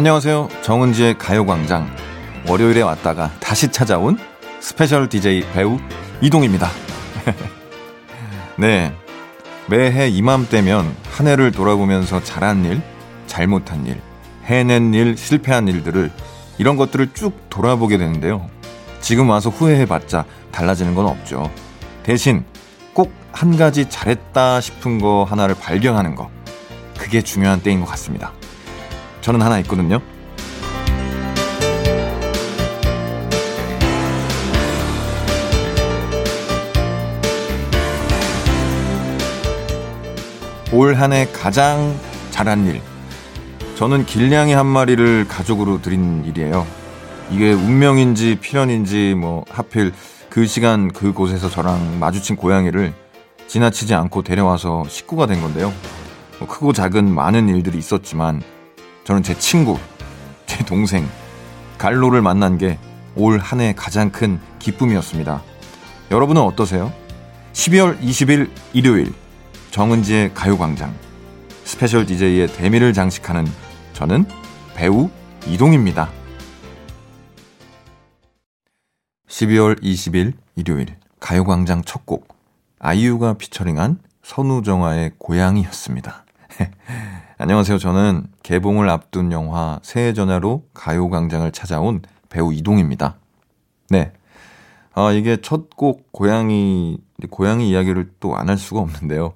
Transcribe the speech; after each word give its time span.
안녕하세요. 0.00 0.48
정은지의 0.62 1.18
가요광장. 1.18 1.94
월요일에 2.48 2.80
왔다가 2.80 3.32
다시 3.38 3.70
찾아온 3.70 4.16
special 4.58 5.10
DJ 5.10 5.42
배우 5.52 5.78
이동휘입니다. 6.22 6.70
네. 8.56 8.94
매해 9.68 10.08
이맘때면 10.08 10.96
한 11.10 11.26
해를 11.26 11.52
돌아보면서 11.52 12.24
잘한 12.24 12.64
일, 12.64 12.80
잘못한 13.26 13.86
일, 13.86 14.00
해낸 14.46 14.94
일, 14.94 15.18
실패한 15.18 15.68
일들을 15.68 16.10
이런 16.56 16.78
것들을 16.78 17.12
쭉 17.12 17.34
돌아보게 17.50 17.98
되는데요. 17.98 18.48
지금 19.02 19.28
와서 19.28 19.50
후회해봤자 19.50 20.24
달라지는 20.50 20.94
건 20.94 21.08
없죠. 21.08 21.50
대신 22.04 22.46
꼭 22.94 23.12
한 23.32 23.58
가지 23.58 23.90
잘했다 23.90 24.62
싶은 24.62 24.98
거 24.98 25.24
하나를 25.24 25.56
발견하는 25.56 26.14
거. 26.14 26.30
그게 26.98 27.20
중요한 27.20 27.60
때인 27.60 27.80
것 27.80 27.86
같습니다. 27.90 28.32
저는 29.20 29.42
하나 29.42 29.58
있거든요. 29.60 30.00
올 40.72 40.94
한 40.94 41.12
해 41.12 41.26
가장 41.32 41.94
잘한 42.30 42.66
일. 42.66 42.80
저는 43.76 44.06
길냥이 44.06 44.52
한 44.52 44.66
마리를 44.66 45.26
가족으로 45.26 45.80
드린 45.82 46.24
일이에요. 46.24 46.66
이게 47.30 47.52
운명인지 47.52 48.38
필연인지 48.40 49.14
뭐 49.14 49.44
하필 49.50 49.92
그 50.28 50.46
시간 50.46 50.92
그곳에서 50.92 51.48
저랑 51.48 51.98
마주친 51.98 52.36
고양이를 52.36 52.92
지나치지 53.48 53.94
않고 53.94 54.22
데려와서 54.22 54.84
식구가 54.88 55.26
된 55.26 55.40
건데요. 55.40 55.72
뭐 56.38 56.46
크고 56.46 56.72
작은 56.72 57.12
많은 57.12 57.48
일들이 57.48 57.78
있었지만 57.78 58.42
저는 59.10 59.24
제 59.24 59.36
친구, 59.36 59.76
제 60.46 60.64
동생, 60.64 61.04
갈로를 61.78 62.22
만난 62.22 62.58
게 62.58 62.78
올 63.16 63.40
한 63.40 63.58
해 63.60 63.74
가장 63.76 64.12
큰 64.12 64.38
기쁨이었습니다. 64.60 65.42
여러분은 66.12 66.40
어떠세요? 66.42 66.92
12월 67.52 68.00
20일 68.00 68.48
일요일 68.72 69.12
정은지의 69.72 70.32
가요광장 70.32 70.94
special 71.64 72.06
DJ의 72.06 72.52
대미를 72.52 72.92
장식하는 72.92 73.48
저는 73.94 74.26
배우 74.76 75.10
이동휘입니다. 75.44 76.08
12월 79.26 79.82
20일 79.82 80.34
일요일 80.54 80.86
가요광장 81.18 81.82
첫 81.82 82.06
곡 82.06 82.28
아이유가 82.78 83.32
피처링한 83.34 83.98
선우정아의 84.22 85.14
고양이였습니다. 85.18 86.24
안녕하세요. 87.42 87.78
저는 87.78 88.26
개봉을 88.42 88.90
앞둔 88.90 89.32
영화 89.32 89.78
새해 89.82 90.12
전야로 90.12 90.64
가요광장을 90.74 91.50
찾아온 91.52 92.02
배우 92.28 92.52
이동입니다. 92.52 93.16
네. 93.88 94.12
아, 94.92 95.10
이게 95.12 95.38
첫 95.40 95.70
곡 95.74 96.12
고양이, 96.12 96.98
고양이 97.30 97.70
이야기를 97.70 98.10
또 98.20 98.36
안 98.36 98.50
할 98.50 98.58
수가 98.58 98.80
없는데요. 98.80 99.32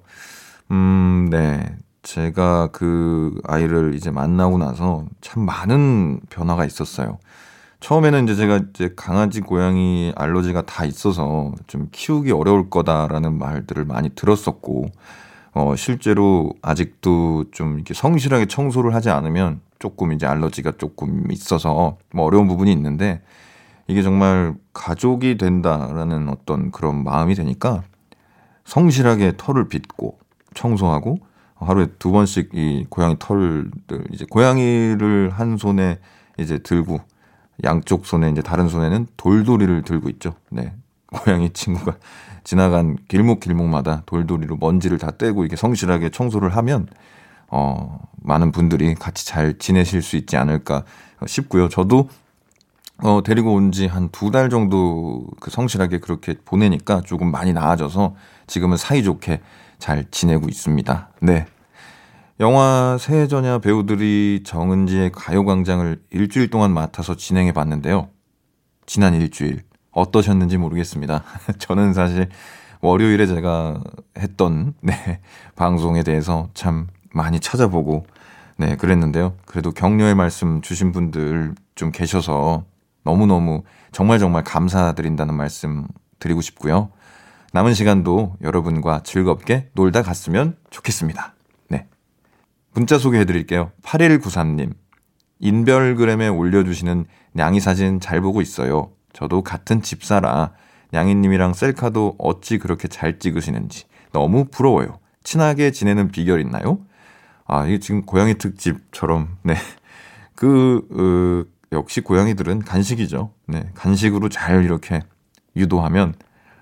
음, 0.69 1.29
네. 1.31 1.65
제가 2.03 2.67
그 2.71 3.41
아이를 3.43 3.95
이제 3.95 4.11
만나고 4.11 4.59
나서 4.59 5.05
참 5.21 5.43
많은 5.43 6.19
변화가 6.29 6.63
있었어요. 6.65 7.17
처음에는 7.79 8.25
이제 8.25 8.35
제가 8.35 8.61
이제 8.69 8.93
강아지, 8.95 9.41
고양이 9.41 10.13
알러지가 10.15 10.61
다 10.67 10.85
있어서 10.85 11.53
좀 11.65 11.89
키우기 11.91 12.31
어려울 12.33 12.69
거다라는 12.69 13.39
말들을 13.39 13.83
많이 13.85 14.09
들었었고, 14.09 14.89
어, 15.55 15.75
실제로 15.75 16.51
아직도 16.61 17.45
좀 17.51 17.75
이렇게 17.75 17.93
성실하게 17.93 18.45
청소를 18.45 18.93
하지 18.93 19.09
않으면 19.09 19.61
조금 19.79 20.11
이제 20.11 20.27
알러지가 20.27 20.73
조금 20.77 21.31
있어서 21.31 21.97
뭐 22.13 22.25
어려운 22.25 22.47
부분이 22.47 22.71
있는데, 22.73 23.21
이게 23.87 24.01
정말 24.01 24.55
가족이 24.73 25.37
된다라는 25.37 26.27
어떤 26.29 26.71
그런 26.71 27.03
마음이 27.03 27.35
되니까 27.35 27.83
성실하게 28.65 29.33
털을 29.37 29.69
빗고 29.69 30.17
청소하고 30.55 31.19
하루에 31.55 31.87
두 31.99 32.11
번씩 32.11 32.49
이 32.53 32.85
고양이 32.89 33.15
털들 33.17 33.71
이제 34.11 34.25
고양이를 34.29 35.29
한 35.29 35.57
손에 35.57 35.99
이제 36.37 36.57
들고 36.57 36.99
양쪽 37.63 38.05
손에 38.05 38.29
이제 38.31 38.41
다른 38.41 38.67
손에는 38.67 39.07
돌돌이를 39.15 39.83
들고 39.83 40.09
있죠. 40.09 40.33
네. 40.49 40.73
고양이 41.15 41.51
친구가 41.51 41.97
지나간 42.43 42.97
길목 43.07 43.39
길목마다 43.39 44.03
돌돌이로 44.05 44.57
먼지를 44.57 44.97
다 44.97 45.11
떼고 45.11 45.43
이렇게 45.43 45.55
성실하게 45.55 46.09
청소를 46.11 46.55
하면 46.57 46.87
어 47.47 47.99
많은 48.21 48.51
분들이 48.51 48.93
같이 48.95 49.25
잘 49.25 49.57
지내실 49.57 50.01
수 50.01 50.17
있지 50.17 50.35
않을까 50.37 50.83
싶고요. 51.25 51.69
저도 51.69 52.09
어 53.03 53.21
데리고 53.23 53.53
온 53.53 53.71
지 53.71 53.87
한 53.87 54.09
두 54.11 54.31
달 54.31 54.49
정도 54.49 55.25
그 55.39 55.51
성실하게 55.51 55.99
그렇게 55.99 56.35
보내니까 56.45 57.01
조금 57.01 57.31
많이 57.31 57.53
나아져서 57.53 58.15
지금은 58.47 58.77
사이좋게 58.77 59.41
잘 59.79 60.05
지내고 60.11 60.47
있습니다. 60.47 61.09
네. 61.21 61.45
영화 62.39 62.97
새해전야 62.99 63.59
배우들이 63.59 64.43
정은지의 64.45 65.11
가요광장을 65.13 66.01
일주일 66.11 66.49
동안 66.49 66.73
맡아서 66.73 67.15
진행해 67.15 67.53
봤는데요. 67.53 68.09
지난 68.85 69.13
일주일 69.13 69.61
어떠셨는지 69.95 70.57
모르겠습니다. 70.57 71.23
저는 71.57 71.93
사실 71.93 72.29
월요일에 72.81 73.25
제가 73.25 73.81
했던 74.19 74.75
네, 74.81 75.19
방송에 75.55 76.03
대해서 76.03 76.49
참 76.53 76.87
많이 77.11 77.39
찾아보고 77.39 78.05
네, 78.57 78.75
그랬는데요. 78.75 79.33
그래도 79.45 79.71
격려의 79.71 80.13
말씀 80.13 80.61
주신 80.61 80.91
분들 80.91 81.55
좀 81.73 81.91
계셔서 81.91 82.65
너무너무 83.03 83.63
정말 83.91 84.19
정말 84.19 84.43
감사드린다는 84.43 85.33
말씀 85.33 85.87
드리고 86.19 86.41
싶고요. 86.41 86.91
남은 87.53 87.73
시간도 87.73 88.35
여러분과 88.43 89.01
즐겁게 89.03 89.69
놀다 89.73 90.03
갔으면 90.03 90.57
좋겠습니다. 90.69 91.35
문자 92.75 92.99
소개해 92.99 93.23
드릴게요. 93.23 93.71
8193님. 93.83 94.73
인별그램에 95.39 96.27
올려주시는 96.27 97.05
냥이 97.31 97.61
사진 97.61 98.01
잘 98.01 98.19
보고 98.19 98.41
있어요. 98.41 98.91
저도 99.15 99.41
같은 99.41 99.81
집사라 99.81 100.51
냥이님이랑 100.91 101.53
셀카도 101.53 102.15
어찌 102.17 102.57
그렇게 102.57 102.87
잘 102.87 103.17
찍으시는지 103.17 103.85
너무 104.11 104.45
부러워요. 104.45 104.99
친하게 105.23 105.71
지내는 105.71 106.11
비결 106.11 106.41
있나요? 106.41 106.79
아, 107.47 107.65
이게 107.65 107.79
지금 107.79 108.05
고양이 108.05 108.35
특집처럼, 108.37 109.37
네. 109.43 109.55
그, 110.35 110.85
어, 110.91 111.75
역시 111.75 112.01
고양이들은 112.01 112.59
간식이죠. 112.59 113.31
네. 113.47 113.69
간식으로 113.73 114.29
잘 114.29 114.63
이렇게 114.63 115.01
유도하면, 115.55 116.13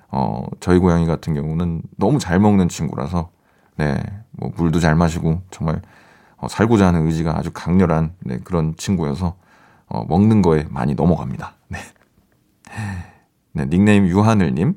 어, 0.09 0.45
저희 0.59 0.79
고양이 0.79 1.05
같은 1.05 1.33
경우는 1.33 1.83
너무 1.97 2.19
잘 2.19 2.39
먹는 2.39 2.69
친구라서, 2.69 3.31
네. 3.77 4.01
뭐, 4.31 4.51
물도 4.55 4.79
잘 4.79 4.95
마시고, 4.95 5.41
정말 5.51 5.81
어, 6.37 6.47
살고자 6.49 6.87
하는 6.87 7.07
의지가 7.07 7.37
아주 7.37 7.51
강렬한 7.53 8.15
네, 8.19 8.39
그런 8.43 8.75
친구여서 8.75 9.37
어, 9.87 10.05
먹는 10.09 10.41
거에 10.41 10.65
많이 10.69 10.93
넘어갑니다. 10.93 11.53
네. 11.69 11.79
네, 13.53 13.65
닉네임 13.65 14.07
유하늘님. 14.07 14.75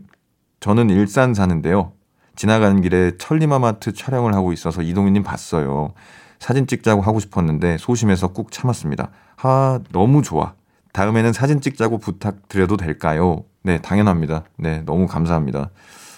저는 0.61 0.91
일산 0.91 1.35
사는데요. 1.35 1.93
지나가는 2.35 2.81
길에 2.81 3.17
천리마마트 3.19 3.95
촬영을 3.95 4.35
하고 4.35 4.53
있어서 4.53 4.83
이동희님 4.83 5.23
봤어요. 5.23 5.95
사진 6.39 6.67
찍자고 6.67 7.01
하고 7.03 7.19
싶었는데 7.21 7.79
소심해서 7.79 8.29
꾹 8.29 8.51
참았습니다. 8.51 9.11
아, 9.43 9.81
너무 9.91 10.23
좋아. 10.23 10.55
다음에는 10.93 11.33
사진 11.33 11.61
찍자고 11.61 11.99
부탁드려도 11.99 12.77
될까요? 12.77 13.45
네, 13.63 13.81
당연합니다. 13.81 14.45
네, 14.57 14.83
너무 14.83 15.07
감사합니다. 15.07 15.71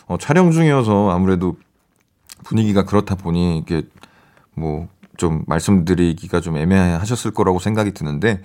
어, 0.07 0.19
촬영 0.19 0.51
중이어서 0.51 1.11
아무래도 1.11 1.57
분위기가 2.45 2.85
그렇다 2.85 3.15
보니 3.15 3.59
이게 3.59 3.83
뭐 4.55 4.89
좀 5.19 5.43
말씀드리기가 5.47 6.41
좀 6.41 6.57
애매하셨을 6.57 7.33
거라고 7.33 7.59
생각이 7.59 7.93
드는데 7.93 8.41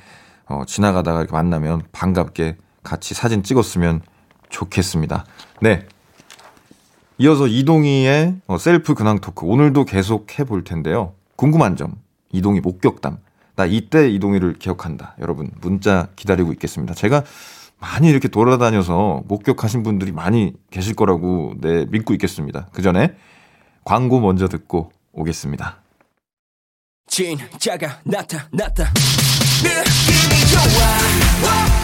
어, 0.45 0.63
지나가다가 0.67 1.25
만나면 1.31 1.83
반갑게 1.93 2.57
같이 2.83 3.13
사진 3.13 3.43
찍었으면 3.43 4.01
좋겠습니다. 4.49 5.25
네. 5.61 5.87
이어서 7.17 7.47
이동희의 7.47 8.35
어, 8.47 8.57
셀프 8.57 8.93
근황 8.93 9.19
토크 9.19 9.45
오늘도 9.45 9.85
계속 9.85 10.37
해볼 10.37 10.63
텐데요. 10.63 11.13
궁금한 11.35 11.75
점 11.75 11.95
이동희 12.31 12.59
목격담 12.59 13.17
나 13.55 13.65
이때 13.65 14.09
이동희를 14.09 14.53
기억한다. 14.59 15.15
여러분 15.19 15.51
문자 15.61 16.07
기다리고 16.15 16.51
있겠습니다. 16.53 16.93
제가 16.93 17.23
많이 17.79 18.09
이렇게 18.09 18.27
돌아다녀서 18.27 19.23
목격하신 19.27 19.83
분들이 19.83 20.11
많이 20.11 20.53
계실 20.71 20.95
거라고 20.95 21.53
네 21.59 21.85
믿고 21.89 22.13
있겠습니다. 22.13 22.67
그 22.71 22.81
전에 22.81 23.15
광고 23.83 24.19
먼저 24.19 24.47
듣고 24.47 24.91
오겠습니다. 25.11 25.77
진짜가 27.07 27.99
나타났다 28.05 28.91
느낌이 29.61 30.51
좋아 30.51 31.82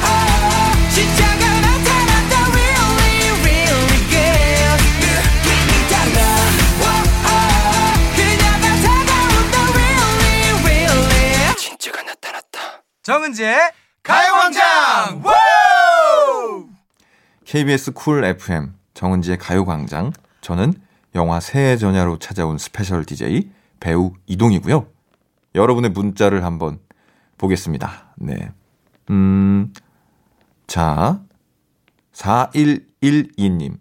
정은지의 13.09 13.57
가요광장! 14.03 15.23
KBS 17.43 17.93
Cool 17.93 18.23
FM 18.23 18.73
정은지의 18.93 19.39
가요광장. 19.39 20.13
저는 20.41 20.75
영화 21.15 21.39
새해 21.39 21.75
전야로 21.75 22.19
찾아온 22.19 22.59
special 22.59 23.05
DJ 23.05 23.49
배우 23.79 24.13
이동휘고요. 24.27 24.85
여러분의 25.55 25.89
문자를 25.89 26.43
한번 26.43 26.77
보겠습니다. 27.39 28.13
네. 28.17 28.51
음, 29.09 29.73
자, 30.69 31.19
4112님. 32.13 33.79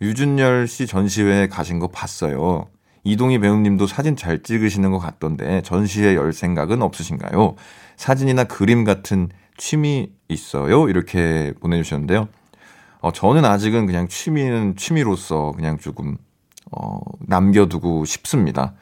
류준열 0.00 0.68
씨 0.68 0.86
전시회에 0.86 1.48
가신 1.48 1.80
거 1.80 1.88
봤어요. 1.88 2.68
이동휘 3.02 3.40
배우님도 3.40 3.88
사진 3.88 4.14
잘 4.14 4.44
찍으시는 4.44 4.92
것 4.92 5.00
같던데 5.00 5.62
전시회 5.62 6.14
열 6.14 6.32
생각은 6.32 6.80
없으신가요? 6.80 7.56
사진이나 7.96 8.44
그림 8.44 8.84
같은 8.84 9.30
취미 9.56 10.12
있어요? 10.28 10.88
이렇게 10.88 11.52
보내주셨는데요. 11.60 12.28
어, 13.00 13.10
저는 13.10 13.44
아직은 13.44 13.86
그냥 13.86 14.06
취미는 14.06 14.76
취미로서 14.76 15.50
그냥 15.56 15.76
조금 15.76 16.18
어, 16.70 17.00
남겨두고 17.26 18.04
싶습니다. 18.04 18.74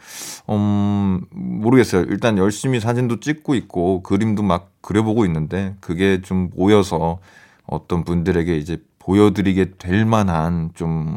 음, 0.51 1.23
모르겠어요. 1.31 2.03
일단 2.03 2.37
열심히 2.37 2.81
사진도 2.81 3.21
찍고 3.21 3.55
있고 3.55 4.03
그림도 4.03 4.43
막 4.43 4.73
그려보고 4.83 5.25
있는데 5.25 5.75
그게 5.81 6.21
좀 6.21 6.51
모여서 6.55 7.19
어떤 7.67 8.05
분들에게 8.05 8.57
이제 8.57 8.83
보여드리게 8.99 9.73
될 9.79 10.05
만한 10.05 10.71
좀 10.75 11.17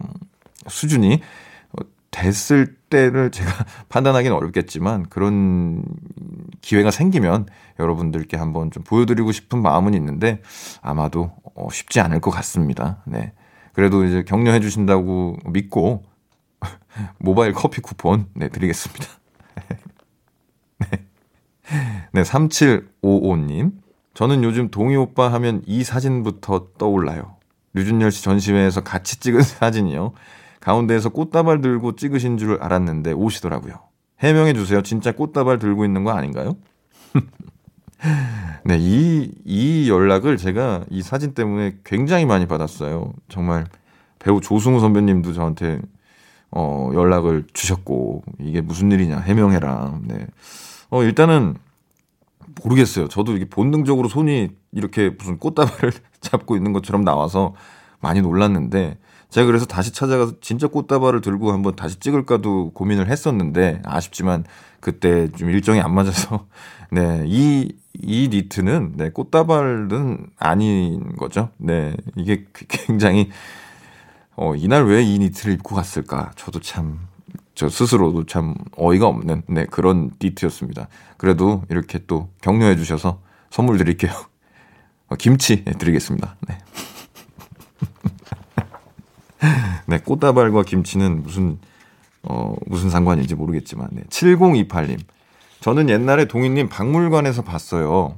수준이 0.67 1.21
됐을 2.11 2.75
때를 2.89 3.31
제가 3.31 3.51
판단하기는 3.89 4.35
어렵겠지만 4.35 5.07
그런 5.09 5.83
기회가 6.61 6.91
생기면 6.91 7.47
여러분들께 7.79 8.37
한번 8.37 8.71
좀 8.71 8.83
보여드리고 8.83 9.31
싶은 9.31 9.61
마음은 9.61 9.93
있는데 9.93 10.41
아마도 10.81 11.31
어, 11.55 11.69
쉽지 11.71 11.99
않을 11.99 12.19
것 12.19 12.31
같습니다. 12.31 13.01
네. 13.05 13.33
그래도 13.73 14.03
이제 14.03 14.23
격려해 14.23 14.59
주신다고 14.59 15.37
믿고 15.45 16.03
모바일 17.19 17.53
커피 17.53 17.81
쿠폰 17.81 18.27
네, 18.33 18.49
드리겠습니다. 18.49 19.05
네. 20.79 20.87
네, 22.11 22.23
3755님. 22.23 23.71
저는 24.19 24.43
요즘 24.43 24.69
동희 24.69 24.97
오빠 24.97 25.31
하면 25.31 25.61
이 25.65 25.81
사진부터 25.81 26.71
떠올라요. 26.77 27.37
류준열 27.73 28.11
씨 28.11 28.21
전시회에서 28.21 28.81
같이 28.81 29.17
찍은 29.17 29.39
사진이요. 29.47 30.11
가운데에서 30.59 31.07
꽃다발 31.07 31.61
들고 31.61 31.95
찍으신 31.95 32.37
줄 32.37 32.61
알았는데 32.61 33.13
오시더라고요. 33.13 33.79
해명해 34.19 34.51
주세요. 34.55 34.81
진짜 34.81 35.13
꽃다발 35.13 35.57
들고 35.57 35.85
있는 35.85 36.03
거 36.03 36.11
아닌가요? 36.11 36.57
네, 38.65 38.75
이, 38.77 39.31
이 39.45 39.89
연락을 39.89 40.35
제가 40.35 40.83
이 40.89 41.01
사진 41.01 41.33
때문에 41.33 41.77
굉장히 41.85 42.25
많이 42.25 42.45
받았어요. 42.45 43.13
정말 43.29 43.67
배우 44.19 44.41
조승우 44.41 44.81
선배님도 44.81 45.31
저한테 45.31 45.79
어, 46.51 46.91
연락을 46.93 47.45
주셨고, 47.53 48.23
이게 48.41 48.59
무슨 48.59 48.91
일이냐, 48.91 49.19
해명해라. 49.19 49.97
네. 50.03 50.27
어, 50.89 51.03
일단은 51.03 51.55
모르겠어요. 52.63 53.07
저도 53.07 53.35
이게 53.35 53.45
본능적으로 53.45 54.07
손이 54.09 54.49
이렇게 54.71 55.09
무슨 55.17 55.37
꽃다발을 55.39 55.91
잡고 56.21 56.55
있는 56.55 56.73
것처럼 56.73 57.03
나와서 57.03 57.53
많이 58.01 58.21
놀랐는데, 58.21 58.97
제가 59.29 59.45
그래서 59.45 59.65
다시 59.65 59.93
찾아가서 59.93 60.39
진짜 60.41 60.67
꽃다발을 60.67 61.21
들고 61.21 61.51
한번 61.51 61.75
다시 61.75 61.99
찍을까도 61.99 62.71
고민을 62.73 63.09
했었는데 63.09 63.81
아쉽지만 63.85 64.43
그때 64.79 65.29
좀 65.31 65.49
일정이 65.51 65.79
안 65.81 65.93
맞아서 65.93 66.47
네, 66.91 67.23
이, 67.27 67.71
이 67.93 68.29
니트는 68.31 68.93
네, 68.95 69.09
꽃다발은 69.11 70.27
아닌 70.39 71.15
거죠. 71.15 71.49
네, 71.57 71.95
이게 72.15 72.45
굉장히 72.67 73.29
어, 74.35 74.55
이날 74.55 74.85
왜 74.85 75.03
이 75.03 75.19
니트를 75.19 75.53
입고 75.55 75.75
갔을까? 75.75 76.31
저도 76.35 76.59
참, 76.61 77.07
저 77.59 77.67
스스로도 77.67 78.25
참 78.25 78.55
어이가 78.77 79.05
없는, 79.05 79.43
네, 79.49 79.65
그런 79.65 80.11
니트였습니다. 80.23 80.87
그래도 81.17 81.63
이렇게 81.69 81.99
또 82.07 82.29
격려해 82.41 82.77
주셔서 82.77 83.21
선물 83.49 83.77
드릴게요. 83.77 84.13
어, 85.09 85.17
김치 85.17 85.65
드리겠습니다. 85.65 86.37
네. 86.47 86.57
네, 89.87 89.99
꽃다발과 89.99 90.63
김치는 90.63 91.21
무슨, 91.21 91.59
어, 92.23 92.55
무슨 92.65 92.89
상관인지 92.89 93.35
모르겠지만, 93.35 93.89
네. 93.91 94.03
7028님. 94.03 94.97
저는 95.59 95.89
옛날에 95.89 96.29
동희님 96.29 96.69
박물관에서 96.69 97.41
봤어요. 97.41 98.17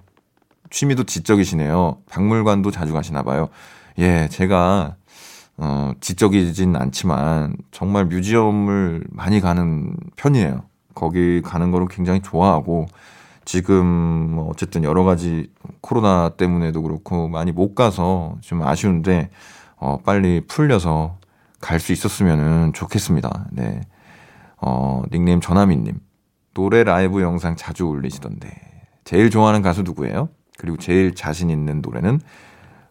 취미도 0.69 1.05
지적이시네요. 1.05 1.97
박물관도 2.11 2.69
자주 2.69 2.93
가시나 2.93 3.23
봐요. 3.23 3.49
예, 3.97 4.29
제가, 4.29 4.97
어, 5.57 5.91
지적이진 5.99 6.75
않지만, 6.75 7.55
정말 7.71 8.05
뮤지엄을 8.05 9.05
많이 9.09 9.39
가는 9.39 9.95
편이에요. 10.15 10.63
거기 10.95 11.41
가는 11.41 11.71
거를 11.71 11.87
굉장히 11.87 12.21
좋아하고, 12.21 12.87
지금, 13.45 13.85
뭐 13.85 14.49
어쨌든 14.49 14.83
여러 14.83 15.03
가지 15.03 15.51
코로나 15.81 16.29
때문에도 16.29 16.81
그렇고, 16.81 17.27
많이 17.27 17.51
못 17.51 17.75
가서 17.75 18.37
좀 18.41 18.63
아쉬운데, 18.63 19.29
어, 19.77 19.97
빨리 20.05 20.41
풀려서 20.47 21.17
갈 21.59 21.79
수 21.79 21.91
있었으면 21.91 22.73
좋겠습니다. 22.73 23.47
네. 23.51 23.81
어, 24.57 25.03
닉네임 25.11 25.41
전하민님. 25.41 25.99
노래 26.53 26.83
라이브 26.83 27.21
영상 27.21 27.55
자주 27.55 27.85
올리시던데. 27.85 28.49
제일 29.03 29.29
좋아하는 29.29 29.61
가수 29.61 29.83
누구예요? 29.83 30.29
그리고 30.57 30.77
제일 30.77 31.15
자신 31.15 31.49
있는 31.49 31.81
노래는 31.81 32.19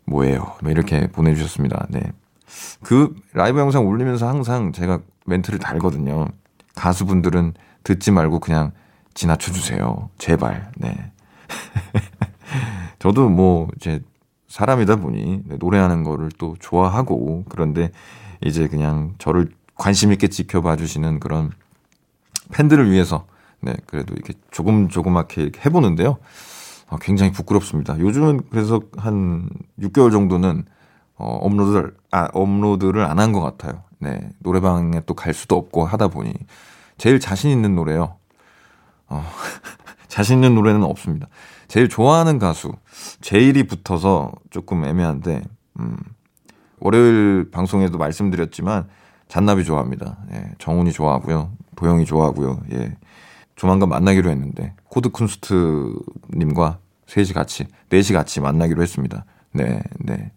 뭐예요? 0.06 0.54
뭐 0.62 0.70
이렇게 0.70 1.06
보내주셨습니다. 1.08 1.86
네. 1.90 2.00
그 2.82 3.14
라이브 3.32 3.58
영상 3.58 3.86
올리면서 3.86 4.28
항상 4.28 4.72
제가 4.72 5.00
멘트를 5.26 5.58
달거든요. 5.58 6.28
가수분들은 6.74 7.54
듣지 7.84 8.10
말고 8.10 8.40
그냥 8.40 8.72
지나쳐 9.14 9.52
주세요. 9.52 10.10
제발. 10.18 10.70
네. 10.76 11.12
저도 12.98 13.28
뭐 13.28 13.68
이제 13.76 14.02
사람이다 14.48 14.96
보니 14.96 15.42
네, 15.46 15.56
노래하는 15.58 16.04
거를 16.04 16.30
또 16.38 16.56
좋아하고 16.58 17.44
그런데 17.48 17.92
이제 18.44 18.68
그냥 18.68 19.14
저를 19.18 19.50
관심 19.76 20.12
있게 20.12 20.28
지켜봐 20.28 20.76
주시는 20.76 21.20
그런 21.20 21.52
팬들을 22.52 22.90
위해서 22.90 23.26
네 23.60 23.74
그래도 23.86 24.14
이렇게 24.14 24.34
조금 24.50 24.88
조그맣게 24.88 25.52
해보는데요. 25.64 26.18
어, 26.88 26.96
굉장히 27.00 27.30
부끄럽습니다. 27.32 27.98
요즘은 27.98 28.42
그래서 28.50 28.80
한 28.96 29.48
6개월 29.80 30.10
정도는 30.10 30.64
어, 31.20 31.36
업로드를 31.42 31.94
아 32.10 32.28
업로드를 32.32 33.04
안 33.04 33.18
한 33.18 33.32
것 33.32 33.40
같아요. 33.40 33.82
네 33.98 34.30
노래방에 34.40 35.00
또 35.06 35.14
갈 35.14 35.34
수도 35.34 35.56
없고 35.56 35.84
하다 35.84 36.08
보니 36.08 36.32
제일 36.98 37.20
자신 37.20 37.50
있는 37.50 37.74
노래요. 37.74 38.16
어, 39.08 39.24
자신 40.08 40.36
있는 40.38 40.54
노래는 40.54 40.82
없습니다. 40.84 41.28
제일 41.68 41.88
좋아하는 41.88 42.38
가수 42.38 42.72
제일이 43.20 43.64
붙어서 43.64 44.32
조금 44.50 44.84
애매한데 44.84 45.42
음, 45.80 45.96
월요일 46.80 47.50
방송에도 47.50 47.98
말씀드렸지만 47.98 48.88
잔나비 49.28 49.64
좋아합니다. 49.64 50.18
예, 50.32 50.52
정훈이 50.58 50.92
좋아하고요, 50.92 51.52
도형이 51.76 52.04
좋아하고요. 52.06 52.60
예, 52.72 52.96
조만간 53.54 53.88
만나기로 53.88 54.28
했는데 54.30 54.74
코드 54.88 55.10
쿤스트님과 55.10 56.78
셋이 57.06 57.28
같이 57.28 57.66
넷이 57.90 58.08
같이 58.12 58.40
만나기로 58.40 58.82
했습니다. 58.82 59.24
네, 59.52 59.82
네. 59.98 60.32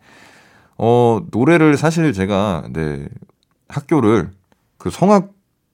어 0.86 1.25
노래를 1.32 1.78
사실 1.78 2.12
제가 2.12 2.66
네 2.74 3.08
학교를 3.70 4.32
그 4.78 4.90
성악 4.90 5.32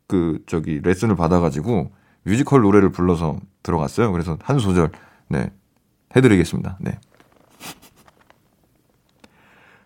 그 0.08 0.38
저기 0.46 0.80
레슨을 0.84 1.16
받아가지고 1.16 1.90
뮤지컬 2.22 2.62
노래를 2.62 2.92
불러서 2.92 3.40
들어갔어요. 3.64 4.12
그래서 4.12 4.38
한 4.44 4.60
소절 4.60 4.92
네 5.28 5.52
해드리겠습니다. 6.16 6.78
네. 6.82 7.00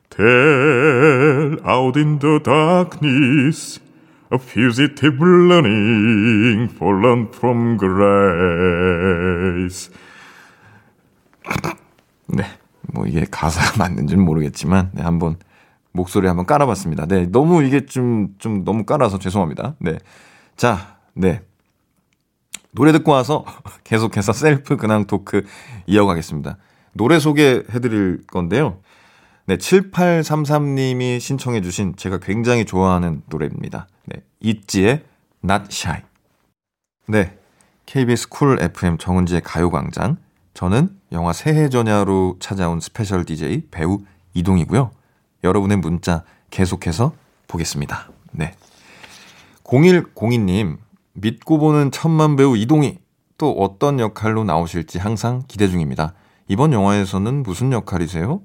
Tell 0.10 1.58
out 1.66 1.98
in 1.98 2.20
the 2.20 2.44
darkness 2.44 3.80
a 4.30 4.38
fugitive 4.38 5.22
learning 5.22 6.68
fallen 6.76 7.30
from 7.34 7.78
grace. 7.78 8.30
이게 13.08 13.26
가사가 13.30 13.78
맞는지는 13.84 14.24
모르겠지만 14.24 14.92
네, 14.94 15.02
한번 15.02 15.38
목소리 15.92 16.28
한번 16.28 16.46
깔아봤습니다. 16.46 17.06
네, 17.06 17.28
너무 17.28 17.64
이게 17.64 17.86
좀 17.86 18.36
좀 18.40 18.64
너무 18.64 18.84
깔아서 18.86 19.20
죄송합니다. 19.20 19.76
네, 19.80 19.98
자, 20.56 20.98
네 21.14 21.42
노래 22.72 22.92
듣고 22.92 23.12
와서 23.12 23.46
계속해서 23.84 24.34
셀프 24.34 24.78
근황 24.78 25.06
토크 25.06 25.44
이어가겠습니다. 25.86 26.58
노래 26.94 27.20
소개해드릴 27.20 28.24
건데요. 28.28 28.80
네, 29.46 29.58
7833님이 29.58 31.20
신청해주신 31.20 31.96
제가 31.98 32.20
굉장히 32.20 32.66
좋아하는 32.66 33.24
노래입니다. 33.28 33.88
네, 34.06 34.24
있지의 34.40 35.04
Not 35.44 35.66
Shy. 35.70 36.02
네, 37.08 37.38
KBS 37.86 38.30
쿨 38.30 38.58
FM 38.62 38.98
정은지의 38.98 39.42
가요광장. 39.42 40.18
저는 40.54 40.90
영화 41.12 41.34
새해 41.34 41.70
전야로 41.70 42.38
찾아온 42.40 42.80
스페셜 42.80 43.26
DJ 43.26 43.68
배우 43.72 44.00
이동이고요. 44.34 44.92
여러분의 45.44 45.78
문자 45.78 46.24
계속해서 46.52 47.14
보겠습니다. 47.48 48.10
네. 48.32 48.54
0102님, 49.64 50.78
믿고 51.14 51.58
보는 51.58 51.92
천만 51.92 52.36
배우 52.36 52.56
이동희. 52.56 53.00
또 53.38 53.52
어떤 53.52 54.00
역할로 54.00 54.44
나오실지 54.44 55.00
항상 55.00 55.44
기대 55.48 55.68
중입니다. 55.68 56.14
이번 56.48 56.72
영화에서는 56.72 57.44
무슨 57.44 57.72
역할이세요? 57.72 58.42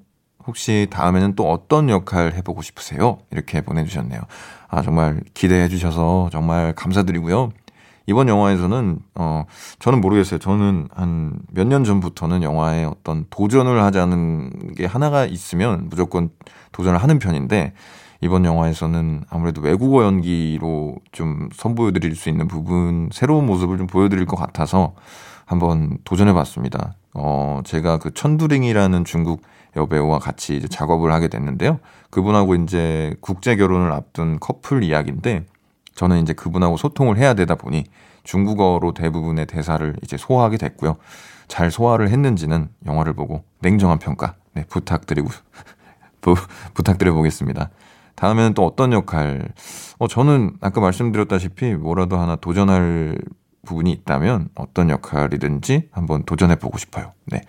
혹시 0.46 0.86
다음에는 0.90 1.34
또 1.34 1.50
어떤 1.50 1.90
역할 1.90 2.32
해보고 2.34 2.62
싶으세요? 2.62 3.18
이렇게 3.30 3.60
보내주셨네요. 3.60 4.20
아, 4.68 4.82
정말 4.82 5.20
기대해 5.34 5.68
주셔서 5.68 6.30
정말 6.32 6.74
감사드리고요. 6.74 7.52
이번 8.08 8.26
영화에서는, 8.28 9.00
어, 9.16 9.44
저는 9.78 10.00
모르겠어요. 10.00 10.38
저는 10.40 10.88
한 10.94 11.38
몇 11.52 11.66
년 11.66 11.84
전부터는 11.84 12.42
영화에 12.42 12.84
어떤 12.84 13.26
도전을 13.28 13.82
하자는 13.82 14.74
게 14.76 14.86
하나가 14.86 15.26
있으면 15.26 15.88
무조건 15.90 16.30
도전을 16.72 17.02
하는 17.02 17.18
편인데, 17.18 17.74
이번 18.22 18.46
영화에서는 18.46 19.24
아무래도 19.28 19.60
외국어 19.60 20.04
연기로 20.04 20.96
좀 21.12 21.50
선보여 21.52 21.92
드릴 21.92 22.16
수 22.16 22.30
있는 22.30 22.48
부분, 22.48 23.10
새로운 23.12 23.44
모습을 23.44 23.76
좀 23.76 23.86
보여 23.86 24.08
드릴 24.08 24.24
것 24.24 24.36
같아서 24.36 24.94
한번 25.44 25.98
도전해 26.04 26.32
봤습니다. 26.32 26.94
어, 27.12 27.60
제가 27.64 27.98
그 27.98 28.14
천두링이라는 28.14 29.04
중국 29.04 29.42
여배우와 29.76 30.18
같이 30.18 30.56
이제 30.56 30.66
작업을 30.66 31.12
하게 31.12 31.28
됐는데요. 31.28 31.78
그분하고 32.10 32.54
이제 32.54 33.14
국제 33.20 33.54
결혼을 33.54 33.92
앞둔 33.92 34.38
커플 34.40 34.82
이야기인데 34.82 35.44
저는 35.98 36.22
이제 36.22 36.32
그분하고 36.32 36.76
소통을 36.76 37.18
해야 37.18 37.34
되다 37.34 37.56
보니 37.56 37.82
중국어로 38.22 38.94
대부분의 38.94 39.46
대사를 39.46 39.96
이제 40.04 40.16
소화하게 40.16 40.56
됐고요. 40.56 40.96
잘 41.48 41.72
소화를 41.72 42.10
했는지는 42.10 42.68
영화를 42.86 43.14
보고 43.14 43.42
냉정한 43.62 43.98
평가 43.98 44.36
네, 44.54 44.64
부탁드리고 44.68 45.28
부, 46.22 46.36
부탁드려 46.74 47.12
보겠습니다. 47.14 47.70
다음에는 48.14 48.54
또 48.54 48.64
어떤 48.64 48.92
역할? 48.92 49.48
어 49.98 50.06
저는 50.06 50.58
아까 50.60 50.80
말씀드렸다시피 50.80 51.74
뭐라도 51.74 52.16
하나 52.16 52.36
도전할 52.36 53.18
부분이 53.66 53.90
있다면 53.90 54.50
어떤 54.54 54.90
역할이든지 54.90 55.88
한번 55.90 56.22
도전해 56.22 56.54
보고 56.54 56.78
싶어요. 56.78 57.12
네. 57.26 57.40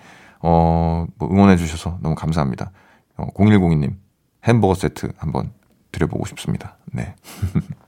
어, 0.42 1.06
뭐 1.20 1.30
응원해 1.30 1.56
주셔서 1.56 2.00
너무 2.02 2.16
감사합니다. 2.16 2.72
어, 3.16 3.28
0102님, 3.36 3.94
햄버거 4.46 4.74
세트 4.74 5.12
한번 5.18 5.52
드려보고 5.92 6.26
싶습니다. 6.26 6.78
네. 6.92 7.14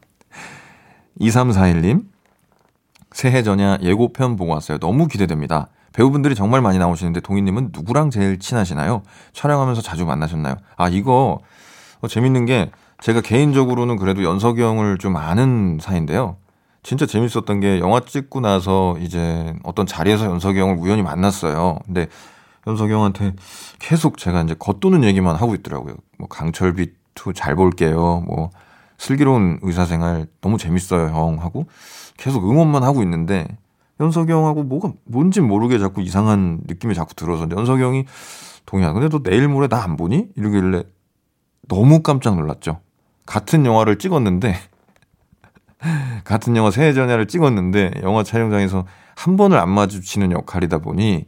2341님, 1.21 2.05
새해 3.11 3.43
전야 3.43 3.77
예고편 3.81 4.35
보고 4.35 4.51
왔어요. 4.53 4.79
너무 4.79 5.07
기대됩니다. 5.07 5.67
배우분들이 5.93 6.35
정말 6.35 6.61
많이 6.61 6.79
나오시는데 6.79 7.19
동희님은 7.21 7.71
누구랑 7.73 8.09
제일 8.09 8.39
친하시나요? 8.39 9.03
촬영하면서 9.33 9.81
자주 9.81 10.05
만나셨나요? 10.05 10.55
아, 10.77 10.89
이거 10.89 11.39
어, 11.99 12.07
재밌는 12.07 12.45
게 12.45 12.71
제가 13.01 13.21
개인적으로는 13.21 13.97
그래도 13.97 14.23
연석이 14.23 14.61
형을 14.61 14.97
좀 14.97 15.17
아는 15.17 15.79
사이인데요. 15.81 16.37
진짜 16.83 17.05
재밌었던 17.05 17.59
게 17.59 17.79
영화 17.79 17.99
찍고 17.99 18.39
나서 18.39 18.95
이제 18.99 19.53
어떤 19.63 19.85
자리에서 19.85 20.25
연석이 20.25 20.59
형을 20.59 20.77
우연히 20.79 21.03
만났어요. 21.03 21.79
근데 21.85 22.07
연석이 22.65 22.93
형한테 22.93 23.33
계속 23.79 24.17
제가 24.17 24.41
이제 24.43 24.55
겉도는 24.57 25.03
얘기만 25.03 25.35
하고 25.35 25.53
있더라고요. 25.55 25.95
뭐 26.17 26.27
강철비 26.27 26.91
2잘 27.15 27.55
볼게요. 27.55 28.23
뭐 28.25 28.51
슬기로운 29.01 29.57
의사생활 29.63 30.27
너무 30.41 30.59
재밌어요, 30.59 31.07
형 31.07 31.41
하고 31.41 31.65
계속 32.17 32.47
응원만 32.47 32.83
하고 32.83 33.01
있는데 33.01 33.47
연석이 33.99 34.31
형하고 34.31 34.61
뭐가 34.61 34.93
뭔지 35.05 35.41
모르게 35.41 35.79
자꾸 35.79 36.03
이상한 36.03 36.59
느낌이 36.67 36.93
자꾸 36.93 37.15
들어서 37.15 37.47
연석이 37.49 37.81
형이 37.81 38.05
동희야, 38.67 38.93
근데 38.93 39.09
너 39.09 39.23
내일 39.23 39.47
모레 39.47 39.69
나 39.69 39.83
안 39.83 39.97
보니? 39.97 40.27
이러길래 40.35 40.83
너무 41.67 42.03
깜짝 42.03 42.35
놀랐죠. 42.35 42.79
같은 43.25 43.65
영화를 43.65 43.97
찍었는데 43.97 44.55
같은 46.23 46.55
영화 46.55 46.69
새해 46.69 46.93
전야를 46.93 47.27
찍었는데 47.27 48.01
영화 48.03 48.21
촬영장에서 48.21 48.85
한 49.15 49.35
번을 49.35 49.57
안 49.57 49.69
마주치는 49.69 50.31
역할이다 50.31 50.77
보니 50.77 51.25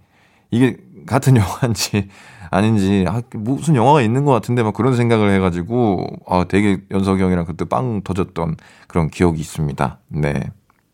이게 0.51 0.77
같은 1.07 1.37
영화인지 1.37 2.07
아닌지 2.53 3.05
아, 3.07 3.21
무슨 3.33 3.75
영화가 3.75 4.01
있는 4.01 4.25
것 4.25 4.31
같은데 4.31 4.63
막 4.63 4.73
그런 4.73 4.95
생각을 4.95 5.31
해가지고 5.31 6.05
아, 6.27 6.45
되게 6.47 6.79
연석이 6.91 7.21
형이랑 7.21 7.45
그때 7.45 7.65
빵 7.65 8.01
터졌던 8.03 8.57
그런 8.87 9.09
기억이 9.09 9.39
있습니다. 9.39 9.99
네. 10.09 10.33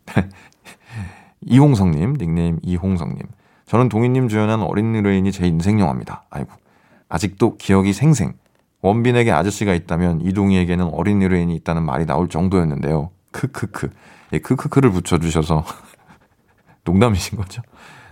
이홍성님 1.46 2.16
닉네임 2.20 2.60
이홍성님 2.62 3.20
저는 3.66 3.90
동희님 3.90 4.30
주연한 4.30 4.62
어린 4.62 4.96
의뢰인이 4.96 5.32
제 5.32 5.48
인생 5.48 5.80
영화입니다. 5.80 6.24
아이고 6.30 6.50
아직도 7.10 7.58
기억이 7.58 7.94
생생. 7.94 8.34
원빈에게 8.82 9.32
아저씨가 9.32 9.74
있다면 9.74 10.22
이동희에게는 10.22 10.90
어린 10.94 11.22
의뢰인이 11.22 11.54
있다는 11.56 11.84
말이 11.84 12.06
나올 12.06 12.30
정도였는데요. 12.30 13.10
크크크. 13.32 13.90
예, 14.34 14.40
크크크를 14.40 14.92
붙여주셔서 14.92 15.66
농담이신 16.86 17.38
거죠? 17.38 17.62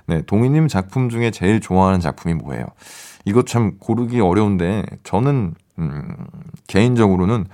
네, 0.07 0.21
동희님 0.23 0.67
작품 0.67 1.09
중에 1.09 1.31
제일 1.31 1.61
좋아하는 1.61 1.99
작품이 1.99 2.35
뭐예요? 2.35 2.65
이거 3.27 3.41
참 3.41 3.73
고르기 3.77 4.21
어려운데 4.21 4.85
저는 5.03 5.53
음, 5.79 6.15
개인적으로는 6.67 7.45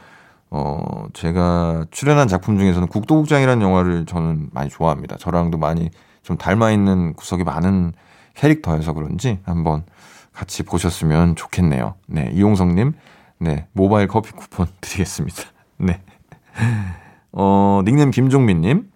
어 0.51 1.07
제가 1.13 1.87
출연한 1.89 2.27
작품 2.27 2.59
중에서는 2.59 2.87
국도국장이라는 2.89 3.63
영화를 3.63 4.05
저는 4.05 4.49
많이 4.53 4.69
좋아합니다. 4.69 5.17
저랑도 5.17 5.57
많이 5.57 5.89
좀 6.21 6.37
닮아 6.37 6.69
있는 6.69 7.13
구석이 7.15 7.43
많은 7.43 7.93
캐릭터여서 8.35 8.93
그런지 8.93 9.39
한번 9.45 9.83
같이 10.31 10.61
보셨으면 10.61 11.35
좋겠네요. 11.35 11.95
네, 12.05 12.29
이용성 12.33 12.75
님, 12.75 12.93
네 13.39 13.65
모바일 13.73 14.07
커피 14.07 14.31
쿠폰 14.31 14.67
드리겠습니다. 14.79 15.41
네. 15.77 15.99
어 17.31 17.81
닉네임 17.83 18.11
김종민 18.11 18.61
님, 18.61 18.91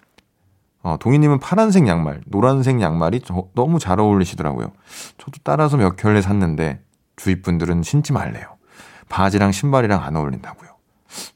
어, 0.87 0.95
동희님은 0.97 1.39
파란색 1.39 1.85
양말, 1.85 2.21
노란색 2.27 2.79
양말이 2.79 3.19
저, 3.25 3.43
너무 3.53 3.77
잘 3.77 3.99
어울리시더라고요. 3.99 4.71
저도 5.17 5.39
따라서 5.43 5.75
몇 5.75 5.97
켤레 5.97 6.21
샀는데 6.21 6.81
주위 7.17 7.41
분들은 7.41 7.83
신지 7.83 8.13
말래요. 8.13 8.55
바지랑 9.09 9.51
신발이랑 9.51 10.01
안 10.01 10.15
어울린다고요. 10.15 10.69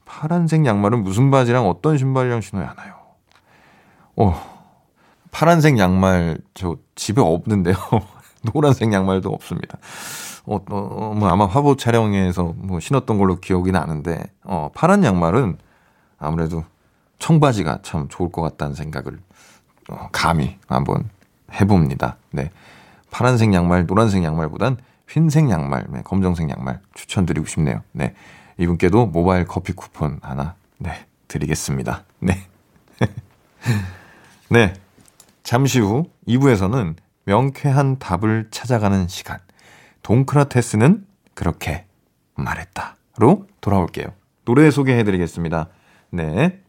파란색 0.05 0.65
양말은 0.65 1.03
무슨 1.03 1.31
바지랑 1.31 1.67
어떤 1.67 1.97
신발이랑 1.97 2.39
신어야 2.39 2.69
하나요? 2.69 2.93
어, 4.15 4.41
파란색 5.31 5.77
양말 5.77 6.37
저 6.53 6.77
집에 6.95 7.19
없는데요. 7.19 7.75
노란색 8.53 8.93
양말도 8.93 9.29
없습니다. 9.31 9.79
어, 10.45 10.59
어, 10.69 11.13
뭐 11.13 11.27
아마 11.27 11.45
화보 11.45 11.75
촬영에서 11.75 12.53
뭐 12.55 12.79
신었던 12.79 13.17
걸로 13.17 13.41
기억이 13.41 13.73
나는데, 13.73 14.23
어, 14.45 14.69
파란 14.73 15.03
양말은 15.03 15.57
아무래도 16.19 16.63
청바지가 17.21 17.79
참 17.83 18.07
좋을 18.09 18.31
것 18.31 18.41
같다는 18.41 18.73
생각을 18.73 19.19
어, 19.89 20.09
감히 20.11 20.57
한번 20.67 21.09
해봅니다. 21.53 22.17
네. 22.31 22.51
파란색 23.11 23.53
양말, 23.53 23.85
노란색 23.87 24.23
양말보단 24.23 24.77
흰색 25.07 25.49
양말, 25.49 25.85
네, 25.89 26.01
검정색 26.03 26.49
양말 26.49 26.79
추천드리고 26.93 27.45
싶네요. 27.45 27.83
네. 27.91 28.15
이분께도 28.57 29.07
모바일 29.07 29.45
커피 29.45 29.73
쿠폰 29.73 30.19
하나, 30.21 30.55
네, 30.77 31.05
드리겠습니다. 31.27 32.03
네. 32.19 32.47
네. 34.49 34.73
잠시 35.43 35.79
후 35.79 36.09
2부에서는 36.27 36.95
명쾌한 37.25 37.99
답을 37.99 38.47
찾아가는 38.51 39.07
시간. 39.07 39.39
동크라테스는 40.01 41.05
그렇게 41.33 41.85
말했다.로 42.35 43.47
돌아올게요. 43.59 44.07
노래 44.45 44.71
소개해드리겠습니다. 44.71 45.67
네. 46.11 46.60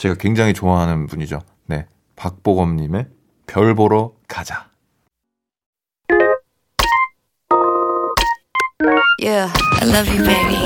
제가 0.00 0.14
굉장히 0.14 0.54
좋아하는 0.54 1.06
분이죠. 1.06 1.40
네. 1.66 1.86
박보검님의 2.16 3.06
별 3.46 3.74
보러 3.74 4.14
가자. 4.26 4.69
Yeah, 9.22 9.52
I 9.52 9.84
love 9.84 10.08
you, 10.08 10.24
baby. 10.24 10.56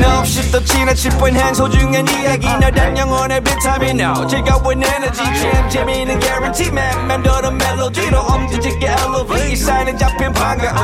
No, 0.00 0.20
없이 0.20 0.48
또 0.52 0.62
지나칠 0.62 1.10
뻔한 1.18 1.52
소중한 1.52 2.06
이야기 2.06 2.46
너란 2.46 2.96
영혼의 2.96 3.40
비타민 3.42 4.00
No 4.00 4.24
즐거운 4.28 4.80
에너지 4.80 5.18
참 5.24 5.68
재미있는 5.68 6.20
guarantee 6.20 6.70
man 6.70 7.08
맴도는 7.08 7.58
멜로디로 7.58 8.16
엄지짓게 8.20 8.86
elevate 8.86 9.56
사인은 9.56 9.98
잡힌 9.98 10.32
반가움 10.32 10.76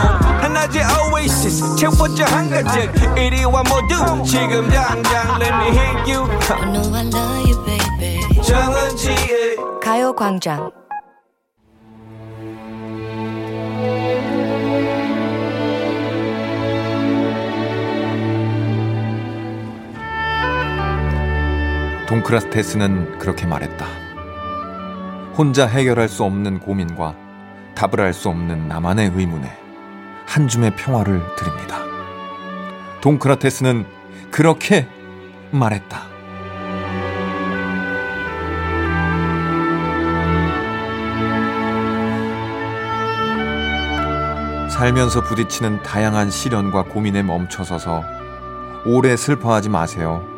하나의 0.43 0.83
oasis 1.13 1.77
채워져 1.77 2.25
한가득 2.25 2.93
이리와 3.19 3.63
모두 3.63 4.25
지금 4.25 4.69
당장 4.69 5.41
let 5.41 5.55
me 5.55 5.79
hit 5.79 6.13
you 6.13 6.29
I 6.51 6.73
know 6.73 6.93
I 6.93 7.07
love 7.07 7.51
you, 7.51 7.65
baby. 7.65 8.43
정은지의 8.43 9.57
가요광장. 9.81 10.84
동크라테스는 22.15 23.19
그렇게 23.19 23.45
말했다. 23.45 23.87
혼자 25.37 25.67
해결할 25.67 26.09
수 26.09 26.23
없는 26.23 26.61
고민과 26.61 27.17
답을 27.75 28.01
알 28.01 28.13
수 28.13 28.29
없는 28.29 28.69
나만의 28.69 29.11
의문에 29.17 29.51
한 30.25 30.47
줌의 30.47 30.77
평화를 30.77 31.21
드립니다. 31.37 31.79
동크라테스는 33.01 33.85
그렇게 34.31 34.87
말했다. 35.51 36.03
살면서 44.71 45.23
부딪히는 45.25 45.83
다양한 45.83 46.31
시련과 46.31 46.85
고민에 46.85 47.25
멈춰서서 47.25 48.05
오래 48.87 49.17
슬퍼하지 49.17 49.69
마세요. 49.69 50.34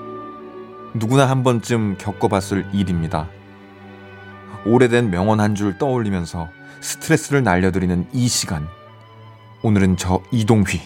누구나 0.99 1.29
한 1.29 1.43
번쯤 1.43 1.97
겪어봤을 1.99 2.67
일입니다. 2.73 3.29
오래된 4.65 5.11
명언 5.11 5.41
한 5.41 5.55
줄 5.55 5.79
떠올리면서 5.79 6.49
스트레스를 6.81 7.43
날려드리는 7.43 8.09
이 8.13 8.29
시간. 8.29 8.67
오늘은 9.63 9.97
저 9.97 10.23
이동휘, 10.33 10.81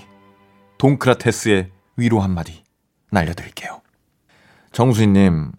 동크라테스의 0.79 1.71
위로 1.97 2.21
한마디 2.21 2.65
날려드릴게요. 3.11 3.83
정수희님, 4.73 5.53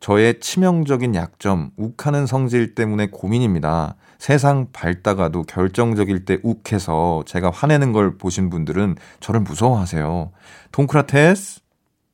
저의 0.00 0.38
치명적인 0.40 1.14
약점, 1.14 1.70
욱하는 1.76 2.26
성질 2.26 2.74
때문에 2.74 3.06
고민입니다. 3.06 3.94
세상 4.18 4.68
밝다가도 4.72 5.44
결정적일 5.44 6.24
때 6.26 6.38
욱해서 6.42 7.22
제가 7.26 7.50
화내는 7.50 7.92
걸 7.92 8.18
보신 8.18 8.50
분들은 8.50 8.96
저를 9.20 9.40
무서워하세요. 9.40 10.30
동크라테스, 10.72 11.60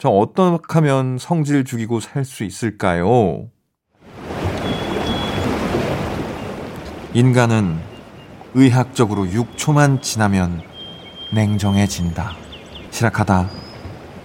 저 0.00 0.08
어떻게 0.08 0.72
하면 0.74 1.18
성질 1.18 1.62
죽이고 1.64 2.00
살 2.00 2.24
수 2.24 2.44
있을까요? 2.44 3.48
인간은 7.12 7.78
의학적으로 8.54 9.24
6초만 9.24 10.00
지나면 10.00 10.62
냉정해진다. 11.34 12.32
시락하다 12.90 13.50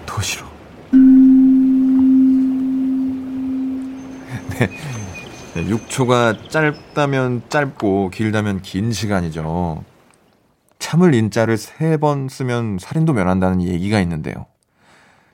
도시로. 0.05 0.45
네. 4.59 4.69
6초가 5.55 6.49
짧다면 6.49 7.43
짧고 7.49 8.09
길다면 8.11 8.61
긴 8.61 8.91
시간이죠. 8.93 9.83
참을 10.79 11.13
인자를 11.15 11.57
세 11.57 11.97
번 11.97 12.29
쓰면 12.29 12.77
살인도 12.79 13.13
면한다는 13.13 13.61
얘기가 13.61 13.99
있는데요. 14.01 14.45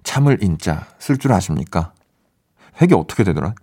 참을 0.03 0.43
인자 0.43 0.87
쓸 0.99 1.17
줄 1.17 1.33
아십니까? 1.33 1.93
획이 2.81 2.93
어떻게 2.93 3.23
되더라? 3.23 3.53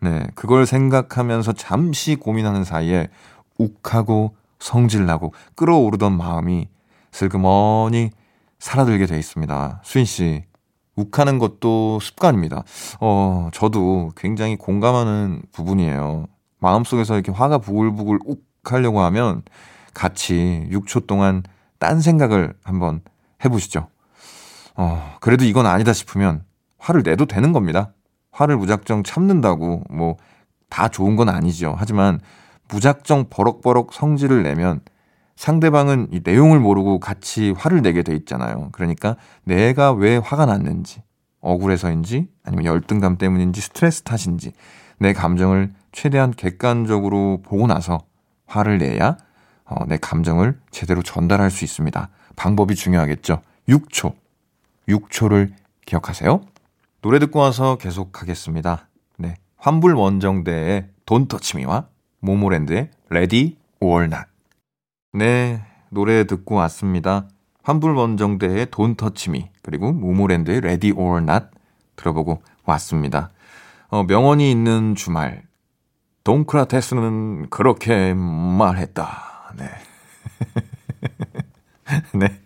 네, 0.00 0.26
그걸 0.34 0.66
생각하면서 0.66 1.52
잠시 1.52 2.16
고민하는 2.16 2.64
사이에 2.64 3.08
욱하고 3.58 4.36
성질나고 4.58 5.32
끌어오르던 5.54 6.16
마음이 6.16 6.68
슬그머니 7.12 8.10
사라들게 8.58 9.06
돼 9.06 9.18
있습니다. 9.18 9.80
수인 9.84 10.04
씨, 10.04 10.44
욱하는 10.96 11.38
것도 11.38 12.00
습관입니다. 12.00 12.64
어, 13.00 13.48
저도 13.52 14.12
굉장히 14.16 14.56
공감하는 14.56 15.42
부분이에요. 15.52 16.26
마음속에서 16.58 17.14
이렇게 17.14 17.32
화가 17.32 17.58
부글부글 17.58 18.20
욱 18.24 18.44
하려고 18.64 19.00
하면 19.00 19.42
같이 19.94 20.68
6초 20.70 21.06
동안 21.06 21.42
딴 21.78 22.00
생각을 22.00 22.54
한번 22.62 23.00
해보시죠. 23.44 23.88
어, 24.74 25.16
그래도 25.20 25.44
이건 25.44 25.66
아니다 25.66 25.92
싶으면 25.92 26.44
화를 26.78 27.02
내도 27.02 27.26
되는 27.26 27.52
겁니다. 27.52 27.92
화를 28.30 28.56
무작정 28.56 29.04
참는다고 29.04 29.84
뭐 29.90 30.16
다 30.72 30.88
좋은 30.88 31.16
건 31.16 31.28
아니죠. 31.28 31.74
하지만 31.76 32.18
무작정 32.70 33.26
버럭버럭 33.28 33.92
성질을 33.92 34.42
내면 34.42 34.80
상대방은 35.36 36.08
이 36.12 36.22
내용을 36.24 36.60
모르고 36.60 36.98
같이 36.98 37.50
화를 37.50 37.82
내게 37.82 38.02
돼 38.02 38.14
있잖아요. 38.16 38.70
그러니까 38.72 39.16
내가 39.44 39.92
왜 39.92 40.16
화가 40.16 40.46
났는지, 40.46 41.02
억울해서인지, 41.40 42.28
아니면 42.42 42.64
열등감 42.64 43.18
때문인지, 43.18 43.60
스트레스 43.60 44.02
탓인지, 44.02 44.52
내 44.98 45.12
감정을 45.12 45.72
최대한 45.90 46.30
객관적으로 46.30 47.42
보고 47.42 47.66
나서 47.66 47.98
화를 48.46 48.78
내야 48.78 49.18
어, 49.66 49.84
내 49.86 49.98
감정을 49.98 50.58
제대로 50.70 51.02
전달할 51.02 51.50
수 51.50 51.66
있습니다. 51.66 52.08
방법이 52.36 52.74
중요하겠죠. 52.74 53.42
6초. 53.68 54.14
6초를 54.92 55.52
기억하세요. 55.86 56.40
노래 57.00 57.18
듣고 57.18 57.40
와서 57.40 57.76
계속하겠습니다. 57.76 58.88
네. 59.18 59.34
환불 59.56 59.94
원정대의 59.94 60.88
Don't 61.06 61.28
Touch 61.28 61.56
Me와 61.56 61.86
모모랜드의 62.20 62.90
or 63.80 64.04
Not. 64.04 64.24
네. 65.12 65.62
노래 65.90 66.24
듣고 66.24 66.54
왔습니다. 66.56 67.28
환불 67.62 67.94
원정대의 67.94 68.66
Don't 68.66 68.96
Touch 68.96 69.30
Me 69.30 69.50
그리고 69.62 69.92
모모랜드의 69.92 70.60
or 70.96 71.18
Not 71.18 71.46
들어보고 71.96 72.42
왔습니다. 72.64 73.30
어, 73.88 74.04
명언이 74.04 74.50
있는 74.50 74.94
주말. 74.94 75.42
동크라테스는 76.24 77.50
그렇게 77.50 78.14
말했다. 78.14 79.54
네. 79.58 79.68
네. 82.14 82.40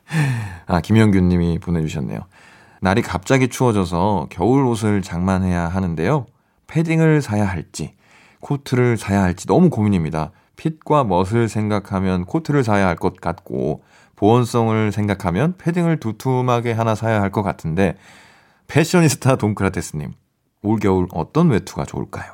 아, 0.66 0.80
김영균 0.80 1.28
님이 1.28 1.58
보내주셨네요. 1.58 2.20
날이 2.80 3.02
갑자기 3.02 3.48
추워져서 3.48 4.28
겨울 4.30 4.64
옷을 4.66 5.02
장만해야 5.02 5.68
하는데요. 5.68 6.26
패딩을 6.66 7.22
사야 7.22 7.46
할지, 7.46 7.94
코트를 8.40 8.96
사야 8.96 9.22
할지 9.22 9.46
너무 9.46 9.70
고민입니다. 9.70 10.32
핏과 10.56 11.04
멋을 11.04 11.48
생각하면 11.48 12.24
코트를 12.24 12.64
사야 12.64 12.86
할 12.86 12.96
것 12.96 13.20
같고, 13.20 13.82
보온성을 14.16 14.92
생각하면 14.92 15.56
패딩을 15.58 16.00
두툼하게 16.00 16.72
하나 16.72 16.94
사야 16.94 17.20
할 17.20 17.30
것 17.30 17.42
같은데, 17.42 17.96
패셔니스타 18.68 19.36
동크라테스님, 19.36 20.12
올겨울 20.62 21.06
어떤 21.12 21.50
외투가 21.50 21.84
좋을까요? 21.84 22.32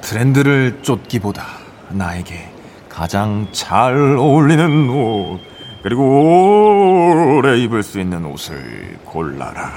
트렌드를 0.00 0.80
쫓기보다 0.82 1.44
나에게 1.90 2.50
가장 2.88 3.46
잘 3.52 3.94
어울리는 4.16 4.88
옷, 4.90 5.40
그리고 5.82 7.36
오래 7.38 7.58
입을 7.58 7.82
수 7.82 8.00
있는 8.00 8.24
옷을 8.26 8.98
골라라. 9.04 9.70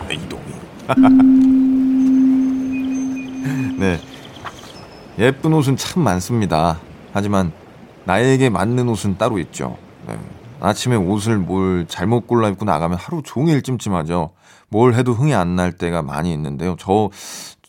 이동이. 0.10 0.42
네. 3.78 4.00
예쁜 5.18 5.52
옷은 5.52 5.76
참 5.76 6.02
많습니다. 6.02 6.80
하지만 7.12 7.52
나에게 8.04 8.50
맞는 8.50 8.88
옷은 8.88 9.18
따로 9.18 9.38
있죠. 9.38 9.76
네. 10.06 10.18
아침에 10.60 10.96
옷을 10.96 11.38
뭘 11.38 11.86
잘못 11.86 12.26
골라 12.26 12.48
입고 12.48 12.64
나가면 12.64 12.98
하루 12.98 13.22
종일 13.24 13.62
찜찜하죠. 13.62 14.30
뭘 14.68 14.94
해도 14.94 15.12
흥이 15.12 15.34
안 15.34 15.54
날 15.54 15.72
때가 15.72 16.02
많이 16.02 16.32
있는데요. 16.32 16.74
저, 16.78 17.10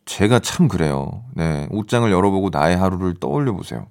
제가 0.05 0.39
참 0.39 0.67
그래요. 0.67 1.23
네. 1.35 1.67
옷장을 1.69 2.11
열어보고 2.11 2.49
나의 2.51 2.77
하루를 2.77 3.15
떠올려 3.19 3.53
보세요. 3.53 3.85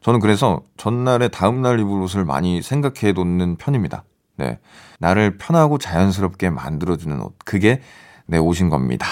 저는 0.00 0.20
그래서 0.20 0.62
전날에 0.76 1.28
다음날 1.28 1.80
입을 1.80 2.00
옷을 2.02 2.24
많이 2.24 2.62
생각해 2.62 3.12
놓는 3.12 3.56
편입니다. 3.56 4.04
네. 4.36 4.58
나를 5.00 5.36
편하고 5.36 5.78
자연스럽게 5.78 6.50
만들어주는 6.50 7.20
옷. 7.20 7.36
그게 7.44 7.80
내 8.26 8.38
옷인 8.38 8.68
겁니다. 8.68 9.06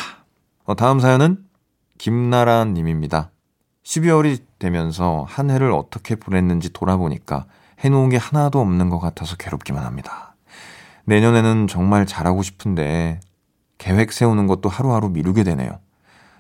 어, 0.65 0.75
다음 0.75 1.01
사연은 1.01 1.45
김나란 1.99 2.75
님입니다. 2.75 3.31
12월이 3.85 4.43
되면서 4.59 5.25
한 5.29 5.51
해를 5.51 5.73
어떻게 5.73 6.17
보냈는지 6.17 6.73
돌아보니까 6.73 7.47
해놓은 7.81 8.09
게 8.09 8.17
하나도 8.17 8.61
없는 8.61 8.91
것 8.91 8.99
같아서 8.99 9.37
괴롭기만 9.37 9.85
합니다. 9.85 10.35
내년에는 11.05 11.69
정말 11.69 12.05
잘하고 12.07 12.43
싶은데 12.43 13.21
계획 13.79 14.13
세우는 14.13 14.47
것도 14.47 14.69
하루하루 14.69 15.09
미루게 15.11 15.45
되네요. 15.45 15.79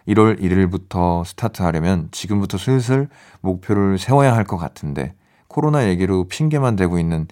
1월 0.08 0.40
1일부터 0.40 1.24
스타트하려면 1.24 2.08
지금부터 2.12 2.58
슬슬 2.58 3.08
목표를 3.40 3.98
세워야 3.98 4.34
할 4.34 4.44
것 4.44 4.56
같은데 4.56 5.14
코로나 5.48 5.86
얘기로 5.88 6.28
핑계만 6.28 6.76
대고 6.76 6.98
있는 6.98 7.26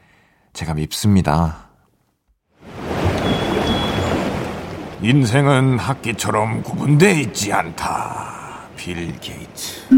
제가 0.53 0.75
밉습니다. 0.75 1.69
인생은 5.03 5.79
학기처럼 5.79 6.63
구분돼 6.63 7.21
있지 7.21 7.53
않다. 7.53 8.69
빌 8.77 9.13
게이츠. 9.21 9.89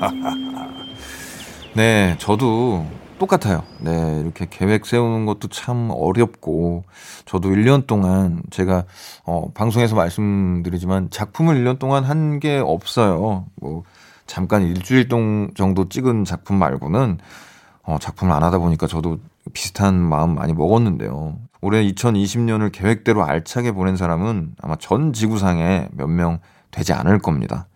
네, 1.74 2.16
저도 2.18 2.86
똑같아요. 3.20 3.62
네, 3.80 4.18
이렇게 4.20 4.46
계획 4.50 4.86
세우는 4.86 5.26
것도 5.26 5.48
참 5.48 5.90
어렵고, 5.92 6.84
저도 7.26 7.50
1년 7.50 7.86
동안 7.86 8.42
제가, 8.50 8.84
어, 9.24 9.52
방송에서 9.52 9.94
말씀드리지만 9.94 11.10
작품을 11.10 11.54
1년 11.56 11.78
동안 11.78 12.04
한 12.04 12.40
게 12.40 12.58
없어요. 12.58 13.44
뭐, 13.56 13.82
잠깐 14.26 14.62
일주일 14.62 15.08
동 15.08 15.50
정도 15.54 15.88
찍은 15.88 16.24
작품 16.24 16.56
말고는, 16.56 17.18
어, 17.82 17.98
작품을 18.00 18.32
안 18.34 18.42
하다 18.42 18.58
보니까 18.58 18.86
저도 18.86 19.18
비슷한 19.52 19.94
마음 19.96 20.34
많이 20.34 20.52
먹었는데요. 20.54 21.36
올해 21.60 21.84
2020년을 21.92 22.72
계획대로 22.72 23.24
알차게 23.24 23.72
보낸 23.72 23.96
사람은 23.96 24.54
아마 24.62 24.76
전 24.76 25.12
지구상에 25.12 25.88
몇 25.92 26.08
명 26.08 26.38
되지 26.70 26.92
않을 26.94 27.18
겁니다. 27.18 27.66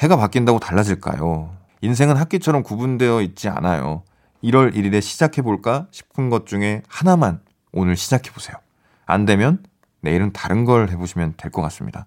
해가 0.00 0.16
바뀐다고 0.16 0.58
달라질까요? 0.58 1.50
인생은 1.80 2.16
학기처럼 2.16 2.62
구분되어 2.62 3.22
있지 3.22 3.48
않아요. 3.48 4.02
1월 4.44 4.74
1일에 4.74 5.00
시작해볼까 5.00 5.88
싶은 5.90 6.30
것 6.30 6.46
중에 6.46 6.82
하나만 6.88 7.40
오늘 7.72 7.96
시작해보세요. 7.96 8.56
안 9.06 9.24
되면 9.24 9.62
내일은 10.00 10.32
다른 10.32 10.64
걸 10.64 10.90
해보시면 10.90 11.34
될 11.36 11.50
것 11.50 11.62
같습니다. 11.62 12.06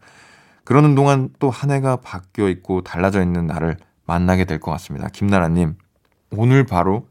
그러는 0.63 0.95
동안 0.95 1.30
또 1.39 1.50
한 1.50 1.71
해가 1.71 1.97
바뀌어 1.97 2.50
있고 2.50 2.82
달라져 2.84 3.21
있는 3.21 3.47
나를 3.47 3.78
만나게 4.06 4.45
될 4.45 4.60
것 4.60 4.71
같습니다. 4.71 5.08
김나라님, 5.10 5.76
오늘 6.32 6.65
바로 6.65 7.08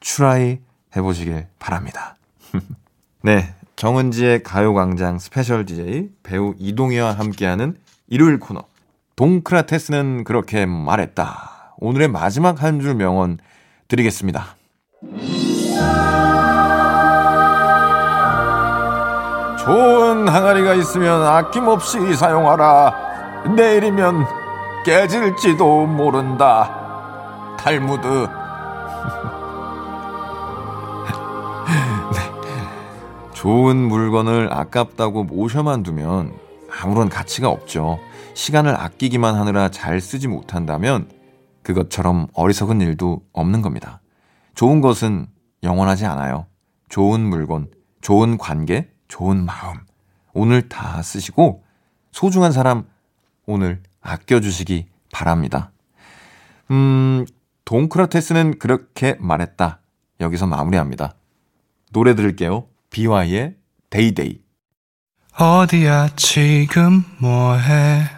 try 0.00 0.58
해보시길 0.96 1.46
바랍니다. 1.58 2.16
네. 3.22 3.54
정은지의 3.76 4.42
가요광장 4.42 5.18
스페셜 5.20 5.64
DJ 5.64 6.10
배우 6.24 6.54
이동휘와 6.58 7.12
함께하는 7.12 7.76
일요일 8.08 8.40
코너. 8.40 8.64
동크라테스는 9.14 10.24
그렇게 10.24 10.66
말했다. 10.66 11.74
오늘의 11.78 12.08
마지막 12.08 12.62
한 12.62 12.80
줄 12.80 12.94
명언 12.96 13.38
드리겠습니다. 13.86 14.56
좋은 19.58 20.26
항아리가 20.26 20.74
있으면 20.74 21.24
아낌없이 21.24 22.16
사용하라. 22.16 23.44
내일이면 23.54 24.26
깨질지도 24.84 25.86
모른다. 25.86 27.56
탈무드. 27.60 28.08
네. 28.08 28.28
좋은 33.34 33.76
물건을 33.76 34.52
아깝다고 34.52 35.22
모셔만 35.22 35.84
두면 35.84 36.32
아무런 36.82 37.08
가치가 37.08 37.48
없죠. 37.48 38.00
시간을 38.34 38.74
아끼기만 38.74 39.36
하느라 39.36 39.68
잘 39.68 40.00
쓰지 40.00 40.26
못한다면 40.26 41.08
그것처럼 41.62 42.26
어리석은 42.34 42.80
일도 42.80 43.20
없는 43.32 43.62
겁니다. 43.62 44.00
좋은 44.58 44.80
것은 44.80 45.28
영원하지 45.62 46.04
않아요. 46.06 46.48
좋은 46.88 47.20
물건, 47.20 47.70
좋은 48.00 48.36
관계, 48.38 48.90
좋은 49.06 49.44
마음. 49.44 49.76
오늘 50.32 50.68
다 50.68 51.00
쓰시고 51.00 51.62
소중한 52.10 52.50
사람 52.50 52.84
오늘 53.46 53.80
아껴주시기 54.00 54.86
바랍니다. 55.12 55.70
음, 56.72 57.24
동크라테스는 57.66 58.58
그렇게 58.58 59.16
말했다. 59.20 59.78
여기서 60.18 60.48
마무리합니다. 60.48 61.14
노래 61.92 62.16
들을게요. 62.16 62.66
BY의 62.90 63.54
데이데이. 63.90 64.40
어디야 65.38 66.08
지금 66.16 67.04
뭐해 67.20 68.17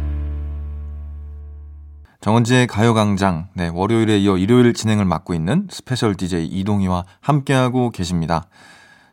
정은지의 2.21 2.67
가요광장, 2.67 3.47
네, 3.55 3.67
월요일에 3.73 4.19
이어 4.19 4.37
일요일 4.37 4.75
진행을 4.75 5.05
맡고 5.05 5.33
있는 5.33 5.67
스페셜 5.71 6.13
DJ 6.13 6.45
이동휘와 6.45 7.05
함께하고 7.19 7.89
계십니다. 7.89 8.43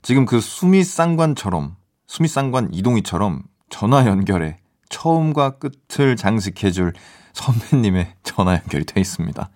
지금 0.02 0.26
그 0.26 0.42
수미상관처럼, 0.42 1.76
수미상관 2.06 2.68
이동휘처럼 2.74 3.44
전화 3.70 4.04
연결에 4.04 4.58
처음과 4.90 5.52
끝을 5.52 6.16
장식해줄 6.16 6.92
선배님의 7.32 8.12
전화 8.24 8.52
연결이 8.52 8.84
돼 8.84 9.00
있습니다. 9.00 9.48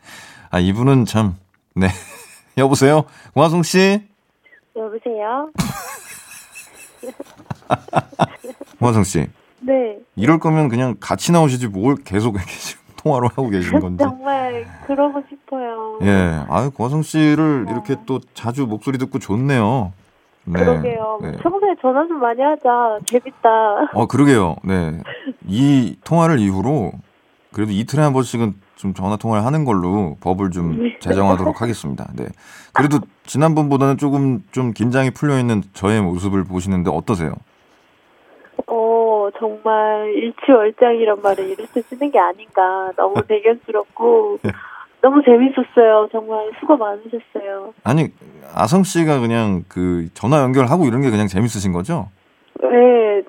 아, 0.50 0.58
이분은 0.58 1.04
참, 1.04 1.36
네. 1.74 1.88
여보세요? 2.56 3.04
고화성씨? 3.34 4.02
여보세요? 4.74 5.50
고화성씨. 8.80 9.26
네. 9.60 9.98
이럴 10.16 10.38
거면 10.38 10.70
그냥 10.70 10.96
같이 11.00 11.32
나오시지 11.32 11.68
뭘 11.68 11.96
계속 11.96 12.36
지금 12.48 12.81
통화로 13.02 13.28
하고 13.28 13.48
계신 13.48 13.80
건지. 13.80 14.02
정말 14.02 14.64
그러고 14.86 15.22
싶어요. 15.28 15.98
예. 16.02 16.44
아유, 16.48 16.70
고화성 16.70 17.02
씨를 17.02 17.66
이렇게 17.70 17.96
또 18.06 18.20
자주 18.34 18.66
목소리 18.66 18.98
듣고 18.98 19.18
좋네요. 19.18 19.92
네. 20.44 20.60
그러게요. 20.60 21.18
네. 21.22 21.32
평소에 21.38 21.74
전화 21.80 22.06
좀 22.06 22.20
많이 22.20 22.40
하자. 22.40 22.98
재밌다. 23.06 23.48
어, 23.94 24.06
그러게요. 24.06 24.56
네. 24.64 25.00
이 25.46 25.96
통화를 26.04 26.38
이후로 26.38 26.92
그래도 27.52 27.72
이틀에 27.72 28.02
한 28.02 28.12
번씩은 28.12 28.54
좀 28.76 28.94
전화 28.94 29.16
통화를 29.16 29.44
하는 29.44 29.64
걸로 29.64 30.16
법을 30.20 30.50
좀 30.50 30.82
네. 30.82 30.98
제정하도록 31.00 31.60
하겠습니다. 31.60 32.08
네. 32.14 32.26
그래도 32.72 32.98
지난번보다는 33.26 33.98
조금 33.98 34.42
좀 34.50 34.72
긴장이 34.72 35.10
풀려 35.10 35.38
있는 35.38 35.62
저의 35.74 36.00
모습을 36.00 36.44
보시는데 36.44 36.90
어떠세요? 36.90 37.34
어, 39.32 39.38
정말 39.38 40.12
일치월장이란 40.14 41.22
말을 41.22 41.50
이렇게 41.50 41.80
쓰는 41.82 42.10
게 42.10 42.18
아닌가. 42.18 42.90
너무 42.96 43.14
대견스럽고 43.26 44.38
네. 44.42 44.52
너무 45.00 45.22
재밌었어요. 45.24 46.08
정말 46.12 46.50
수고 46.60 46.76
많으셨어요. 46.76 47.74
아니, 47.84 48.08
아성 48.54 48.82
씨가 48.84 49.20
그냥 49.20 49.64
그 49.68 50.08
전화 50.14 50.40
연결하고 50.42 50.86
이런 50.86 51.00
게 51.00 51.10
그냥 51.10 51.26
재밌으신 51.26 51.72
거죠? 51.72 52.08
네. 52.60 53.22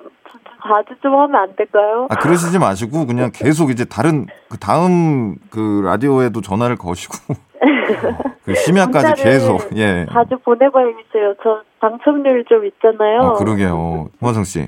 자주 0.65 0.95
좀 1.01 1.13
하면 1.13 1.35
안 1.35 1.55
될까요? 1.57 2.07
아, 2.09 2.15
그러시지 2.15 2.57
마시고 2.57 3.05
그냥 3.05 3.31
계속 3.35 3.69
이제 3.69 3.83
다른 3.83 4.27
그 4.49 4.57
다음 4.57 5.35
그 5.49 5.81
라디오에도 5.83 6.39
전화를 6.39 6.77
거시고 6.77 7.15
그 8.45 8.55
심야까지 8.55 9.21
계속 9.21 9.75
예. 9.75 10.05
자주 10.11 10.37
보내봐야겠어요. 10.37 11.35
저 11.43 11.61
당첨률 11.81 12.45
좀 12.45 12.65
있잖아요. 12.65 13.19
어, 13.19 13.33
그러게요. 13.33 14.09
홍화성 14.21 14.45
씨. 14.45 14.67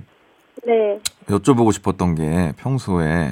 네. 0.66 1.00
여쭤보고 1.28 1.72
싶었던 1.72 2.16
게 2.16 2.54
평소에 2.58 3.30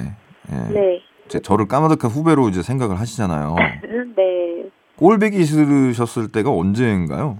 예, 0.50 0.72
네. 0.72 1.02
제 1.28 1.40
저를 1.40 1.66
까마득한 1.66 2.10
후배로 2.10 2.48
이제 2.48 2.62
생각을 2.62 2.98
하시잖아요. 3.00 3.56
네. 4.16 4.64
꼴배기 4.96 5.44
싫으셨을 5.44 6.30
때가 6.30 6.50
언제인가요? 6.50 7.38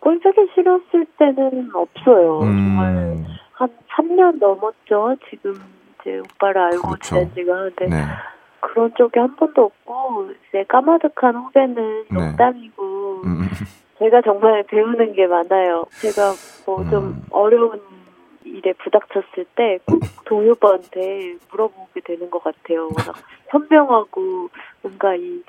꼴보기 0.00 0.48
싫었을 0.54 1.06
때는 1.18 1.70
없어요. 1.74 2.40
정말 2.40 2.94
음, 2.94 3.26
한 3.52 3.68
3년 3.96 4.38
넘었죠. 4.38 5.16
지금 5.30 5.54
이제 6.00 6.18
오빠를 6.18 6.60
알고 6.62 6.88
그렇죠. 6.88 6.98
지낸 7.00 7.30
지가. 7.34 7.54
근데 7.76 7.86
네. 7.88 8.02
그런 8.60 8.92
적이 8.98 9.20
한 9.20 9.36
번도 9.36 9.64
없고 9.64 10.30
이제 10.48 10.64
까마득한 10.68 11.36
후배는 11.36 12.04
네. 12.10 12.14
농담이고 12.14 13.22
음, 13.24 13.48
제가 13.98 14.22
정말 14.22 14.64
배우는 14.64 15.12
게 15.12 15.26
많아요. 15.26 15.84
제가 16.00 16.32
뭐좀 16.66 17.04
음. 17.04 17.22
어려운 17.30 17.80
일에 18.56 18.72
부닥쳤을 18.74 19.44
때 19.54 19.78
꼭 19.86 20.00
동희 20.24 20.48
오빠한테 20.50 21.36
물어보게 21.50 22.00
되는 22.04 22.30
것 22.30 22.42
같아요. 22.42 22.84
워낙 22.84 23.14
현명하고 23.50 24.48
뭔가 24.82 25.14
이 25.14 25.42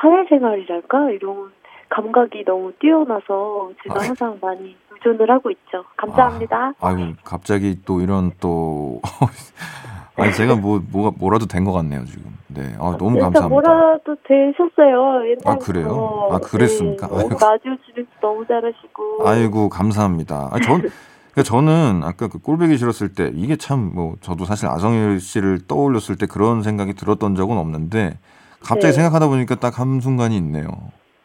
사회생활이랄까 0.00 1.10
이런 1.10 1.52
감각이 1.90 2.44
너무 2.44 2.72
뛰어나서 2.78 3.70
제가 3.82 3.96
아. 4.00 4.06
항상 4.06 4.38
많이 4.40 4.74
의존을 4.90 5.30
하고 5.30 5.50
있죠. 5.50 5.84
감사합니다. 5.96 6.72
아, 6.80 6.88
아이고 6.88 7.12
갑자기 7.24 7.76
또 7.84 8.00
이런 8.00 8.32
또 8.40 9.00
아니 10.16 10.32
제가 10.32 10.56
뭐 10.56 10.80
뭐가 10.92 11.14
뭐라도 11.18 11.46
된 11.46 11.64
것 11.64 11.72
같네요 11.72 12.04
지금. 12.06 12.32
네. 12.48 12.62
아, 12.78 12.96
너무 12.98 13.18
감사합니다. 13.18 13.48
뭐라도 13.48 14.16
되셨어요. 14.24 15.24
옛날부터. 15.24 15.50
아, 15.50 15.56
그래요? 15.56 16.28
아, 16.32 16.38
그랬습니까? 16.38 17.06
네, 17.08 17.14
아이고. 17.16 17.38
진행 17.86 18.06
너무 18.20 18.46
잘하시고. 18.46 19.26
아이고 19.28 19.68
감사합니다. 19.70 20.48
아니, 20.52 20.62
전 20.64 20.82
그러니까 21.32 21.42
저는 21.48 22.02
아까 22.04 22.28
그 22.28 22.38
꼴배기 22.38 22.76
싫었을 22.78 23.08
때 23.14 23.30
이게 23.34 23.56
참 23.56 23.92
뭐 23.94 24.16
저도 24.20 24.44
사실 24.44 24.66
아성일 24.68 25.20
씨를 25.20 25.66
떠올렸을 25.66 26.16
때 26.16 26.26
그런 26.26 26.62
생각이 26.62 26.94
들었던 26.94 27.34
적은 27.34 27.56
없는데 27.56 28.18
갑자기 28.60 28.86
네. 28.88 28.92
생각하다 28.92 29.28
보니까 29.28 29.54
딱 29.56 29.78
한 29.78 30.00
순간이 30.00 30.36
있네요. 30.36 30.66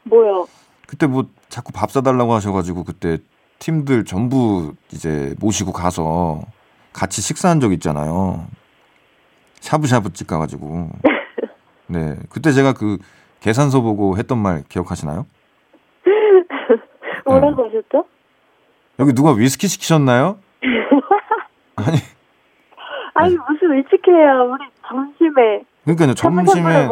뭐요? 0.03 0.47
그때 0.87 1.05
뭐 1.07 1.25
자꾸 1.49 1.71
밥 1.73 1.91
사달라고 1.91 2.33
하셔가지고 2.33 2.83
그때 2.85 3.17
팀들 3.59 4.05
전부 4.05 4.73
이제 4.91 5.35
모시고 5.39 5.71
가서 5.73 6.41
같이 6.93 7.21
식사한 7.21 7.59
적 7.59 7.73
있잖아요. 7.73 8.47
샤브샤브 9.59 10.13
집 10.13 10.27
가가지고. 10.27 10.89
네. 11.87 12.15
그때 12.29 12.51
제가 12.53 12.73
그 12.73 12.97
계산서 13.41 13.81
보고 13.81 14.17
했던 14.17 14.37
말 14.37 14.63
기억하시나요? 14.69 15.25
뭐라고 17.25 17.65
하셨죠? 17.65 18.05
여기 18.99 19.13
누가 19.13 19.31
위스키 19.33 19.67
시키셨나요? 19.67 20.37
아니, 21.75 21.97
아니 23.13 23.35
무슨 23.49 23.75
일찍해요. 23.77 24.51
우리 24.51 24.65
점심에 24.87 25.63
그러니까요 25.83 26.13
점심에. 26.15 26.87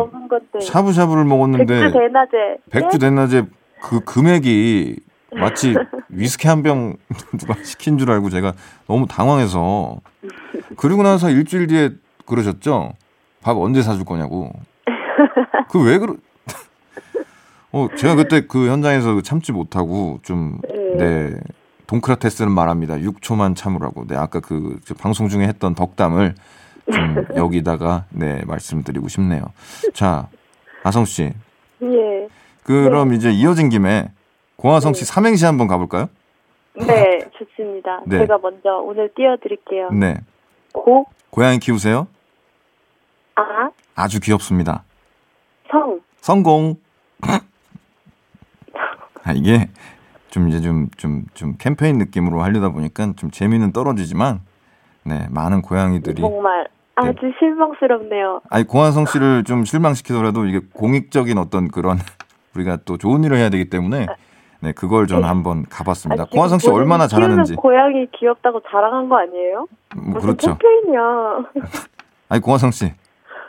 샤브샤브를 0.62 1.26
먹었는데 1.26 1.66
백주 1.66 1.92
대낮에. 1.94 2.58
백주 2.72 2.98
네? 3.00 3.10
대낮에 3.10 3.44
그 3.82 4.00
금액이 4.02 4.98
마치 5.34 5.76
위스키 6.10 6.48
한 6.48 6.62
병 6.64 6.96
누가 7.38 7.56
시킨 7.64 7.98
줄 7.98 8.12
알고 8.12 8.30
제가 8.30 8.54
너무 8.88 9.06
당황해서 9.08 9.98
그리고 10.78 11.04
나서 11.04 11.30
일주일 11.30 11.68
뒤에 11.68 11.90
그러셨죠? 12.26 12.94
밥 13.42 13.58
언제 13.58 13.82
사줄 13.82 14.06
거냐고. 14.06 14.52
그 15.70 15.80
왜 15.84 15.98
그러? 15.98 16.16
어 17.72 17.90
제가 17.98 18.16
그때 18.16 18.48
그 18.48 18.70
현장에서 18.70 19.20
참지 19.22 19.52
못하고 19.52 20.20
좀 20.24 20.60
네. 20.98 21.32
동크라테스는 21.88 22.52
말합니다. 22.52 22.96
6초만 22.96 23.56
참으라고. 23.56 24.08
네, 24.08 24.16
아까 24.16 24.40
그 24.40 24.80
방송 25.00 25.28
중에 25.28 25.48
했던 25.48 25.76
덕담을 25.76 26.36
좀 26.92 27.26
여기다가 27.36 28.06
네 28.10 28.44
말씀드리고 28.46 29.08
싶네요. 29.08 29.44
자, 29.94 30.28
아성 30.84 31.06
씨, 31.06 31.32
예. 31.82 32.28
그럼 32.64 33.14
이제 33.14 33.32
이어진 33.32 33.70
김에 33.70 34.12
고아성 34.56 34.94
씨 34.94 35.06
삼행시 35.06 35.46
한번 35.46 35.68
가볼까요? 35.68 36.10
네, 36.76 37.20
좋습니다. 37.38 38.02
네. 38.06 38.20
제가 38.20 38.38
먼저 38.40 38.78
오늘 38.78 39.10
띄워드릴게요. 39.16 39.92
네, 39.92 40.18
고, 40.74 41.06
고양이 41.30 41.60
키우세요? 41.60 42.08
아, 43.36 43.70
아주 43.96 44.20
귀엽습니다. 44.20 44.84
성. 45.70 46.00
성공. 46.22 46.76
아 49.24 49.32
이게 49.34 49.68
좀 50.36 50.50
이제 50.50 50.60
좀 50.60 50.90
좀 50.98 51.24
좀 51.34 51.56
캠페인 51.58 51.98
느낌으로 51.98 52.42
하려다 52.42 52.68
보니까 52.70 53.14
좀 53.16 53.32
재미는 53.32 53.72
떨어지지만 53.72 54.42
네 55.06 55.28
많은 55.30 55.62
고양이들이 55.62 56.22
정말 56.22 56.68
아주 56.96 57.32
실망스럽네요. 57.40 58.42
아니 58.50 58.66
고한성 58.66 59.06
씨를 59.06 59.46
좀 59.46 59.64
실망시키더라도 59.64 60.46
이게 60.46 60.60
공익적인 60.74 61.38
어떤 61.38 61.70
그런 61.70 61.98
우리가 62.54 62.80
또 62.84 62.98
좋은 62.98 63.24
일을 63.24 63.38
해야 63.38 63.48
되기 63.50 63.70
때문에 63.70 64.08
네 64.60 64.74
그걸 64.74 65.08
저는 65.08 65.24
한번 65.24 65.64
가봤습니다. 65.70 66.24
아, 66.24 66.28
고한성 66.30 66.60
씨 66.60 66.70
얼마나 66.70 67.08
잘하는지 67.08 67.56
고양이 67.56 68.06
귀엽다고 68.12 68.60
자랑한 68.70 69.08
거 69.08 69.18
아니에요? 69.18 69.68
뭐 69.96 70.20
그렇죠. 70.20 70.58
캠페인이야. 70.58 71.46
아니 72.28 72.42
고한성 72.42 72.72
씨 72.72 72.92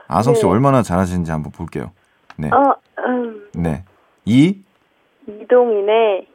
아성 0.07 0.35
씨 0.35 0.42
네. 0.42 0.49
얼마나 0.49 0.83
잘하시는지 0.83 1.33
한번 1.33 1.51
볼게요. 1.51 1.90
네, 2.37 2.49
어, 2.53 2.77
음, 3.09 3.49
네. 3.57 3.83
이 4.25 4.61
이동인의 5.27 6.29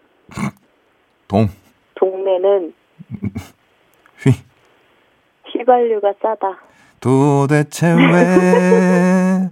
동, 1.28 1.48
동네는 1.96 2.74
휘. 4.24 4.32
휘발유가 5.46 6.13
싸다. 6.22 6.58
도대체 7.00 7.88
왜 7.94 9.50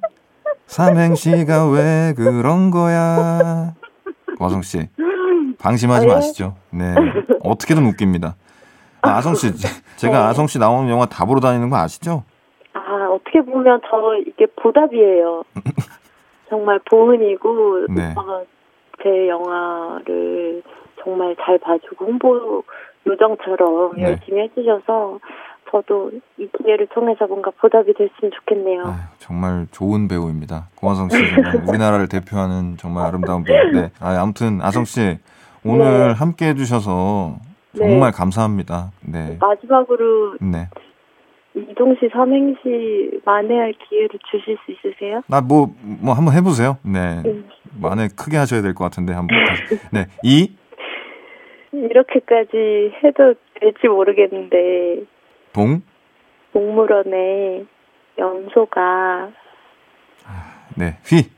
삼행시가 0.67 1.69
왜 1.71 2.13
그런 2.15 2.69
거야? 2.71 3.73
와성 4.39 4.61
씨 4.61 4.87
방심하지 5.57 6.05
아, 6.05 6.09
예. 6.09 6.13
마시죠. 6.13 6.55
네 6.71 6.95
어떻게든 7.43 7.85
웃깁니다. 7.85 8.35
아, 9.01 9.09
아성 9.17 9.33
씨 9.35 9.51
제가 9.97 10.13
네. 10.13 10.23
아성 10.25 10.47
씨 10.47 10.59
나오는 10.59 10.89
영화 10.89 11.05
다 11.05 11.25
보러 11.25 11.39
다니는 11.39 11.69
거 11.69 11.77
아시죠? 11.77 12.23
아, 12.73 13.07
어떻게 13.11 13.41
보면 13.41 13.81
저 13.89 14.15
이게 14.27 14.45
보답이에요. 14.61 15.43
정말 16.49 16.79
보은이고, 16.89 17.87
네. 17.89 18.11
오빠가 18.11 18.41
제 19.03 19.27
영화를 19.27 20.63
정말 21.01 21.35
잘 21.41 21.57
봐주고 21.59 22.05
홍보 22.05 22.63
요정처럼 23.07 23.95
네. 23.95 24.03
열심히 24.03 24.41
해주셔서 24.41 25.19
저도 25.71 26.11
이 26.37 26.49
기회를 26.57 26.87
통해서 26.87 27.27
뭔가 27.27 27.51
보답이 27.51 27.93
됐으면 27.93 28.31
좋겠네요. 28.31 28.85
아유, 28.85 28.95
정말 29.19 29.67
좋은 29.71 30.07
배우입니다. 30.07 30.67
고아성 30.75 31.09
씨 31.09 31.17
정말 31.29 31.57
우리나라를 31.67 32.07
대표하는 32.07 32.77
정말 32.77 33.05
아름다운 33.05 33.43
배우. 33.43 33.71
네. 33.71 33.91
아, 33.99 34.19
아무튼 34.19 34.61
아성 34.61 34.85
씨 34.85 35.19
오늘 35.63 36.07
네. 36.07 36.13
함께 36.13 36.47
해주셔서 36.49 37.35
네. 37.73 37.87
정말 37.87 38.11
감사합니다. 38.11 38.91
네. 39.01 39.37
마지막으로 39.39 40.37
네. 40.41 40.67
이동시 41.55 42.09
삼행시 42.13 43.19
만회할 43.25 43.73
기회를 43.73 44.19
주실 44.31 44.57
수 44.65 44.71
있으세요? 44.71 45.21
나 45.27 45.41
뭐뭐 45.41 46.13
한번 46.15 46.33
해보세요. 46.35 46.77
네. 46.83 47.21
음. 47.25 47.49
만에 47.81 48.07
크게 48.15 48.37
하셔야 48.37 48.61
될 48.61 48.73
것 48.73 48.83
같은데 48.85 49.13
한번 49.13 49.37
다시. 49.45 49.79
네. 49.91 50.05
이 50.23 50.53
이렇게까지 51.71 52.93
해도 53.03 53.33
될지 53.59 53.87
모르겠는데 53.87 55.03
동, 55.53 55.81
동물원에 56.53 57.65
염소가 58.17 59.29
네, 60.75 60.97
휘. 61.05 61.29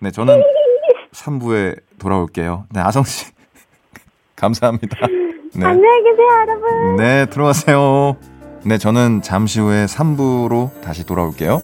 네, 0.00 0.10
저는 0.10 0.40
3부에 1.12 1.78
돌아올게요. 2.00 2.66
네, 2.72 2.80
아성 2.80 3.02
씨. 3.02 3.32
감사합니다. 4.36 5.06
네. 5.58 5.64
안녕히 5.64 6.02
계세요 6.02 6.26
여러분. 6.46 6.96
네, 6.96 7.26
들어가세요. 7.26 8.16
네, 8.64 8.78
저는 8.78 9.22
잠시 9.22 9.60
후에 9.60 9.86
3부로 9.86 10.80
다시 10.80 11.04
돌아올게요. 11.04 11.60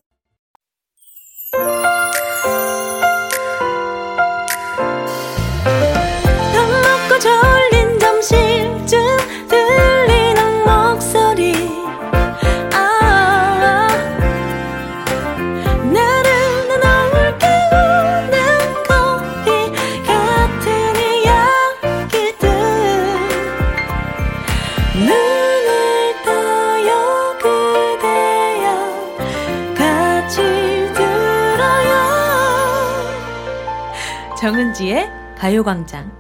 정은지의 34.83 35.09
가요광장 35.39 36.11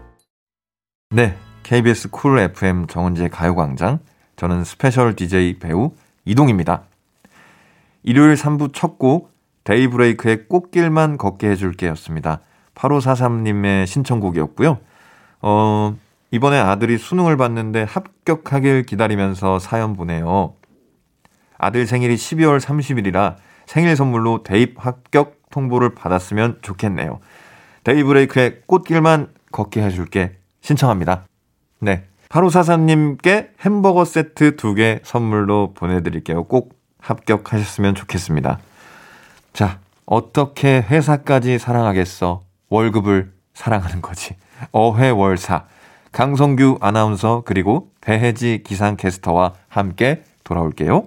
네, 1.11 1.37
KBS 1.65 2.11
쿨 2.11 2.39
FM 2.39 2.87
정은지의 2.87 3.29
가요광장. 3.29 3.99
저는 4.37 4.63
스페셜 4.63 5.17
DJ 5.17 5.59
배우 5.59 5.91
이동휘입니다. 6.25 6.83
일요일 8.05 8.35
3부 8.35 8.73
첫 8.73 9.01
곡, 9.01 9.33
데이브레이크의 9.65 10.47
꽃길만 10.49 11.19
걷게 11.19 11.51
해줄게 11.51 11.89
였습니다. 11.89 12.41
8543님의 12.77 13.87
신청곡이었고요. 13.87 14.79
어, 15.41 15.97
이번에 16.31 16.59
아들이 16.59 16.99
수능을 16.99 17.37
봤는데 17.37 17.83
합격하길 17.83 18.85
기다리면서 18.85 19.59
사연 19.59 19.95
보내요. 19.95 20.55
아들 21.59 21.87
생일이 21.87 22.15
12월 22.15 22.61
30일이라 22.61 23.37
생일 23.67 23.97
선물로 23.97 24.45
대입 24.45 24.77
합격 24.79 25.43
통보를 25.51 25.97
받았으면 25.97 26.59
좋겠네요. 26.63 27.21
데이브레이크의 27.85 28.63
꽃길만 28.67 29.29
걷게 29.51 29.83
해줄게 29.83 30.37
신청합니다. 30.61 31.25
네. 31.81 32.05
8543님께 32.29 33.49
햄버거 33.61 34.05
세트 34.05 34.57
두 34.57 34.75
개 34.75 35.01
선물로 35.03 35.73
보내드릴게요. 35.75 36.45
꼭 36.45 36.75
합격하셨으면 36.99 37.95
좋겠습니다. 37.95 38.59
자, 39.53 39.81
어떻게 40.07 40.81
회사까지 40.81 41.59
사랑하겠어? 41.59 42.43
월급을 42.71 43.33
사랑하는 43.55 44.01
거지. 44.01 44.37
어회월사. 44.71 45.67
강성규 46.13 46.79
아나운서 46.81 47.43
그리고 47.45 47.91
배혜지 48.01 48.63
기상 48.65 48.97
캐스터와 48.97 49.55
함께 49.69 50.23
돌아올게요. 50.45 51.07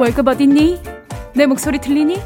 월급 0.00 0.28
어딨니? 0.28 0.80
내 1.34 1.44
목소리 1.44 1.78
들리니? 1.78 2.22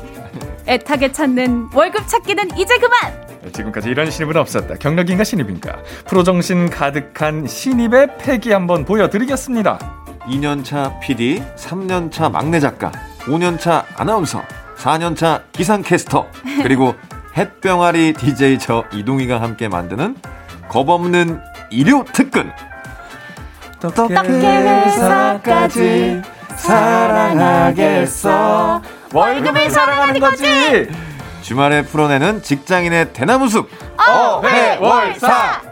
애타게 0.68 1.10
찾는 1.10 1.70
월급 1.74 2.06
찾기는 2.06 2.56
이제 2.56 2.78
그만! 2.78 3.26
지금까지 3.52 3.88
이런 3.88 4.12
신입은 4.12 4.36
없었다. 4.36 4.76
경력인가 4.76 5.24
신입인가? 5.24 5.78
프로정신 6.06 6.70
가득한 6.70 7.48
신입의 7.48 8.18
패기 8.18 8.52
한번 8.52 8.84
보여드리겠습니다. 8.84 9.80
2년차 10.20 11.00
PD, 11.00 11.42
3년차 11.56 12.30
막내 12.30 12.60
작가, 12.60 12.92
5년차 13.22 13.82
아나운서, 13.96 14.40
4년차 14.76 15.42
기상캐스터, 15.50 16.28
그리고 16.62 16.94
햇병아리 17.36 18.12
DJ 18.12 18.60
저 18.60 18.84
이동희가 18.92 19.40
함께 19.40 19.66
만드는 19.66 20.14
겁없는 20.68 21.40
일요 21.70 22.04
특근. 22.12 22.52
어떻게 23.82 24.14
회사까지 24.14 26.22
사랑하겠어? 26.56 28.34
월급을 29.12 29.70
사랑하는 29.70 30.20
거지! 30.20 30.88
주말에 31.42 31.82
풀어내는 31.82 32.42
직장인의 32.42 33.12
대나무 33.12 33.48
숲. 33.48 33.68
어회월사! 33.98 35.62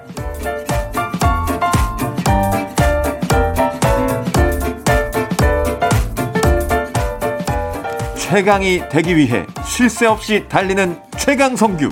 최강이 8.16 8.88
되기 8.88 9.16
위해 9.16 9.45
쉴 9.64 9.90
새 9.90 10.07
없이 10.07 10.47
달리는 10.49 10.99
최강 11.18 11.55
성규. 11.57 11.90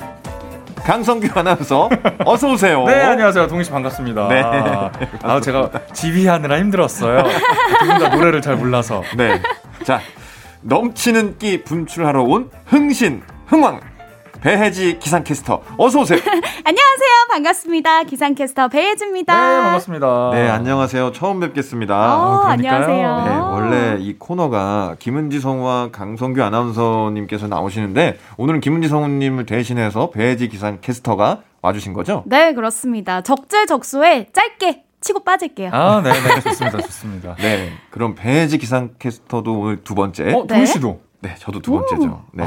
강성규 0.94 1.28
아나운서 1.38 1.88
어서 2.24 2.50
오세요. 2.50 2.82
네, 2.84 2.94
안녕하세요. 3.00 3.46
동희 3.46 3.62
씨 3.62 3.70
반갑습니다. 3.70 4.26
네. 4.26 4.42
아, 5.22 5.40
제가 5.40 5.70
지휘하느라 5.92 6.58
힘들었어요. 6.58 7.22
두 7.22 7.86
분 7.86 7.98
다 8.00 8.08
노래를 8.16 8.42
잘 8.42 8.56
몰라서. 8.56 9.00
네. 9.16 9.40
자, 9.84 10.00
넘치는 10.62 11.38
끼 11.38 11.62
분출하러 11.62 12.24
온 12.24 12.50
흥신, 12.66 13.22
흥왕, 13.46 13.78
배혜지 14.40 14.98
기상캐스터. 14.98 15.62
어서 15.76 16.00
오세요. 16.00 16.18
안녕하세요. 16.64 17.10
반갑습니다. 17.30 18.04
기상캐스터 18.04 18.68
배혜지입니다. 18.68 19.34
네, 19.34 19.62
반갑습니다. 19.62 20.30
네, 20.32 20.48
안녕하세요. 20.48 21.12
처음 21.12 21.40
뵙겠습니다. 21.40 22.16
어, 22.16 22.40
그러니까요. 22.42 22.74
안녕하세요. 22.74 23.24
네, 23.26 23.36
원래 23.36 23.96
이 24.00 24.14
코너가 24.18 24.96
김은지 24.98 25.40
성우와 25.40 25.90
강성규 25.92 26.42
아나운서님께서 26.42 27.48
나오시는데 27.48 28.18
오늘은 28.38 28.60
김은지 28.60 28.88
성우님을 28.88 29.46
대신해서 29.46 30.10
배혜지 30.10 30.48
기상 30.48 30.78
캐스터가 30.80 31.42
와주신 31.62 31.92
거죠? 31.92 32.22
네, 32.26 32.54
그렇습니다. 32.54 33.20
적재적소에 33.22 34.28
짧게 34.32 34.84
치고 35.02 35.20
빠질게요. 35.20 35.70
아, 35.72 36.00
네, 36.02 36.12
네, 36.12 36.40
좋습니다, 36.40 36.78
좋습니다. 36.78 37.34
네. 37.36 37.72
그럼 37.90 38.14
배혜지 38.14 38.58
기상 38.58 38.90
캐스터도 38.98 39.60
오늘 39.60 39.82
두 39.82 39.94
번째. 39.94 40.32
어, 40.34 40.46
동희 40.46 40.66
씨도. 40.66 41.00
네, 41.20 41.34
저도 41.38 41.60
두 41.60 41.72
번째죠. 41.72 42.24
네. 42.32 42.44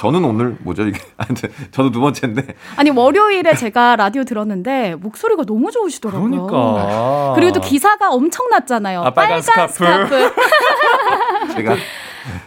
저는 0.00 0.24
오늘 0.24 0.56
뭐죠 0.60 0.82
이게? 0.86 1.00
저도 1.72 1.90
두 1.90 2.00
번째인데. 2.00 2.54
아니 2.76 2.90
월요일에 2.90 3.54
제가 3.54 3.96
라디오 3.96 4.24
들었는데 4.24 4.94
목소리가 4.96 5.44
너무 5.44 5.70
좋으시더라고요. 5.70 6.30
그러니까. 6.30 7.32
그리고 7.34 7.52
또 7.52 7.60
기사가 7.60 8.10
엄청 8.10 8.48
났잖아요. 8.50 9.02
아, 9.02 9.10
빨간 9.10 9.40
스카프. 9.42 10.14
제가 11.54 11.76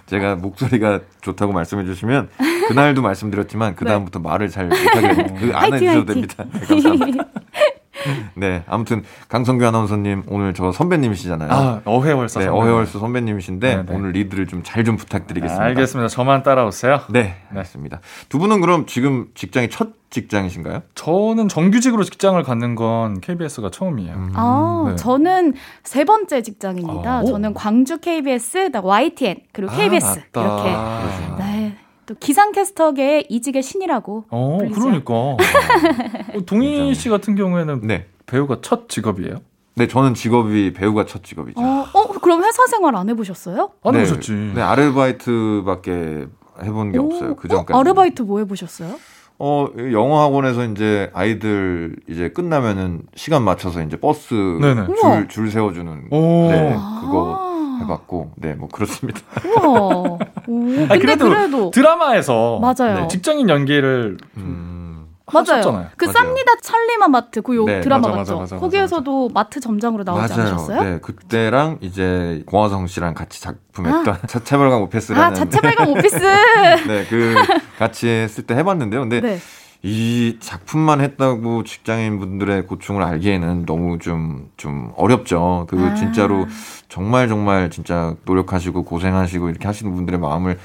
제가 0.06 0.36
목소리가 0.36 1.00
좋다고 1.22 1.54
말씀해 1.54 1.86
주시면 1.86 2.30
그날도 2.68 3.02
말씀드렸지만 3.02 3.76
그 3.76 3.86
다음부터 3.86 4.20
말을 4.20 4.50
잘 4.50 4.68
못하게. 4.68 5.14
그안 5.34 5.72
화이팅, 5.72 5.74
해주셔도 5.90 5.98
화이팅. 5.98 6.06
됩니다. 6.06 6.44
네, 6.52 6.60
감사합니다. 6.68 7.26
네, 8.36 8.64
아무튼 8.68 9.04
강성규 9.30 9.66
아나운서님 9.66 10.24
오늘 10.28 10.54
저 10.54 10.72
선배님이시잖아요. 10.72 11.52
아, 11.52 11.82
어회월사. 11.86 12.40
네, 12.40 12.46
선배님. 12.46 12.54
어회월수 12.54 13.00
선배님이신데 13.00 13.76
네, 13.76 13.84
네. 13.84 13.96
오늘 13.96 14.12
리드를 14.12 14.48
좀 14.48 14.62
잘좀 14.64 14.98
부탁드리겠습니다. 14.98 15.64
알겠습니다. 15.66 16.08
저만 16.10 16.44
따라오세요. 16.44 17.02
네, 17.10 17.36
알겠습니다. 17.50 18.00
두 18.30 18.40
분은 18.40 18.62
그럼 18.62 18.86
지금 18.86 19.28
직장이 19.36 19.70
첫 19.70 19.90
직장이신가요? 20.12 20.84
저는 20.94 21.48
정규직으로 21.48 22.04
직장을 22.04 22.42
갖는 22.44 22.76
건 22.76 23.22
KBS가 23.22 23.72
처음이에요. 23.72 24.14
음. 24.14 24.32
아, 24.36 24.86
네. 24.90 24.96
저는 24.98 25.54
세 25.84 26.04
번째 26.04 26.42
직장입니다. 26.42 27.20
아, 27.20 27.24
저는 27.24 27.54
광주 27.54 27.98
KBS, 27.98 28.72
YTN 28.74 29.38
그리고 29.54 29.74
KBS 29.74 30.22
아. 30.34 30.42
이렇게. 30.42 31.44
네. 31.44 31.78
또 32.06 32.16
기상캐스터계의 32.20 33.26
이직의 33.30 33.64
신이라고. 33.64 34.26
어, 34.30 34.58
불리죠. 34.60 34.80
그러니까. 34.82 35.14
어, 36.36 36.46
동희 36.46 36.94
씨 36.96 37.10
같은 37.10 37.36
경우에는 37.36 37.82
네. 37.88 38.08
배우가 38.26 38.60
첫 38.62 38.90
직업이에요? 38.90 39.38
네, 39.76 39.88
저는 39.88 40.14
직업이 40.14 40.74
배우가 40.74 41.06
첫 41.06 41.24
직업이죠. 41.24 41.60
어, 41.62 41.86
어, 41.94 42.08
그럼 42.20 42.44
회사 42.44 42.66
생활 42.68 42.96
안 42.96 43.10
해보셨어요? 43.10 43.72
안 43.84 43.94
네, 43.94 44.00
해보셨지. 44.00 44.32
네, 44.56 44.62
아르바이트밖에 44.62 46.28
해본 46.64 46.92
게 46.92 46.98
오, 47.00 47.06
없어요. 47.06 47.36
그 47.36 47.48
어, 47.48 47.56
전까지. 47.56 47.78
아르바이트 47.80 48.22
뭐 48.24 48.40
해보셨어요? 48.40 48.96
어, 49.40 49.68
영어 49.92 50.22
학원에서 50.22 50.66
이제 50.66 51.10
아이들 51.14 51.96
이제 52.08 52.30
끝나면은 52.30 53.02
시간 53.16 53.44
맞춰서 53.44 53.82
이제 53.82 53.98
버스 54.00 54.34
네네. 54.62 54.82
우와. 54.82 55.16
줄, 55.18 55.28
줄 55.30 55.52
세워주는 55.52 56.08
오. 56.12 56.48
네, 56.52 56.76
아. 56.78 57.02
그거 57.02 57.51
해봤고, 57.82 58.32
네, 58.36 58.54
뭐 58.54 58.68
그렇습니다. 58.70 59.20
우와. 59.46 59.70
오, 60.48 60.48
근데 60.48 60.88
아니, 60.90 61.02
그래도 61.02 61.30
그래도 61.30 61.72
드라마에서 61.72 62.60
맞아요. 62.60 63.02
네, 63.02 63.08
직장인 63.08 63.50
연기를 63.50 64.18
음, 64.38 65.08
맞아요. 65.32 65.60
하셨잖아요. 65.60 65.88
그 65.98 66.06
맞아요. 66.06 66.34
쌉니다 66.34 66.62
찰리마 66.62 67.08
마트 67.08 67.42
그요 67.42 67.66
네, 67.66 67.82
드라마 67.82 68.08
맞아, 68.10 68.18
맞죠? 68.20 68.32
맞아, 68.40 68.56
맞아, 68.56 68.58
거기에서도 68.58 69.30
마트 69.34 69.60
점장으로 69.60 70.04
나오지 70.04 70.34
맞아요. 70.34 70.48
않으셨어요? 70.50 70.84
네, 70.84 71.00
그때랑 71.02 71.78
이제 71.82 72.44
공화성 72.48 72.88
씨랑 72.88 73.14
같이 73.14 73.42
작품했던 73.42 74.18
자체발광 74.28 74.82
오피스라는 74.84 75.24
아 75.28 75.34
자체 75.34 75.62
발광 75.62 75.90
오피스. 75.92 76.18
네, 76.88 77.06
그 77.10 77.36
같이 77.80 78.08
했을 78.08 78.46
때 78.46 78.56
해봤는데요. 78.56 79.02
근데 79.02 79.22
네. 79.22 79.38
이 79.84 80.38
작품만 80.40 81.02
했다고 81.02 81.64
직장인 81.64 82.20
분들의 82.20 82.68
고충을 82.68 83.02
알기에는 83.02 83.66
너무 83.66 83.98
좀, 83.98 84.50
좀 84.56 84.92
어렵죠. 84.96 85.66
그 85.70 85.90
아. 85.92 85.96
진짜로 85.96 86.48
정말 86.88 87.28
정말 87.28 87.72
진짜 87.72 88.14
노력하시고 88.26 88.84
고생하시고 88.84 89.50
이렇게 89.50 89.66
하시는 89.68 89.92
분들의 89.94 90.20
마음을 90.20 90.60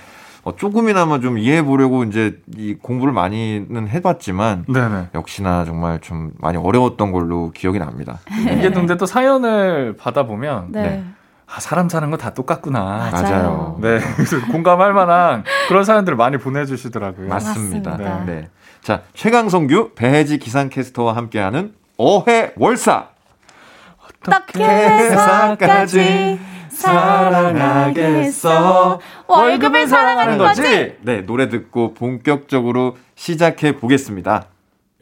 어, 0.45 0.55
조금이나마 0.55 1.19
좀 1.19 1.39
이해해 1.39 1.63
보려고 1.65 2.05
이제 2.05 2.39
이 2.57 2.75
공부를 2.75 3.13
많이는 3.13 3.89
해봤지만 3.89 4.67
네네. 4.69 5.09
역시나 5.15 5.65
정말 5.65 5.99
좀 6.01 6.33
많이 6.39 6.57
어려웠던 6.59 7.11
걸로 7.11 7.51
기억이 7.53 7.79
납니다. 7.79 8.19
이게 8.53 8.71
근데 8.71 8.97
또 8.97 9.07
사연을 9.07 9.97
받아보면 9.97 10.67
네. 10.73 10.83
네. 10.83 11.05
아, 11.49 11.59
사람 11.61 11.89
사는 11.89 12.11
거 12.11 12.17
다 12.17 12.31
똑같구나. 12.35 13.09
맞아요. 13.13 13.23
맞아요. 13.23 13.79
네, 13.81 13.99
공감할 14.53 14.93
만한 14.93 15.43
그런 15.69 15.85
사연들을 15.85 16.17
많이 16.17 16.37
보내주시더라고요. 16.37 17.29
맞습니다. 17.29 17.91
맞습니다. 17.93 18.25
네. 18.27 18.49
자, 18.87 19.03
최강성규, 19.15 19.95
배혜지 19.97 20.39
기상캐스터와 20.39 21.17
함께하는 21.17 21.75
어회 21.97 22.53
월사. 22.55 23.09
어떻게 23.99 24.65
회사까지 24.65 26.39
사랑하겠어? 26.69 28.31
월급을 29.27 29.89
사랑하는 29.89 30.39
거지. 30.39 30.95
네, 31.01 31.27
노래 31.27 31.49
듣고 31.49 31.95
본격적으로 31.95 32.97
시작해 33.17 33.77
보겠습니다. 33.77 34.47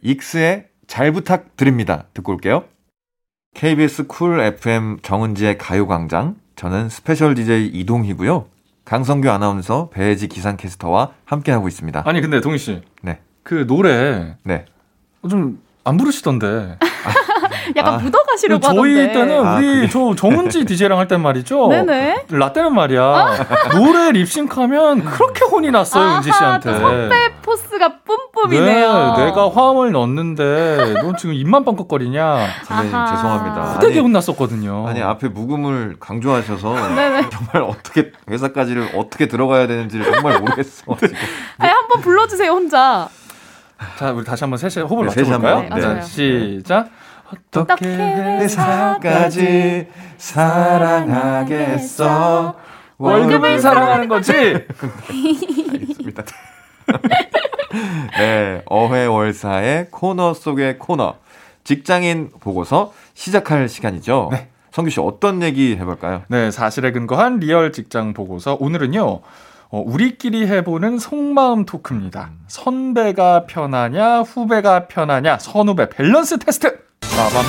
익스의 0.01 0.69
잘 0.87 1.13
부탁드립니다. 1.13 2.05
듣고 2.15 2.33
올게요. 2.33 2.65
KBS 3.53 4.07
쿨 4.07 4.41
FM 4.41 5.01
정은지의 5.03 5.59
가요광장. 5.59 6.37
저는 6.57 6.89
스페셜 6.89 7.35
DJ 7.35 7.67
이동휘고요. 7.67 8.47
강성규 8.87 9.29
아나운서, 9.29 9.91
배혜지 9.91 10.29
기상캐스터와 10.29 11.13
함께하고 11.27 11.69
있습니다. 11.69 12.03
아니 12.07 12.23
근데 12.23 12.41
동휘 12.41 12.57
씨, 12.57 12.81
네, 13.03 13.19
그 13.45 13.67
노래 13.67 14.35
네. 14.43 14.65
좀 15.31 15.63
안 15.87 15.99
부르시던데. 15.99 16.79
약간 17.77 17.95
아. 17.95 17.99
묻어가시려고 17.99 18.61
저희 18.63 19.01
하던데. 19.01 19.13
때는 19.13 19.47
아, 19.47 19.57
우리 19.59 19.67
그게- 19.83 19.89
저 19.91 20.15
정은지 20.15 20.65
DJ랑 20.67 20.99
할 20.99 21.09
땐 21.09 21.21
말이죠. 21.21 21.69
네네. 21.69 22.25
라떼는 22.31 22.75
말이야. 22.75 23.37
노래 23.75 24.11
립싱크하면 24.13 25.05
그렇게 25.05 25.45
혼이 25.45 25.71
났어요, 25.71 26.17
은지 26.17 26.31
아하, 26.31 26.39
씨한테. 26.39 26.73
또 26.73 26.79
선배 26.79 27.33
포스가 27.43 27.99
뿜뿜이네요. 28.03 29.15
네, 29.19 29.25
내가 29.27 29.51
화음을 29.51 29.93
넣었는데 29.93 30.95
너 31.03 31.15
지금 31.17 31.35
입만 31.35 31.67
뻥긋거리냐. 31.67 32.47
선배님 32.65 32.95
아하. 32.95 33.17
죄송합니다. 33.17 33.79
되게 33.81 34.01
혼났었거든요. 34.01 34.89
아니 34.89 35.03
앞에 35.03 35.29
묵음을 35.29 35.97
강조하셔서 36.01 36.95
네네. 36.95 37.29
정말 37.29 37.63
어떻게 37.71 38.11
회사까지를 38.31 38.93
어떻게 38.97 39.29
들어가야 39.29 39.67
되는지를 39.67 40.11
정말 40.15 40.41
모르겠어. 40.41 40.97
지금. 40.99 41.15
아니 41.59 41.71
한번 41.71 42.01
불러주세요 42.01 42.51
혼자. 42.51 43.09
자, 43.99 44.13
우리 44.13 44.25
다시 44.25 44.45
한번 44.45 44.59
셋이 44.59 44.85
호흡을 44.87 45.09
네, 45.09 45.23
맞춰볼까요? 45.23 45.69
네, 45.75 45.81
자. 45.81 46.01
시작. 46.01 46.91
어떻게 47.53 47.87
회사까지 47.87 49.89
사랑하겠어. 51.37 52.55
월급을 52.99 53.59
사랑하는 53.59 54.09
거지. 54.09 54.33
알겠습니다. 54.33 56.25
네, 58.19 58.63
어회월사의 58.67 59.89
코너 59.91 60.35
속의 60.35 60.79
코너. 60.79 61.17
직장인 61.65 62.31
보고서 62.41 62.93
시작할 63.15 63.69
시간이죠. 63.69 64.29
네. 64.33 64.49
성규 64.71 64.91
씨 64.91 65.01
어떤 65.01 65.43
얘기 65.43 65.77
해볼까요? 65.77 66.23
네, 66.29 66.51
사실에 66.51 66.93
근거한 66.93 67.39
리얼 67.39 67.73
직장 67.73 68.13
보고서. 68.13 68.57
오늘은요, 68.61 69.03
어, 69.03 69.23
우리끼리 69.81 70.47
해보는 70.47 70.99
속마음 70.99 71.65
토크입니다. 71.65 72.31
선배가 72.47 73.47
편하냐, 73.47 74.21
후배가 74.21 74.87
편하냐, 74.87 75.39
선후배 75.39 75.89
밸런스 75.91 76.39
테스트! 76.39 76.69
빠밤. 77.01 77.45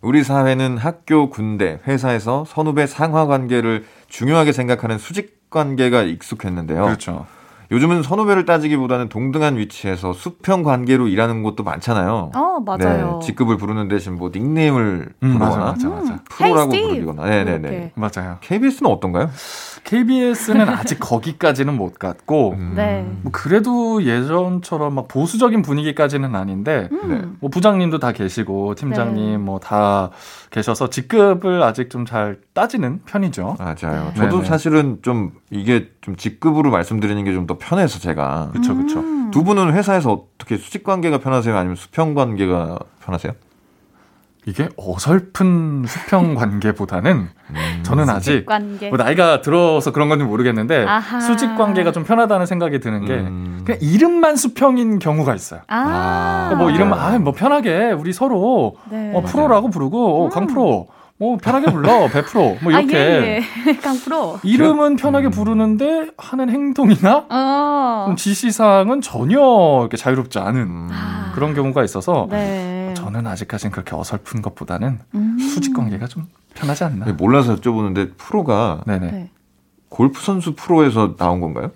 우리 0.00 0.22
사회는 0.22 0.78
학교, 0.78 1.28
군대, 1.28 1.80
회사에서 1.86 2.44
선후배 2.46 2.86
상하 2.86 3.26
관계를 3.26 3.84
중요하게 4.08 4.52
생각하는 4.52 4.96
수직 4.96 5.50
관계가 5.50 6.02
익숙했는데요. 6.02 6.84
그렇죠. 6.84 7.26
요즘은 7.70 8.02
선후배를 8.02 8.44
따지기보다는 8.46 9.08
동등한 9.10 9.58
위치에서 9.58 10.12
수평 10.14 10.62
관계로 10.62 11.08
일하는 11.08 11.42
곳도 11.42 11.64
많잖아요. 11.64 12.30
어, 12.34 12.60
맞아요. 12.64 13.18
네, 13.20 13.26
직급을 13.26 13.58
부르는 13.58 13.88
대신 13.88 14.14
뭐 14.14 14.30
닉네임을 14.32 15.08
음, 15.22 15.32
부르거나 15.32 15.64
맞아, 15.64 15.88
맞아, 15.88 15.88
맞아. 15.88 16.22
프로라고 16.30 16.72
Hey, 16.72 16.86
Steve. 16.94 17.04
부르거나. 17.04 17.28
네 17.28 17.44
네네. 17.44 17.68
이렇게. 17.68 17.92
맞아요. 17.94 18.38
KBS는 18.40 18.90
어떤가요? 18.90 19.28
KBS는 19.88 20.68
아직 20.68 20.98
거기까지는 21.00 21.74
못 21.74 21.98
갔고, 21.98 22.52
음. 22.58 22.72
네. 22.76 23.06
뭐 23.22 23.32
그래도 23.32 24.02
예전처럼 24.04 24.94
막 24.94 25.08
보수적인 25.08 25.62
분위기까지는 25.62 26.34
아닌데, 26.34 26.90
음. 26.92 27.08
네. 27.08 27.22
뭐 27.40 27.48
부장님도 27.48 27.98
다 27.98 28.12
계시고, 28.12 28.74
팀장님 28.74 29.30
네. 29.30 29.36
뭐다 29.38 30.10
계셔서 30.50 30.90
직급을 30.90 31.62
아직 31.62 31.88
좀 31.90 32.04
잘 32.08 32.38
따지는 32.54 33.00
편이죠. 33.06 33.56
맞아요. 33.58 34.06
네. 34.10 34.14
저도 34.14 34.36
네네. 34.36 34.44
사실은 34.44 34.98
좀 35.02 35.32
이게 35.50 35.90
좀 36.00 36.16
직급으로 36.16 36.70
말씀드리는 36.70 37.22
게 37.24 37.32
좀 37.32 37.46
더 37.46 37.56
편해서 37.58 37.98
제가. 37.98 38.50
그쵸, 38.52 38.76
그쵸. 38.76 39.00
음. 39.00 39.30
두 39.30 39.42
분은 39.44 39.72
회사에서 39.72 40.12
어떻게 40.12 40.56
수직 40.58 40.84
관계가 40.84 41.18
편하세요? 41.18 41.56
아니면 41.56 41.76
수평 41.76 42.14
관계가 42.14 42.78
편하세요? 43.04 43.32
이게 44.48 44.66
어설픈 44.78 45.84
수평 45.86 46.34
관계보다는 46.36 47.28
저는 47.82 48.08
아직 48.08 48.46
관계. 48.46 48.88
뭐 48.88 48.96
나이가 48.96 49.42
들어서 49.42 49.92
그런 49.92 50.08
건지 50.08 50.24
모르겠는데 50.24 50.86
아하. 50.86 51.20
수직 51.20 51.54
관계가 51.56 51.92
좀 51.92 52.04
편하다는 52.04 52.46
생각이 52.46 52.80
드는 52.80 53.04
게 53.04 53.12
음. 53.14 53.60
그냥 53.64 53.78
이름만 53.82 54.36
수평인 54.36 54.98
경우가 54.98 55.34
있어요. 55.34 55.60
아. 55.68 56.54
뭐 56.56 56.70
이름 56.70 56.88
네. 56.88 56.94
아뭐 56.94 57.32
편하게 57.32 57.92
우리 57.92 58.14
서로 58.14 58.76
네. 58.90 59.12
어, 59.14 59.20
프로라고 59.20 59.68
부르고 59.68 60.24
어, 60.24 60.28
강 60.30 60.46
프로 60.46 60.88
뭐 61.18 61.36
편하게 61.36 61.70
불러 61.70 62.06
배프로 62.12 62.56
뭐 62.62 62.72
이렇게 62.72 62.96
아, 62.96 63.00
예, 63.00 63.42
예. 63.66 63.76
강프로. 63.82 64.38
이름은 64.44 64.96
편하게 64.96 65.28
부르는데 65.28 66.10
하는 66.16 66.48
행동이나 66.48 67.26
어. 67.28 68.04
좀 68.06 68.16
지시사항은 68.16 69.00
전혀 69.02 69.38
이렇게 69.80 69.96
자유롭지 69.96 70.38
않은 70.38 70.60
음. 70.60 70.88
아. 70.92 71.32
그런 71.34 71.54
경우가 71.54 71.84
있어서 71.84 72.28
네. 72.30 72.77
저는 73.08 73.26
아직까지는 73.26 73.72
그렇게 73.72 73.96
어설픈 73.96 74.42
것보다는 74.42 74.98
음. 75.14 75.38
수직 75.38 75.74
관계가 75.74 76.06
좀 76.08 76.26
편하지 76.54 76.84
않나. 76.84 77.06
몰라서 77.12 77.56
여쭤보는데 77.56 78.18
프로가 78.18 78.82
네네. 78.86 79.10
네. 79.10 79.30
골프 79.88 80.20
선수 80.20 80.54
프로에서 80.54 81.16
나온 81.16 81.40
건가요? 81.40 81.70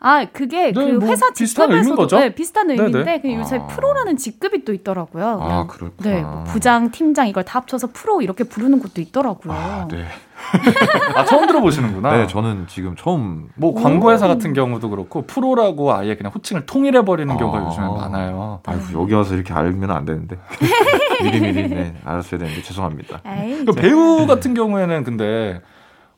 아, 0.00 0.24
그게 0.26 0.72
그 0.72 0.78
네, 0.78 0.92
뭐 0.92 1.08
회사 1.08 1.30
비슷한 1.32 1.70
의미인 1.70 1.82
직급에서도 1.84 2.02
거죠? 2.02 2.18
네, 2.20 2.34
비슷한 2.34 2.70
의미인데 2.70 3.04
네네. 3.04 3.20
그 3.20 3.34
요새 3.34 3.56
아. 3.56 3.66
프로라는 3.66 4.16
직급이 4.16 4.64
또 4.64 4.72
있더라고요. 4.72 5.40
아, 5.42 5.66
그렇구나. 5.66 6.10
네, 6.10 6.22
뭐 6.22 6.44
부장, 6.44 6.90
팀장 6.92 7.26
이걸 7.26 7.44
다 7.44 7.58
합쳐서 7.58 7.88
프로 7.92 8.22
이렇게 8.22 8.44
부르는 8.44 8.80
것도 8.80 9.00
있더라고요. 9.00 9.52
아, 9.52 9.88
네. 9.90 10.04
아 11.16 11.24
처음 11.24 11.48
들어보시는구나. 11.48 12.16
네, 12.16 12.26
저는 12.28 12.66
지금 12.68 12.94
처음 12.94 13.48
뭐 13.56 13.74
광고회사 13.74 14.28
같은 14.28 14.52
경우도 14.52 14.88
그렇고 14.88 15.22
프로라고 15.22 15.92
아예 15.92 16.14
그냥 16.16 16.30
호칭을 16.32 16.64
통일해 16.64 17.04
버리는 17.04 17.36
경우가 17.36 17.58
아. 17.58 17.66
요즘에 17.66 17.86
많아요. 17.88 18.60
아이고, 18.64 19.02
여기 19.02 19.14
와서 19.14 19.34
이렇게 19.34 19.52
알면 19.52 19.90
안 19.90 20.04
되는데. 20.04 20.38
미리 21.22 21.40
미리 21.40 21.68
네, 21.68 21.94
알았어야 22.04 22.38
되는데 22.38 22.62
죄송합니다. 22.62 23.20
에이, 23.26 23.64
그 23.64 23.72
배우 23.72 24.28
같은 24.28 24.54
경우에는 24.54 25.02
근데 25.02 25.60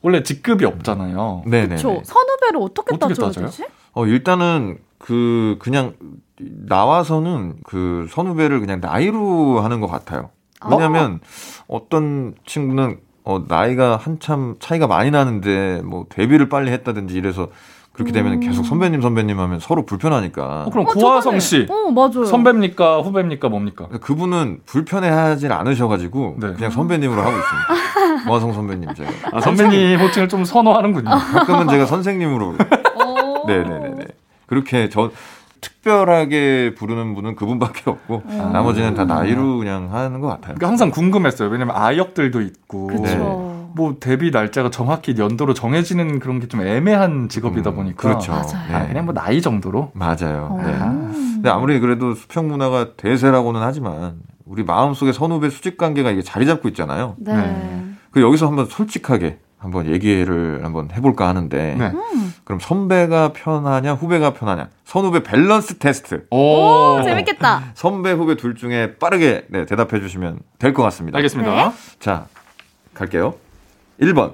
원래 0.01 0.23
직급이 0.23 0.65
없잖아요. 0.65 1.43
네, 1.45 1.67
네. 1.67 1.77
저 1.77 2.01
선후배를 2.03 2.59
어떻게, 2.61 2.95
어떻게 2.95 3.13
따져야 3.13 3.27
따져요? 3.27 3.45
되지? 3.45 3.65
어, 3.93 4.05
일단은 4.05 4.79
그 4.97 5.57
그냥 5.59 5.95
나와서는 6.39 7.55
그 7.63 8.07
선후배를 8.09 8.59
그냥 8.59 8.79
나이로 8.81 9.61
하는 9.61 9.79
것 9.79 9.87
같아요. 9.87 10.29
왜냐면 10.69 11.19
어떤 11.67 12.35
친구는 12.45 12.99
어, 13.23 13.43
나이가 13.47 13.97
한참 13.97 14.55
차이가 14.59 14.87
많이 14.87 15.11
나는데 15.11 15.81
뭐 15.83 16.05
데뷔를 16.09 16.49
빨리 16.49 16.71
했다든지 16.71 17.15
이래서 17.15 17.49
그렇게 17.93 18.13
되면 18.13 18.39
계속 18.39 18.63
선배님 18.65 19.01
선배님 19.01 19.37
하면 19.39 19.59
서로 19.59 19.85
불편하니까. 19.85 20.65
어, 20.67 20.69
그럼 20.69 20.85
어, 20.87 20.89
고화성 20.91 21.39
씨 21.39 21.67
어, 21.69 21.91
맞아요. 21.91 22.25
선배입니까 22.25 23.01
후배입니까 23.01 23.49
뭡니까? 23.49 23.87
그분은 24.01 24.61
불편해하진 24.65 25.51
않으셔가지고 25.51 26.37
네. 26.39 26.53
그냥 26.53 26.71
선배님으로 26.71 27.21
하고 27.21 27.31
있습니다. 27.31 28.25
모아성 28.27 28.53
선배님 28.53 28.93
제가. 28.93 29.09
아, 29.33 29.41
선배님 29.41 29.99
호칭을 29.99 30.29
좀 30.29 30.45
선호하는군요. 30.45 31.09
가끔은 31.09 31.67
제가 31.67 31.85
선생님으로. 31.85 32.55
어. 32.95 33.43
네네네네. 33.47 34.05
그렇게 34.45 34.89
저 34.89 35.11
특별하게 35.59 36.73
부르는 36.75 37.13
분은 37.13 37.35
그분밖에 37.35 37.89
없고 37.89 38.23
나머지는 38.27 38.95
다 38.95 39.05
나이로 39.05 39.57
그냥 39.59 39.93
하는 39.93 40.19
것 40.19 40.27
같아요. 40.27 40.55
그러니까 40.55 40.67
항상 40.67 40.91
궁금했어요. 40.91 41.49
왜냐면 41.49 41.75
아역들도 41.75 42.41
있고 42.41 42.87
그렇죠. 42.87 43.50
뭐 43.75 43.95
데뷔 43.99 44.31
날짜가 44.31 44.69
정확히 44.71 45.15
연도로 45.17 45.53
정해지는 45.53 46.19
그런 46.19 46.39
게 46.39 46.47
좀 46.47 46.61
애매한 46.61 47.29
직업이다 47.29 47.69
음, 47.71 47.75
보니까 47.75 47.95
그렇죠. 48.01 48.31
맞아요. 48.31 48.67
네. 48.67 48.73
아, 48.75 48.87
그냥 48.87 49.05
뭐 49.05 49.13
나이 49.13 49.41
정도로 49.41 49.91
맞아요. 49.93 50.49
어. 50.51 50.61
네. 50.63 50.77
근데 51.35 51.49
아무리 51.49 51.79
그래도 51.79 52.13
수평 52.13 52.47
문화가 52.49 52.93
대세라고는 52.95 53.61
하지만 53.61 54.15
우리 54.45 54.63
마음 54.63 54.93
속에 54.93 55.13
선후배 55.13 55.49
수직 55.49 55.77
관계가 55.77 56.11
이게 56.11 56.21
자리 56.21 56.45
잡고 56.45 56.67
있잖아요. 56.69 57.15
네. 57.19 57.35
네. 57.35 57.83
그 58.11 58.21
여기서 58.21 58.47
한번 58.47 58.65
솔직하게 58.65 59.39
한번 59.57 59.85
얘기를 59.87 60.59
한번 60.63 60.89
해볼까 60.91 61.27
하는데 61.27 61.75
네. 61.77 61.91
그럼 62.43 62.59
선배가 62.59 63.31
편하냐 63.33 63.93
후배가 63.93 64.33
편하냐 64.33 64.69
선후배 64.85 65.21
밸런스 65.23 65.77
테스트 65.77 66.25
오, 66.31 66.97
오, 66.97 67.01
재밌겠다. 67.03 67.61
선배 67.75 68.11
후배 68.11 68.35
둘 68.35 68.55
중에 68.55 68.95
빠르게 68.97 69.45
네, 69.49 69.65
대답해 69.65 70.01
주시면 70.01 70.39
될 70.59 70.73
것 70.73 70.81
같습니다. 70.83 71.17
알겠습니다. 71.17 71.51
네. 71.69 71.71
자 71.99 72.25
갈게요. 72.93 73.35
1번 73.99 74.33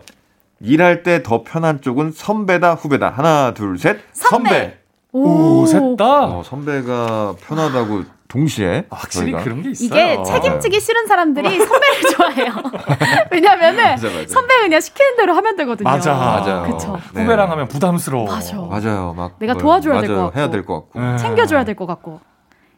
일할 0.59 1.03
때 1.03 1.21
더 1.23 1.43
편한 1.43 1.81
쪽은 1.81 2.11
선배다 2.11 2.73
후배다 2.75 3.09
하나 3.09 3.53
둘셋 3.53 3.99
선배. 4.13 4.77
오, 5.13 5.65
셋다. 5.65 6.25
어, 6.25 6.43
선배가 6.43 7.35
편하다고 7.41 8.03
동시에 8.27 8.85
아, 8.89 8.95
확실히 8.97 9.31
저희가 9.31 9.43
그런 9.43 9.63
게 9.63 9.69
있어요. 9.71 9.87
이게 9.87 10.23
책임지기 10.23 10.79
싫은 10.81 11.07
사람들이 11.07 11.47
선배를 11.65 12.01
좋아해요. 12.15 12.51
왜냐면은 13.31 13.83
맞아, 13.83 14.07
맞아. 14.09 14.27
선배가 14.27 14.61
그냥 14.63 14.81
시키는 14.81 15.15
대로 15.15 15.33
하면 15.33 15.55
되거든요. 15.55 15.89
맞아. 15.89 16.13
맞아요. 16.13 16.63
그쵸. 16.71 16.99
네. 17.13 17.21
후배랑 17.23 17.49
하면 17.51 17.67
부담스러워. 17.67 18.25
맞아. 18.27 18.57
맞아요. 18.57 19.13
막 19.15 19.35
내가 19.39 19.53
뭐, 19.53 19.61
도와줘야 19.61 20.01
될것 20.01 20.15
맞아요. 20.17 20.25
같고. 20.27 20.39
해야 20.39 20.49
될 20.49 20.65
것 20.65 20.73
같고. 20.91 20.99
네. 20.99 21.17
챙겨줘야 21.17 21.63
될 21.63 21.75
것 21.75 21.85
같고. 21.85 22.19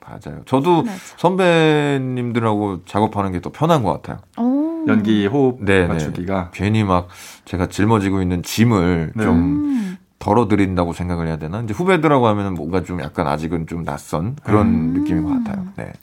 맞아요. 0.02 0.42
저도 0.46 0.84
맞아. 0.84 0.98
선배님들하고 1.18 2.86
작업하는 2.86 3.32
게 3.32 3.40
더 3.42 3.52
편한 3.52 3.84
것 3.84 3.94
같아요. 4.02 4.20
오. 4.38 4.59
연기 4.88 5.28
호흡 5.28 5.58
네, 5.64 5.82
네. 5.82 5.88
맞추기가. 5.88 6.52
괜히 6.54 6.84
막 6.84 7.08
제가 7.46 7.68
짊어지고 7.68 8.22
있는 8.22 8.44
짐을 8.44 9.14
네. 9.16 9.24
좀 9.24 9.36
음. 9.38 9.98
덜어드린다고 10.20 10.94
생각을 10.94 11.28
해야 11.28 11.38
되나? 11.38 11.62
이제 11.62 11.74
후배들하고 11.74 12.28
하면은 12.28 12.54
뭔가 12.54 12.84
좀 12.84 13.02
약간 13.02 13.28
아직은 13.28 13.68
좀 13.68 13.86
낯선 13.86 14.36
그런 14.44 14.68
음. 14.68 14.94
느낌인 14.94 15.24
것 15.24 15.30
같아요. 15.44 15.66
네. 15.78 15.94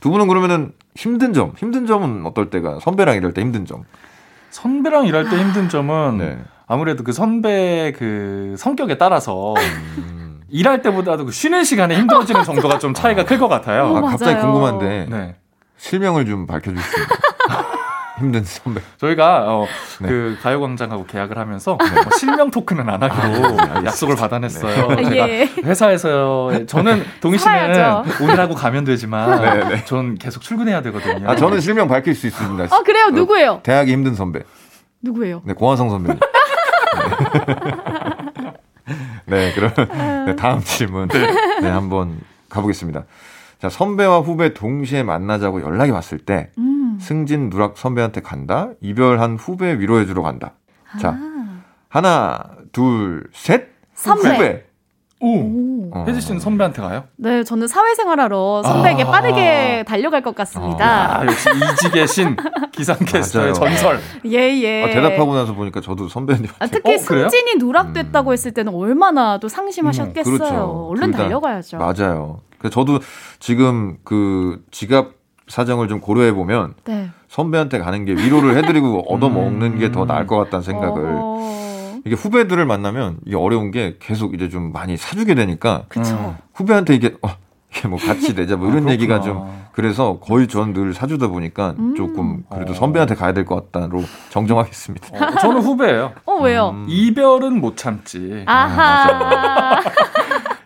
두 0.00 0.10
분은 0.10 0.26
그러면은 0.28 0.72
힘든 0.94 1.32
점, 1.32 1.52
힘든 1.56 1.86
점은 1.86 2.26
어떨 2.26 2.50
때가 2.50 2.80
선배랑 2.80 3.16
이럴 3.16 3.32
때 3.32 3.40
힘든 3.40 3.64
점. 3.66 3.84
선배랑 4.50 5.06
일할 5.06 5.28
때 5.30 5.38
힘든 5.38 5.68
점은 5.68 6.18
네. 6.18 6.38
아무래도 6.66 7.04
그 7.04 7.12
선배 7.12 7.92
그 7.96 8.54
성격에 8.58 8.98
따라서 8.98 9.54
음. 9.98 10.40
일할 10.48 10.82
때보다도 10.82 11.26
그 11.26 11.32
쉬는 11.32 11.64
시간에 11.64 11.96
힘들어지는 11.98 12.44
정도가 12.44 12.78
좀 12.78 12.92
차이가 12.94 13.24
클것 13.24 13.48
같아요. 13.48 13.84
어, 13.84 13.96
아, 13.98 14.00
갑자기 14.02 14.34
맞아요. 14.34 14.52
궁금한데 14.52 15.06
네. 15.10 15.34
실명을 15.78 16.26
좀 16.26 16.46
밝혀줄 16.46 16.76
수 16.78 16.96
있나요? 17.00 17.08
힘든 18.22 18.44
선배. 18.44 18.80
저희가 18.98 19.52
어, 19.52 19.66
네. 20.00 20.08
그 20.08 20.38
가요광장하고 20.42 21.06
계약을 21.06 21.36
하면서 21.36 21.76
뭐 21.76 22.18
실명 22.18 22.50
토크는 22.50 22.88
안 22.88 23.02
하기로 23.02 23.84
약속을 23.84 24.16
받아냈어요. 24.16 24.88
네. 24.94 25.04
제가 25.04 25.28
예. 25.28 25.48
회사에서 25.64 26.66
저는 26.66 27.04
동희 27.20 27.38
씨는 27.38 27.52
살아야죠. 27.52 28.04
오늘 28.22 28.38
하고 28.38 28.54
가면 28.54 28.84
되지만 28.84 29.40
네, 29.42 29.68
네. 29.68 29.84
전 29.84 30.16
계속 30.16 30.42
출근해야 30.42 30.82
되거든요. 30.82 31.28
아, 31.28 31.34
저는 31.34 31.60
실명 31.60 31.88
밝힐 31.88 32.14
수 32.14 32.28
있습니다. 32.28 32.74
어, 32.76 32.82
그래요? 32.82 33.08
누구예요? 33.08 33.60
대학이 33.64 33.92
힘든 33.92 34.14
선배. 34.14 34.40
누구예요? 35.02 35.42
네, 35.44 35.52
고화성 35.52 35.90
선배님. 35.90 36.20
네, 39.26 39.50
네 39.50 39.52
그럼 39.54 39.72
네, 40.26 40.36
다음 40.36 40.60
질문 40.62 41.08
네, 41.08 41.68
한번 41.68 42.20
가보겠습니다. 42.48 43.04
자, 43.60 43.68
선배와 43.68 44.20
후배 44.20 44.54
동시에 44.54 45.02
만나자고 45.02 45.62
연락이 45.62 45.90
왔을 45.90 46.18
때 46.18 46.50
음. 46.58 46.71
승진 47.00 47.50
누락 47.50 47.76
선배한테 47.78 48.20
간다. 48.22 48.70
이별한 48.80 49.36
후배 49.36 49.78
위로해주러 49.78 50.22
간다. 50.22 50.52
자, 51.00 51.16
아. 51.18 51.60
하나, 51.88 52.38
둘, 52.72 53.24
셋. 53.32 53.68
선배. 53.94 54.28
후배. 54.30 54.64
오. 55.24 55.90
어. 55.94 56.04
혜지 56.08 56.20
씨는 56.20 56.40
선배한테 56.40 56.82
가요? 56.82 57.04
네, 57.16 57.44
저는 57.44 57.68
사회생활하러 57.68 58.64
선배에게 58.64 59.04
아. 59.04 59.10
빠르게 59.12 59.84
달려갈 59.86 60.20
것 60.22 60.34
같습니다. 60.34 61.20
아, 61.20 61.24
역시 61.24 61.48
이직의 61.74 62.08
신 62.08 62.36
기상캐스터의. 62.72 63.54
전설. 63.54 64.00
예, 64.26 64.38
예. 64.62 64.82
아, 64.82 64.88
대답하고 64.88 65.34
나서 65.36 65.54
보니까 65.54 65.80
저도 65.80 66.08
선배님 66.08 66.46
아, 66.58 66.66
특히 66.66 66.94
어? 66.94 66.98
승진이 66.98 67.54
누락됐다고 67.58 68.32
했을 68.32 68.50
때는 68.52 68.74
얼마나 68.74 69.38
또 69.38 69.46
상심하셨겠어요. 69.48 70.38
그렇죠. 70.38 70.88
얼른. 70.90 71.12
달려가야죠. 71.12 71.78
맞아요. 71.78 72.40
저도 72.72 72.98
지금 73.38 73.98
그 74.02 74.64
지갑 74.72 75.21
사정을 75.48 75.88
좀 75.88 76.00
고려해 76.00 76.32
보면 76.32 76.74
네. 76.84 77.10
선배한테 77.28 77.78
가는 77.78 78.04
게 78.04 78.12
위로를 78.12 78.56
해드리고 78.56 79.04
얻어 79.12 79.28
먹는 79.28 79.78
게 79.78 79.90
더 79.92 80.04
나을 80.04 80.26
것 80.26 80.36
같다는 80.38 80.62
생각을 80.62 81.02
어, 81.14 82.00
이게 82.04 82.14
후배들을 82.14 82.64
만나면 82.66 83.18
이게 83.26 83.36
어려운 83.36 83.70
게 83.70 83.96
계속 84.00 84.34
이제 84.34 84.48
좀 84.48 84.72
많이 84.72 84.96
사주게 84.96 85.34
되니까 85.34 85.84
그쵸. 85.88 86.36
후배한테 86.54 86.94
이게 86.94 87.14
어, 87.22 87.28
이게 87.74 87.88
뭐 87.88 87.98
같이 87.98 88.34
내자 88.34 88.56
뭐 88.56 88.68
이런 88.70 88.88
아, 88.88 88.92
얘기가. 88.92 89.20
좀 89.20 89.62
그래서 89.72 90.18
거의 90.20 90.48
전 90.48 90.74
늘 90.74 90.92
사주다 90.92 91.28
보니까 91.28 91.74
음. 91.78 91.94
조금 91.96 92.44
그래도 92.50 92.72
어. 92.72 92.74
선배한테 92.74 93.14
가야 93.14 93.32
될 93.32 93.44
것 93.46 93.72
같다로 93.72 94.02
정정하겠습니다. 94.30 95.08
어, 95.16 95.30
저는 95.40 95.62
후배예요. 95.62 96.12
어, 96.26 96.34
왜요? 96.42 96.70
음. 96.74 96.84
이별은 96.88 97.60
못 97.60 97.76
참지. 97.78 98.44
아하. 98.46 99.80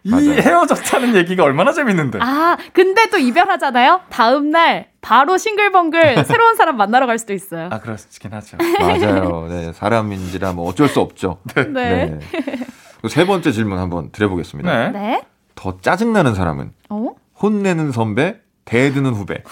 이 0.07 0.11
맞아요. 0.11 0.31
헤어졌다는 0.41 1.17
얘기가 1.17 1.43
얼마나 1.43 1.73
재밌는데. 1.73 2.21
아, 2.23 2.57
근데 2.73 3.11
또 3.11 3.19
이별하잖아요? 3.19 4.03
다음날 4.09 4.87
바로 5.01 5.37
싱글벙글 5.37 6.23
새로운 6.27 6.55
사람 6.55 6.77
만나러 6.77 7.07
갈 7.07 7.19
수도 7.19 7.33
있어요. 7.33 7.69
아, 7.73 7.81
그렇긴 7.81 8.33
하죠. 8.33 8.57
맞아요. 8.79 9.47
네, 9.49 9.73
사람인지라 9.73 10.53
뭐 10.53 10.69
어쩔 10.69 10.89
수 10.89 11.01
없죠. 11.01 11.41
네. 11.73 12.19
그세 13.03 13.27
번째 13.27 13.51
질문 13.51 13.79
한번 13.79 14.11
드려보겠습니다. 14.13 14.91
네. 14.91 14.91
네. 14.91 15.23
더 15.57 15.79
짜증나는 15.81 16.35
사람은 16.37 16.73
어? 16.91 17.09
혼내는 17.43 17.91
선배, 17.91 18.37
대드는 18.65 19.13
후배. 19.13 19.43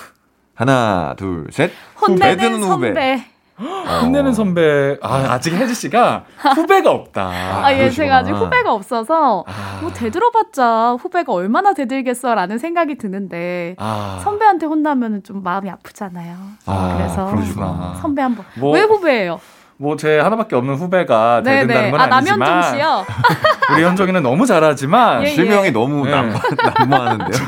하나, 0.55 1.15
둘, 1.19 1.49
셋. 1.51 1.73
혼내는 2.01 2.37
대드는 2.37 2.63
후배. 2.63 2.87
선배. 2.89 3.25
어. 3.57 3.99
혼내는 4.03 4.33
선배. 4.33 4.97
아, 5.03 5.27
아직 5.31 5.55
혜지 5.55 5.75
씨가 5.75 6.25
후배가 6.57 6.91
없다. 6.91 7.23
아, 7.63 7.73
예, 7.73 7.79
그러시구나. 7.79 7.91
제가 8.07 8.17
아직 8.19 8.33
후배가 8.33 8.73
없어서, 8.73 9.45
아. 9.47 9.79
뭐, 9.81 9.93
대들어봤자 9.93 10.97
후배가 11.01 11.33
얼마나 11.33 11.73
대들겠어? 11.73 12.35
라는 12.35 12.59
생각이 12.59 12.97
드는데, 12.99 13.77
아. 13.79 14.21
선배한테 14.25 14.67
혼나면 14.67 15.23
좀 15.23 15.43
마음이 15.43 15.71
아프잖아요. 15.71 16.37
아, 16.67 16.95
그래서 16.97 17.27
그러시구나. 17.27 17.95
선배 18.01 18.23
한 18.23 18.35
번. 18.35 18.45
뭐- 18.57 18.73
왜 18.75 18.81
후배예요? 18.83 19.41
뭐 19.77 19.97
제 19.97 20.21
하나밖에 20.21 20.55
없는 20.55 20.77
후배가 20.77 21.43
대든다는 21.43 21.67
네네. 21.67 21.91
건 21.91 22.01
아, 22.01 22.17
아니지만 22.17 22.39
남현종 22.39 22.71
씨요? 22.79 23.05
우리 23.75 23.83
현종이는 23.83 24.23
너무 24.23 24.47
잘하지만 24.47 25.23
예, 25.25 25.27
실명이 25.27 25.73
너무 25.73 26.05
네. 26.05 26.13
난무, 26.13 26.33
난무하는데요. 26.79 27.43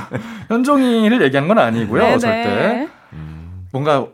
현종이를 0.48 1.22
얘기하는 1.22 1.46
건 1.48 1.58
아니고요 1.60 2.02
네네. 2.02 2.18
절대 2.18 2.88
뭔가 3.72 4.06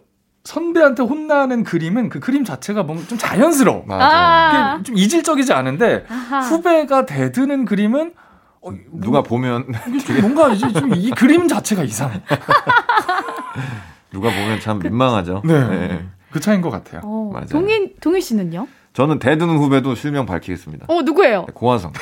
선배한테 0.45 1.03
혼나는 1.05 1.63
그림은 1.65 2.09
그 2.09 2.19
그림 2.21 2.45
자체가 2.45 2.83
뭔가 2.83 3.05
좀 3.07 3.17
자연스러워 3.19 3.85
맞아. 3.87 4.05
아, 4.07 4.75
이게 4.75 4.83
좀 4.83 4.97
이질적이지 4.97 5.53
않은데 5.53 6.05
아하. 6.09 6.41
후배가 6.41 7.07
대드는 7.07 7.65
그림은 7.65 8.13
어, 8.61 8.71
누가 8.93 9.23
보면 9.23 9.67
뭔가 10.21 10.49
이제 10.53 10.73
좀 10.73 10.93
이 10.95 11.11
그림 11.11 11.49
자체가 11.49 11.83
이상해 11.85 12.21
누가 14.13 14.29
보면 14.31 14.61
참 14.61 14.79
민망하죠. 14.79 15.43
네. 15.45 16.07
그 16.31 16.41
차이인 16.41 16.61
것 16.63 16.71
같아요 16.71 17.01
어, 17.05 17.31
맞아요. 17.33 17.47
동희, 17.49 17.95
동희 18.01 18.21
씨는요? 18.21 18.67
저는 18.95 19.19
대드는 19.19 19.57
후배도 19.59 19.95
실명 19.95 20.27
밝히겠습니다. 20.27 20.87
어, 20.89 21.03
누구예요? 21.03 21.47
고화성. 21.55 21.93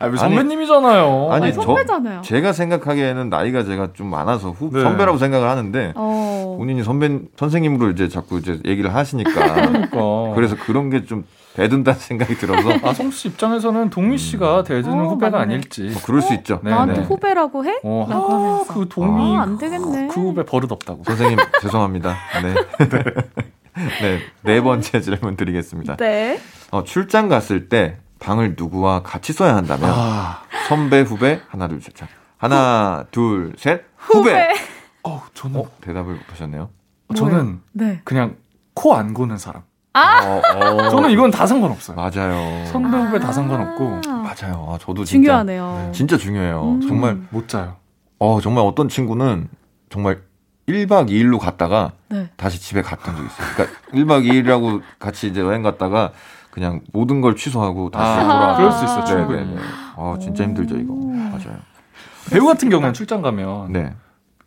아, 0.00 0.06
왜 0.06 0.16
선배님이잖아요 0.16 1.28
아니, 1.32 1.44
아니, 1.46 1.54
저- 1.54 1.62
선배잖아요. 1.62 2.22
제가 2.22 2.52
생각하기에는 2.52 3.28
나이가 3.30 3.64
제가 3.64 3.88
좀 3.94 4.08
많아서 4.08 4.50
후, 4.50 4.70
네. 4.72 4.80
선배라고 4.82 5.18
생각을 5.18 5.48
하는데 5.48 5.92
어. 5.96 6.56
본인이 6.58 6.82
선배 6.84 7.18
선생님으로 7.36 7.90
이제 7.90 8.08
자꾸 8.08 8.38
이제 8.38 8.58
얘기를 8.64 8.94
하시니까 8.94 9.30
그러니까 9.90 10.34
그래서 10.34 10.56
그런 10.56 10.90
게 10.90 11.04
좀 11.04 11.24
대든다는 11.54 11.98
생각이 11.98 12.36
들어서 12.36 12.68
아 12.84 12.92
성수 12.92 13.18
씨 13.18 13.28
입장에서는 13.28 13.90
동희 13.90 14.16
씨가 14.16 14.62
대드는 14.62 14.96
어, 14.96 15.08
후배가 15.08 15.38
맞네. 15.38 15.46
뭐 15.46 15.54
아닐지 15.56 15.92
그럴 16.04 16.22
수 16.22 16.32
있죠. 16.34 16.60
네, 16.62 16.70
나한테 16.70 17.00
네. 17.00 17.02
후배라고 17.02 17.64
해? 17.64 17.80
어, 17.82 18.06
아. 18.08 18.72
그 18.72 18.86
동의 18.88 19.36
아, 19.36 19.42
안 19.42 19.58
되겠네. 19.58 20.06
그 20.08 20.20
후배 20.20 20.44
버릇 20.44 20.70
없다고 20.70 21.02
선생님 21.02 21.36
죄송합니다. 21.62 22.14
네. 22.44 22.54
네, 24.02 24.18
네 24.42 24.60
번째 24.60 25.00
질문 25.00 25.36
드리겠습니다. 25.36 25.96
네. 25.96 26.38
어, 26.70 26.84
출장 26.84 27.28
갔을 27.28 27.68
때 27.68 27.96
방을 28.18 28.54
누구와 28.56 29.02
같이 29.02 29.32
써야 29.32 29.54
한다면 29.56 29.90
아, 29.92 30.42
선배 30.68 31.00
후배 31.00 31.40
하나 31.48 31.68
둘 31.68 31.80
셋. 31.80 31.94
자, 31.94 32.06
하나 32.36 33.04
둘 33.10 33.54
셋. 33.58 33.84
후배. 33.96 34.54
어, 35.04 35.22
저는 35.34 35.60
어, 35.60 35.64
대답을 35.80 36.14
못 36.14 36.20
하셨네요. 36.30 36.70
저는 37.16 37.60
네. 37.72 38.00
그냥 38.04 38.36
코 38.74 38.94
안 38.94 39.14
고는 39.14 39.38
사람. 39.38 39.62
아! 39.94 40.20
어, 40.24 40.42
어. 40.56 40.90
저는 40.90 41.10
이건 41.10 41.30
다 41.30 41.46
상관없어요. 41.46 41.96
맞아요. 41.96 42.66
선배 42.66 42.96
후배 42.98 43.18
다 43.18 43.32
상관없고 43.32 44.00
아, 44.08 44.12
맞아요. 44.12 44.68
아, 44.70 44.78
저도 44.78 45.04
진짜 45.04 45.22
중요하네요. 45.22 45.90
진짜 45.94 46.16
중요해요. 46.16 46.62
음. 46.74 46.80
정말 46.86 47.18
못 47.30 47.48
자요. 47.48 47.76
어 48.18 48.40
정말 48.40 48.64
어떤 48.64 48.88
친구는 48.88 49.48
정말 49.90 50.22
1박 50.68 51.08
2일로 51.08 51.38
갔다가 51.38 51.92
네. 52.08 52.28
다시 52.36 52.60
집에 52.60 52.82
갔던 52.82 53.16
적이 53.16 53.26
있어요. 53.26 53.46
그러니까 53.54 53.78
1박 53.92 54.26
2일이라고 54.28 54.82
같이 54.98 55.28
이제 55.28 55.40
여행 55.40 55.62
갔다가 55.62 56.12
그냥 56.50 56.80
모든 56.92 57.20
걸 57.20 57.36
취소하고 57.36 57.90
다시 57.90 58.20
아, 58.20 58.22
돌아와. 58.22 58.56
그럴 58.56 58.72
수 58.72 58.84
있어요, 58.84 59.00
네, 59.00 59.06
충분히. 59.06 59.40
네, 59.46 59.54
네. 59.54 59.60
아, 59.96 60.16
진짜 60.20 60.44
힘들죠, 60.44 60.76
이거. 60.76 60.94
맞아요. 60.94 61.58
배우 62.30 62.46
같은 62.46 62.68
경우는 62.68 62.92
출장 62.94 63.22
가면 63.22 63.72
네. 63.72 63.92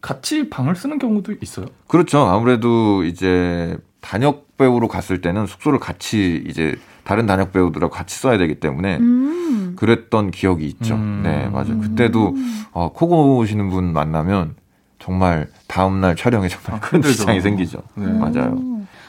같이 0.01 0.49
방을 0.49 0.75
쓰는 0.75 0.99
경우도 0.99 1.33
있어요. 1.41 1.67
그렇죠. 1.87 2.19
아무래도 2.27 3.03
이제 3.03 3.77
단역 4.01 4.57
배우로 4.57 4.87
갔을 4.87 5.21
때는 5.21 5.45
숙소를 5.47 5.79
같이 5.79 6.43
이제 6.47 6.75
다른 7.03 7.25
단역 7.25 7.51
배우들하고 7.51 7.91
같이 7.91 8.17
써야 8.17 8.37
되기 8.37 8.59
때문에 8.59 8.97
음. 8.97 9.75
그랬던 9.77 10.31
기억이 10.31 10.65
있죠. 10.67 10.95
음. 10.95 11.21
네, 11.23 11.47
맞아요. 11.49 11.79
그때도 11.79 12.35
어, 12.71 12.91
코 12.93 13.07
고시는 13.07 13.69
분 13.69 13.93
만나면 13.93 14.55
정말 14.99 15.47
다음 15.67 15.99
날 16.01 16.15
촬영에 16.15 16.47
정말 16.47 16.75
아, 16.75 16.79
큰. 16.79 17.01
지장이 17.01 17.41
생기죠. 17.41 17.81
네. 17.95 18.05
맞아요. 18.07 18.55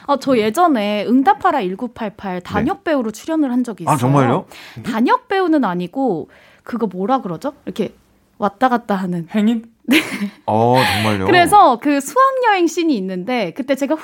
음. 0.07 0.11
아, 0.11 0.17
저 0.19 0.37
예전에 0.37 1.05
응답하라 1.07 1.61
1988 1.61 2.41
단역 2.41 2.83
배우로 2.83 3.11
출연을 3.11 3.51
한 3.51 3.63
적이 3.63 3.83
있어요. 3.83 3.93
아, 3.93 3.97
정말요? 3.97 4.45
단역 4.83 5.27
배우는 5.27 5.63
아니고 5.63 6.29
그거 6.63 6.87
뭐라 6.87 7.21
그러죠? 7.21 7.53
이렇게 7.65 7.93
왔다 8.37 8.69
갔다 8.69 8.95
하는. 8.95 9.27
행인? 9.33 9.65
어, 10.45 10.75
정말요? 10.95 11.25
그래서 11.25 11.77
그 11.79 11.99
수학여행 11.99 12.67
씬이 12.67 12.95
있는데 12.97 13.51
그때 13.51 13.75
제가 13.75 13.95
후 13.95 14.01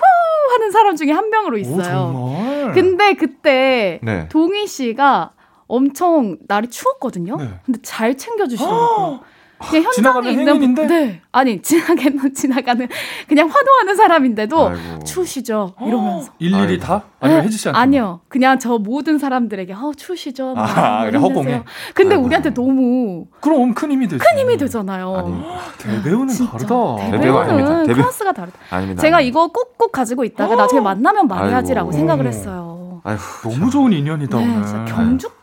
하는 0.54 0.72
사람 0.72 0.96
중에 0.96 1.12
한 1.12 1.30
명으로 1.30 1.56
오, 1.56 1.60
있어요. 1.60 1.84
정말. 1.84 2.72
근데 2.74 3.14
그때 3.14 4.00
네. 4.04 4.28
동희 4.30 4.68
씨가 4.68 5.32
엄청 5.68 6.38
날이 6.48 6.70
추웠거든요. 6.70 7.38
네. 7.38 7.50
근데 7.66 7.80
잘 7.82 8.18
챙겨주시더라고요. 8.18 9.22
그냥 9.60 9.84
현장에 9.84 9.92
지나가는 9.96 10.32
있는 10.32 10.48
행인인데? 10.48 10.86
네 10.88 11.22
아니 11.32 11.62
지나가는 11.62 12.34
지나가는 12.34 12.88
그냥 13.28 13.50
환호하는 13.50 13.96
사람인데도 13.96 14.70
아이고. 14.70 15.04
추우시죠 15.04 15.74
이러면서 15.86 16.32
일일이 16.40 16.58
아이고. 16.62 16.84
다? 16.84 17.04
아니면 17.20 17.42
네, 17.42 17.48
혜지 17.48 17.58
씨한테? 17.58 17.78
아니요 17.80 18.22
그냥 18.30 18.58
저 18.60 18.78
모든 18.78 19.18
사람들에게 19.20 19.74
어 19.74 19.92
추우시죠 19.96 20.54
막 20.56 20.78
아, 20.78 21.06
그래. 21.06 21.20
허공에? 21.20 21.64
근데 21.94 22.16
아이고. 22.16 22.26
우리한테 22.26 22.54
너무 22.54 23.26
그럼 23.42 23.74
큰 23.74 23.92
힘이 23.92 24.08
되죠. 24.08 24.24
큰 24.28 24.40
힘이 24.40 24.58
되잖아요 24.58 25.14
아니, 25.16 25.36
대배우는 25.78 26.28
진짜. 26.30 26.52
다르다. 26.54 26.76
대배우 27.12 27.38
아닙니다. 27.38 27.46
대배우는 27.68 27.88
대배우. 27.88 28.04
클래스가 28.04 28.32
다르다 28.32 28.58
아닙니다. 28.72 29.02
제가 29.02 29.18
아닙니다. 29.18 29.22
이거 29.22 29.48
꼭꼭 29.52 29.92
가지고 29.92 30.24
있다가 30.24 30.56
나중에 30.56 30.80
만나면 30.82 31.28
말해야지라고. 31.28 31.92
생각을. 31.92 32.28
했어요 32.28 33.02
아휴, 33.04 33.18
너무 33.44 33.70
좋은 33.70 33.92
인연이다 33.94 34.38
네, 34.40 34.44
오늘. 34.46 34.86
경주 34.86 35.28
겨- 35.30 35.34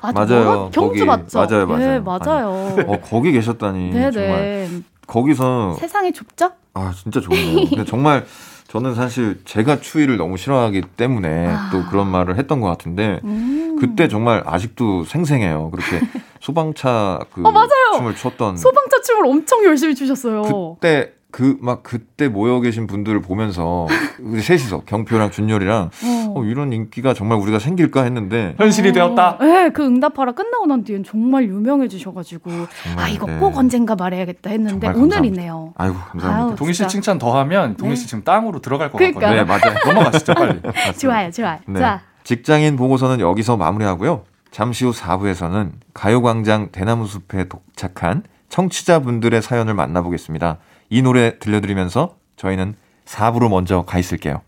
아, 0.00 0.12
맞아요. 0.12 0.70
경주 0.72 1.04
거기- 1.04 1.04
맞죠? 1.04 1.38
맞아요, 1.38 1.66
맞아요. 1.66 1.78
네, 1.86 2.00
맞아요. 2.00 2.76
어, 2.86 3.00
거기 3.00 3.32
계셨다니. 3.32 3.90
정말. 4.12 4.12
네네. 4.12 4.68
거기서 5.06 5.74
세상이 5.80 6.12
좁죠? 6.12 6.50
아 6.74 6.92
진짜 6.94 7.20
좋네요. 7.20 7.66
근데 7.70 7.84
정말 7.86 8.26
저는 8.68 8.94
사실 8.94 9.40
제가 9.46 9.80
추위를 9.80 10.18
너무 10.18 10.36
싫어하기 10.36 10.82
때문에 10.98 11.46
아. 11.48 11.70
또 11.72 11.82
그런 11.86 12.08
말을 12.08 12.36
했던 12.36 12.60
것 12.60 12.68
같은데 12.68 13.18
음. 13.24 13.76
그때 13.80 14.08
정말 14.08 14.42
아직도 14.44 15.04
생생해요. 15.04 15.70
그렇게 15.70 16.00
소방차 16.40 17.20
그 17.32 17.40
어, 17.46 17.50
맞아요. 17.50 17.68
춤을 17.96 18.16
췄던 18.16 18.58
소방차 18.58 19.00
춤을 19.00 19.26
엄청 19.26 19.64
열심히 19.64 19.94
추셨어요. 19.94 20.76
그때 20.78 21.12
그 21.38 21.56
막 21.60 21.84
그때 21.84 22.26
모여 22.26 22.58
계신 22.60 22.88
분들을 22.88 23.22
보면서 23.22 23.86
우리 24.20 24.42
셋이서 24.42 24.80
경표랑 24.86 25.30
준열이랑 25.30 25.90
어. 26.04 26.34
어, 26.34 26.44
이런 26.44 26.72
인기가 26.72 27.14
정말 27.14 27.38
우리가 27.38 27.60
생길까 27.60 28.02
했는데 28.02 28.56
현실이 28.58 28.92
되었다. 28.92 29.38
네, 29.40 29.70
그 29.70 29.84
응답하라 29.84 30.32
끝나고 30.32 30.66
난 30.66 30.82
뒤엔 30.82 31.04
정말 31.04 31.44
유명해지셔가지고 31.44 32.50
정말, 32.82 33.04
아 33.04 33.08
이거 33.08 33.26
네. 33.26 33.38
꼭 33.38 33.56
언젠가 33.56 33.94
말해야겠다 33.94 34.50
했는데. 34.50 34.88
오늘이네요. 34.88 35.74
아이고 35.76 35.94
감사합니다. 35.94 36.44
아우, 36.50 36.56
동희 36.56 36.72
씨. 36.72 36.88
칭찬 36.88 37.18
더 37.18 37.38
하면 37.38 37.76
동희 37.76 37.90
네. 37.90 37.94
씨 37.96 38.08
지금 38.08 38.24
땅으로 38.24 38.58
들어갈 38.60 38.90
것 38.90 38.98
그러니까. 38.98 39.20
같거든요. 39.20 39.44
네 39.44 39.48
맞아요. 39.48 39.78
넘어가시죠 39.86 40.34
빨리. 40.34 40.60
좋아요, 40.98 41.30
좋아요. 41.30 41.58
네. 41.68 41.78
자, 41.78 42.00
직장인 42.24 42.74
보고서는 42.74 43.20
여기서 43.20 43.56
마무리하고요. 43.56 44.22
잠시 44.50 44.84
후 44.84 44.90
4부에서는 44.90 45.70
가요광장 45.94 46.70
대나무숲에 46.72 47.46
도착한 47.48 48.24
청취자분들의 48.48 49.40
사연을 49.40 49.74
만나보겠습니다. 49.74 50.58
이 50.90 51.02
노래 51.02 51.38
들려드리면서 51.38 52.16
저희는 52.36 52.74
4부로 53.04 53.48
먼저 53.48 53.84
가 53.84 53.98
있을게요. 53.98 54.42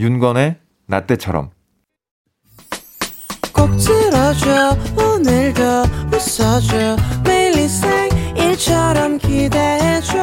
윤건의 0.00 0.56
나 0.86 1.06
때처럼. 1.06 1.50
꼭 3.52 3.70
들어줘 3.76 4.76
오늘도 4.96 5.62
웃어줘. 6.12 6.96
매일 7.24 7.56
일상일처럼 7.56 9.18
기대해줘. 9.18 10.16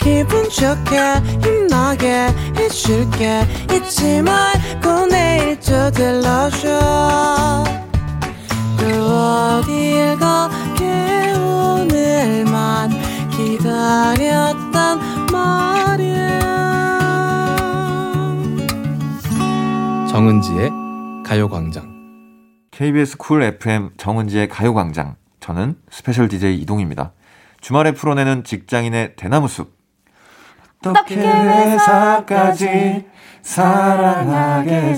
기분 0.00 0.48
좋게 0.50 0.98
힘나게 1.42 2.28
해줄게. 2.58 3.46
잊지 3.72 4.22
말고 4.22 5.06
내일 5.06 5.58
또 5.60 5.90
들러줘. 5.90 7.64
또 8.78 8.84
어딜 8.86 9.94
오늘만 10.24 10.50
기다렸단 13.56 14.98
말이야 15.32 16.40
정은지의 20.10 20.70
가요광장 21.24 21.94
KBS 22.72 23.16
쿨 23.18 23.42
FM 23.42 23.90
정은지의 23.96 24.48
가요광장. 24.48 25.14
저는 25.38 25.76
스페셜 25.90 26.26
DJ 26.26 26.58
이동휘입니다. 26.62 27.12
주말에 27.60 27.92
풀어내는 27.92 28.42
직장인의 28.42 29.14
대나무숲. 29.14 29.72
어떻게 30.84 31.16
회사까지 31.16 33.06
사랑하겠어? 33.42 34.90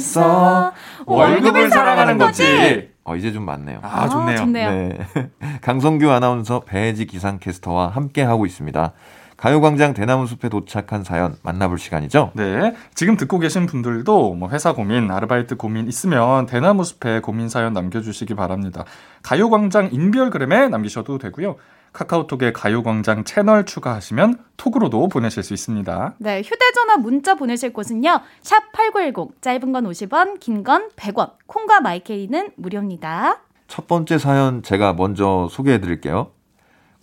월급을 1.05 1.69
사랑하는 1.69 2.17
거지. 2.17 2.96
어, 3.07 3.15
이제 3.15 3.33
좀 3.33 3.45
맞네요. 3.45 3.79
아, 3.83 4.09
좋네요. 4.09 4.37
좋네요. 4.37 4.71
네. 4.71 4.99
강성규 5.63 6.11
아나운서 6.11 6.61
배혜지 6.61 7.07
기상캐스터와 7.07 7.89
함께하고 7.89 8.47
있습니다. 8.47 8.93
가요광장 9.37 9.95
대나무숲에 9.95 10.49
도착한 10.49 11.05
사연 11.05 11.37
만나볼 11.43 11.79
시간이죠? 11.79 12.33
네. 12.35 12.75
지금 12.95 13.17
듣고 13.17 13.39
계신 13.39 13.67
분들도 13.67 14.35
뭐 14.35 14.49
회사 14.51 14.73
고민, 14.73 15.11
아르바이트 15.11 15.57
고민 15.57 15.87
있으면 15.87 16.47
대나무 16.47 16.83
숲에 16.83 17.21
고민 17.21 17.49
사연 17.49 17.75
남겨주시기 17.75 18.35
바랍니다. 18.35 18.85
가요광장 19.23 19.91
인별그램에 19.93 20.69
남기셔도 20.69 21.19
되고요. 21.19 21.57
카카오톡에 21.93 22.53
가요광장 22.53 23.25
채널 23.25 23.65
추가하시면 23.65 24.39
톡으로도 24.57 25.09
보내실 25.09 25.43
수 25.43 25.55
있습니다. 25.55 26.15
네, 26.19 26.43
휴대전화 26.43 26.99
문자 26.99 27.35
보내실 27.35 27.73
곳은요. 27.73 28.21
샵 28.43 28.73
8910, 28.73 29.41
짧은 29.43 29.73
건 29.73 29.85
50원, 29.85 30.39
긴 30.41 30.63
건 30.63 30.91
100원, 30.97 31.33
콩과 31.47 31.81
마이케이는 31.81 32.51
무료입니다. 32.57 33.41
첫 33.69 33.87
번째 33.89 34.19
사연 34.19 34.63
제가 34.63 34.93
먼저 34.93 35.49
소개해 35.51 35.81
드릴게요. 35.81 36.31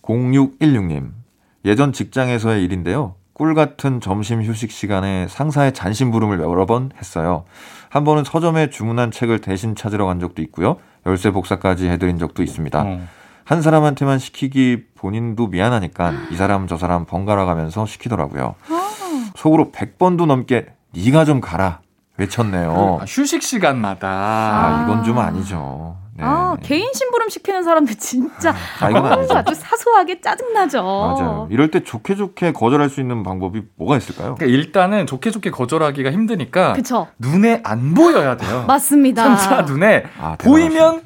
0616님. 0.02 1.10
예전 1.64 1.92
직장에서의 1.92 2.62
일인데요. 2.64 3.14
꿀 3.32 3.54
같은 3.54 4.00
점심 4.00 4.42
휴식 4.42 4.70
시간에 4.70 5.26
상사의 5.28 5.72
잔심부름을 5.74 6.38
여러 6.40 6.66
번 6.66 6.90
했어요. 6.98 7.44
한 7.88 8.04
번은 8.04 8.22
서점에 8.24 8.70
주문한 8.70 9.10
책을 9.10 9.40
대신 9.40 9.74
찾으러 9.74 10.06
간 10.06 10.20
적도 10.20 10.40
있고요. 10.42 10.76
열쇠 11.06 11.30
복사까지 11.32 11.88
해드린 11.88 12.18
적도 12.18 12.42
있습니다. 12.42 12.80
어. 12.82 13.00
한 13.44 13.60
사람한테만 13.62 14.18
시키기 14.18 14.84
본인도 14.94 15.48
미안하니까 15.48 16.12
이 16.30 16.36
사람 16.36 16.66
저 16.66 16.76
사람 16.76 17.04
번갈아 17.04 17.44
가면서 17.44 17.86
시키더라고요. 17.86 18.54
속으로 19.36 19.70
100번도 19.70 20.26
넘게 20.26 20.66
네가 20.94 21.24
좀 21.24 21.40
가라 21.40 21.80
외쳤네요. 22.16 22.98
아, 23.00 23.04
휴식 23.06 23.42
시간마다. 23.42 24.08
아, 24.08 24.84
이건 24.84 25.04
좀 25.04 25.18
아니죠. 25.18 25.96
네. 26.16 26.22
아, 26.24 26.56
개인 26.62 26.88
심부름 26.94 27.28
시키는 27.28 27.64
사람들 27.64 27.96
진짜 27.96 28.54
아, 28.80 28.88
이건 28.88 29.04
아니죠. 29.04 29.34
아주 29.36 29.52
사소하게 29.54 30.20
짜증나죠. 30.20 30.80
맞아요. 30.82 31.48
이럴 31.50 31.72
때 31.72 31.82
좋게 31.82 32.14
좋게 32.14 32.52
거절할 32.52 32.88
수 32.88 33.00
있는 33.00 33.24
방법이 33.24 33.62
뭐가 33.76 33.96
있을까요? 33.96 34.36
그러니까 34.36 34.46
일단은 34.46 35.06
좋게 35.06 35.32
좋게 35.32 35.50
거절하기가 35.50 36.12
힘드니까 36.12 36.74
그쵸. 36.74 37.08
눈에 37.18 37.60
안 37.64 37.94
보여야 37.94 38.36
돼요. 38.36 38.64
맞습니다. 38.68 39.36
진짜 39.36 39.62
눈에 39.62 40.04
아, 40.20 40.36
보이면 40.38 41.02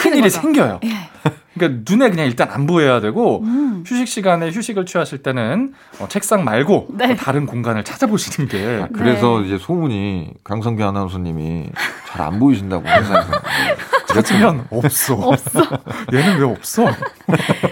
큰일이. 0.00 0.30
생겨요. 0.30 0.80
예. 0.84 0.90
그러니까 1.54 1.82
눈에 1.88 2.10
그냥 2.10 2.26
일단 2.26 2.50
안 2.50 2.66
보여야 2.66 3.00
되고 3.00 3.40
음. 3.42 3.84
휴식 3.86 4.08
시간에 4.08 4.50
휴식을 4.50 4.86
취하실 4.86 5.22
때는 5.22 5.72
어, 6.00 6.08
책상 6.08 6.42
말고 6.42 6.88
네. 6.94 7.08
또 7.08 7.14
다른 7.14 7.46
공간을 7.46 7.84
찾아보시는 7.84 8.48
게 8.48 8.82
아, 8.82 8.88
그래서 8.92 9.40
이제 9.40 9.56
소문이 9.58 10.32
강성규 10.42 10.84
아나운서님이 10.84 11.70
잘 12.08 12.24
안 12.24 12.38
보이신다고 12.38 12.84
회사에서. 12.86 13.32
찾으면 14.14 14.66
없어. 14.70 15.14
없어. 15.14 15.60
얘는 16.12 16.38
왜 16.38 16.44
없어? 16.44 16.86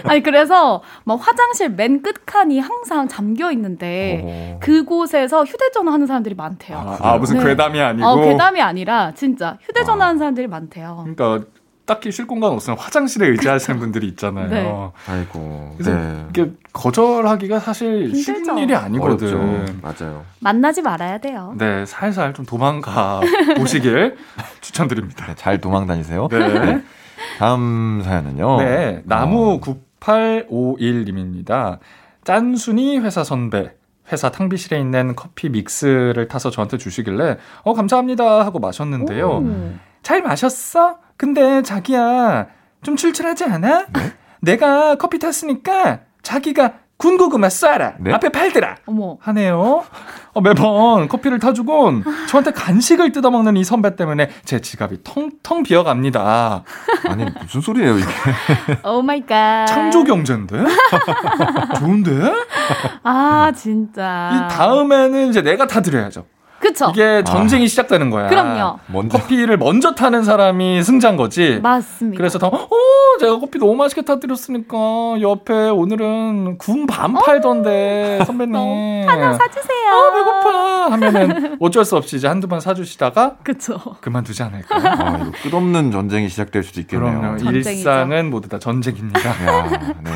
아니 0.03 0.21
그래서 0.21 0.81
막 1.05 1.15
화장실 1.25 1.69
맨 1.69 2.01
끝칸이 2.01 2.59
항상 2.59 3.07
잠겨 3.07 3.51
있는데 3.51 4.21
어. 4.23 4.59
그곳에서 4.61 5.45
휴대전화 5.45 5.93
하는 5.93 6.05
사람들이 6.05 6.35
많대요. 6.35 6.77
아, 6.77 6.97
아, 6.99 7.17
무슨 7.17 7.37
네. 7.37 7.45
괴담이 7.45 7.79
아니고. 7.79 8.05
어, 8.05 8.21
괴담이 8.21 8.61
아니라 8.61 9.13
진짜 9.13 9.57
휴대전화 9.61 10.05
하는 10.05 10.17
사람들이 10.19 10.47
많대요. 10.47 11.05
그러니까 11.15 11.47
딱히 11.85 12.11
쉴 12.11 12.27
공간 12.27 12.51
없으면 12.51 12.77
화장실에 12.79 13.27
의지하시는 13.27 13.77
분들이 13.79 14.07
있잖아요. 14.07 14.49
네. 14.49 15.11
아이고. 15.11 15.75
그래서 15.77 15.93
네. 15.97 16.25
이게 16.29 16.51
거절하기가 16.71 17.59
사실 17.59 18.15
쉬운 18.15 18.37
힘들죠. 18.37 18.59
일이 18.59 18.75
아니거든. 18.75 19.27
어렵죠. 19.27 19.73
맞아요. 19.81 20.23
만나지 20.39 20.81
말아야 20.81 21.17
돼요. 21.17 21.53
네, 21.57 21.85
살살 21.85 22.33
좀 22.33 22.45
도망가 22.45 23.19
보시길 23.57 24.15
추천드립니다. 24.61 25.25
네, 25.27 25.35
잘 25.35 25.59
도망 25.59 25.87
다니세요. 25.87 26.27
네. 26.29 26.81
다음 27.39 28.01
사연은요. 28.03 28.57
네, 28.59 29.01
나무 29.05 29.59
9851님입니다. 29.59 31.79
짠순이 32.23 32.99
회사 32.99 33.23
선배. 33.23 33.73
회사 34.11 34.29
탕비실에 34.29 34.79
있는 34.79 35.15
커피 35.15 35.49
믹스를 35.49 36.27
타서 36.27 36.49
저한테 36.49 36.77
주시길래 36.77 37.37
어 37.63 37.73
감사합니다 37.73 38.45
하고 38.45 38.59
마셨는데요. 38.59 39.27
오. 39.29 39.73
잘 40.01 40.21
마셨어? 40.21 40.97
근데 41.17 41.61
자기야 41.61 42.47
좀 42.81 42.95
출출하지 42.95 43.45
않아? 43.45 43.85
내가 44.41 44.95
커피 44.95 45.19
탔으니까 45.19 45.99
자기가 46.21 46.73
군고구마 46.97 47.47
쏴라 47.47 47.95
네? 47.99 48.13
앞에 48.13 48.29
팔더라 48.29 48.77
어머. 48.85 49.17
하네요. 49.21 49.83
어, 50.33 50.41
매번 50.41 51.07
커피를 51.09 51.39
타주곤 51.39 52.03
저한테 52.29 52.51
간식을 52.51 53.11
뜯어먹는 53.11 53.57
이 53.57 53.63
선배 53.63 53.95
때문에 53.95 54.29
제 54.45 54.61
지갑이 54.61 54.99
텅텅 55.03 55.63
비어갑니다. 55.63 56.63
아니 57.09 57.25
무슨 57.41 57.61
소리예요 57.61 57.97
이게? 57.97 58.07
Oh 58.85 59.01
my 59.01 59.25
God. 59.25 59.65
창조 59.65 60.03
경제인데? 60.05 60.63
좋은데? 61.79 62.31
아, 63.03 63.51
진짜. 63.55 64.31
이 64.49 64.53
다음에는 64.55 65.27
이제 65.29 65.41
내가 65.41 65.67
타드려야죠. 65.67 66.25
그쵸? 66.63 66.89
이게 66.93 67.23
전쟁이 67.25 67.67
시작되는 67.67 68.09
거야. 68.09 68.27
그럼요. 68.29 68.79
먼저 68.87 69.17
커피를 69.17 69.57
먼저 69.57 69.93
타는 69.93 70.23
사람이 70.23 70.81
승자인 70.81 71.17
거지. 71.17 71.59
맞습니다. 71.61 72.17
그래서 72.17 72.39
더, 72.39 72.47
어, 72.47 72.69
제가 73.19 73.37
커피 73.39 73.59
너무 73.59 73.75
맛있게 73.75 74.03
타드렸으니까 74.03 74.77
옆에 75.21 75.53
오늘은 75.69 76.57
군 76.57 76.87
반 76.87 77.13
팔던데 77.13 78.19
선배님. 78.25 78.55
어, 78.55 79.03
하나 79.07 79.33
사주세요. 79.33 79.91
아, 79.91 80.13
배고파. 80.13 80.91
하면은 80.91 81.57
어쩔 81.59 81.83
수 81.83 81.97
없이 81.97 82.15
이제 82.15 82.27
한두 82.29 82.47
번 82.47 82.59
사주시다가 82.61 83.35
그쵸. 83.43 83.77
그만두지 84.01 84.41
않을까. 84.43 84.75
아, 84.77 85.17
이거 85.17 85.31
끝없는 85.49 85.91
전쟁이 85.91 86.29
시작될 86.29 86.63
수도 86.63 86.79
있겠네요. 86.81 87.19
그럼요. 87.19 87.37
전쟁이죠. 87.39 87.69
일상은 87.71 88.29
모두 88.29 88.47
다 88.47 88.57
전쟁입니다. 88.59 89.19
야, 89.29 89.69
네. 90.03 90.11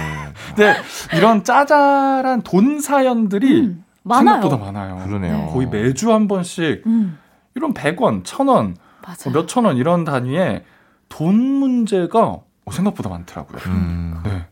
근데 0.56 0.76
이런 1.16 1.44
짜잘한 1.44 2.42
돈 2.44 2.80
사연들이 2.80 3.62
음, 3.62 3.84
많아요. 4.08 4.42
생각보다 4.42 4.72
많아요. 4.72 5.04
그러네요. 5.06 5.48
거의 5.54 5.68
매주 5.68 6.12
한 6.14 6.28
번씩 6.28 6.84
음, 6.88 7.18
이런 7.56 7.74
100원, 7.74 8.24
1000원, 8.24 8.76
맞아. 9.06 9.30
몇천 9.30 9.66
원 9.66 9.78
이런 9.78 10.04
단위에 10.04 10.64
돈 11.10 11.36
문제가 11.36 12.20
어, 12.66 12.72
생각보다 12.72 13.10
많더라고요. 13.10 13.60
음. 13.68 14.20
네. 14.26 14.46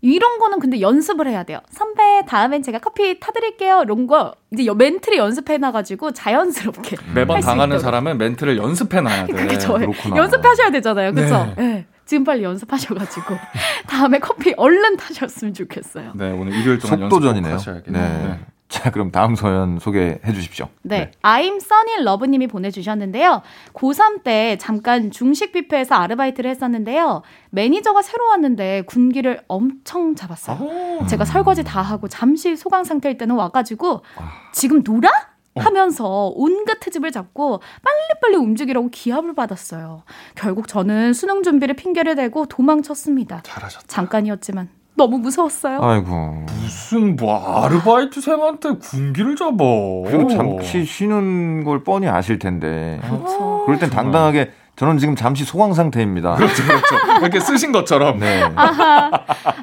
이런 0.00 0.38
거는 0.38 0.60
근데 0.60 0.80
연습을 0.80 1.26
해야 1.26 1.42
돼요. 1.42 1.58
선배, 1.70 2.22
다음엔 2.28 2.62
제가 2.62 2.78
커피 2.78 3.18
타드릴게요. 3.18 3.82
이런 3.82 4.06
거 4.06 4.32
이제 4.52 4.64
여- 4.64 4.74
멘트를 4.74 5.18
연습해놔가지고 5.18 6.12
자연스럽게. 6.12 6.96
매번 7.14 7.36
할수 7.36 7.48
당하는. 7.48 7.80
사람은 7.80 8.16
멘트를 8.16 8.56
연습해 8.58 9.00
놔야 9.00 9.26
돼. 9.26 9.32
그게 9.32 9.58
저예요. 9.58 9.90
그렇구나. 9.90 10.16
연습하셔야 10.18 10.70
되잖아요. 10.70 11.12
그쵸? 11.12 11.52
네. 11.56 11.66
네. 11.66 11.86
지금 12.06 12.22
빨리 12.22 12.44
연습하셔가지고 12.44 13.34
다음에 13.88 14.20
커피 14.20 14.54
얼른 14.56 14.96
타셨으면 14.98 15.52
좋겠어요. 15.52 16.12
네, 16.14 16.30
오늘 16.30 16.54
일요일 16.54 16.78
동안 16.78 17.00
속도전이네요. 17.10 17.54
하셔야겠네요. 17.54 18.02
네. 18.28 18.40
자, 18.68 18.90
그럼 18.90 19.10
다음 19.10 19.34
사연 19.34 19.78
소개해 19.78 20.32
주십시오. 20.34 20.68
네. 20.82 21.10
I'm 21.22 21.56
Sunny 21.56 22.02
Love님이 22.02 22.48
보내주셨는데요. 22.48 23.42
고3 23.72 24.22
때 24.22 24.58
잠깐 24.60 25.10
중식 25.10 25.52
뷔페에서 25.52 25.94
아르바이트를 25.94 26.50
했었는데요. 26.50 27.22
매니저가 27.50 28.02
새로 28.02 28.26
왔는데 28.26 28.82
군기를 28.82 29.42
엄청 29.48 30.14
잡았어요. 30.14 31.00
아, 31.00 31.06
제가 31.06 31.24
설거지 31.24 31.64
다 31.64 31.80
하고 31.80 32.08
잠시 32.08 32.56
소강 32.56 32.84
상태일 32.84 33.16
때는 33.16 33.36
와가지고 33.36 34.02
아. 34.16 34.32
지금 34.52 34.82
놀아? 34.84 35.10
하면서 35.56 36.30
온갖 36.36 36.78
트집을 36.78 37.10
잡고 37.10 37.60
빨리빨리 37.82 38.36
움직이라고 38.36 38.90
기합을 38.90 39.34
받았어요. 39.34 40.04
결국 40.36 40.68
저는 40.68 41.12
수능 41.14 41.42
준비를 41.42 41.74
핑계를 41.74 42.14
대고 42.14 42.46
도망쳤습니다. 42.46 43.40
잘하셨다. 43.42 43.86
잠깐이었지만 43.88 44.68
너무 44.98 45.18
무서웠어요. 45.18 45.80
아이고. 45.80 46.44
무슨 46.60 47.16
뭐 47.16 47.62
아르바이트생한테 47.64 48.74
군기를 48.74 49.36
잡아. 49.36 49.64
그리고 50.04 50.28
잠시 50.28 50.84
쉬는 50.84 51.64
걸 51.64 51.82
뻔히 51.84 52.08
아실 52.08 52.38
텐데. 52.38 53.00
그렇죠. 53.02 53.62
그럴 53.64 53.78
땐 53.78 53.88
당당하게 53.88 54.50
저는 54.76 54.98
지금 54.98 55.16
잠시 55.16 55.44
소강 55.44 55.72
상태입니다. 55.74 56.34
그렇죠, 56.34 56.62
그렇죠. 56.62 56.96
이렇게 57.20 57.40
쓰신 57.40 57.72
것처럼. 57.72 58.18
네. 58.18 58.42
아하. 58.54 59.10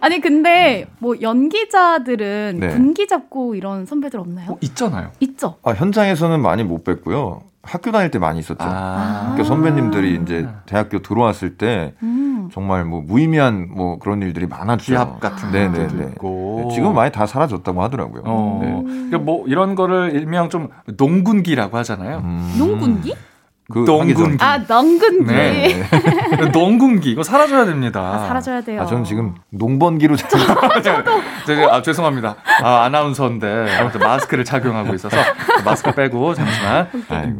아니 0.01 0.19
근데 0.19 0.87
뭐 0.99 1.15
연기자들은 1.21 2.57
네. 2.59 2.67
군기 2.69 3.07
잡고 3.07 3.55
이런 3.55 3.85
선배들 3.85 4.19
없나요? 4.19 4.51
어, 4.51 4.57
있잖아요. 4.61 5.11
있죠. 5.19 5.55
아, 5.63 5.71
현장에서는 5.71 6.41
많이 6.41 6.63
못 6.63 6.83
뵀고요. 6.83 7.41
학교 7.65 7.91
다닐 7.91 8.11
때 8.11 8.19
많이 8.19 8.39
있었죠. 8.39 8.63
아. 8.63 9.29
학교 9.31 9.43
선배님들이 9.43 10.19
이제 10.21 10.47
대학교 10.65 11.01
들어왔을 11.01 11.57
때 11.57 11.93
음. 12.03 12.49
정말 12.53 12.85
뭐 12.85 13.01
무의미한 13.01 13.69
뭐 13.73 13.97
그런 13.99 14.21
일들이 14.21 14.45
많았죠. 14.47 14.83
기합 14.85 15.19
같은 15.19 15.51
네네네. 15.51 15.87
것도 15.87 16.03
있고. 16.09 16.69
지금 16.73 16.93
많이 16.93 17.11
다 17.11 17.25
사라졌다고 17.25 17.81
하더라고요. 17.83 18.21
어. 18.25 18.59
네. 18.63 18.83
그러니까 18.83 19.17
뭐 19.17 19.45
이런 19.47 19.75
거를 19.75 20.13
일명 20.13 20.49
좀 20.49 20.69
농군기라고 20.97 21.77
하잖아요. 21.77 22.19
음. 22.19 22.55
농군기? 22.57 23.15
그 23.71 23.79
농군기. 23.79 24.13
하기 24.23 24.37
전- 24.37 24.47
아 24.47 24.57
농군기. 24.59 25.23
네. 25.25 25.83
농군기 26.53 27.11
이거 27.11 27.23
사라져야 27.23 27.65
됩니다. 27.65 27.99
아, 28.01 28.27
사라져야 28.27 28.61
돼요. 28.61 28.81
아, 28.81 28.85
저는 28.85 29.03
지금 29.03 29.33
농번기로 29.49 30.15
잘 30.17 30.29
제가 31.45 31.73
아, 31.75 31.81
죄송합니다. 31.81 32.35
아, 32.61 32.83
아나운서인데 32.83 33.75
아무튼 33.79 34.01
마스크를 34.01 34.45
착용하고 34.45 34.93
있어서 34.93 35.17
마스크 35.63 35.91
빼고 35.93 36.35
잠시만. 36.35 36.89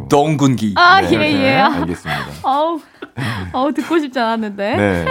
농군기. 0.10 0.74
아, 0.78 1.02
네, 1.02 1.12
예, 1.14 1.18
네, 1.18 1.34
예. 1.44 1.56
알겠습니다. 1.60 2.22
아우, 2.44 2.80
아우 3.54 3.72
듣고 3.74 4.00
싶지 4.00 4.20
않았는데. 4.20 4.76
네. 4.78 5.06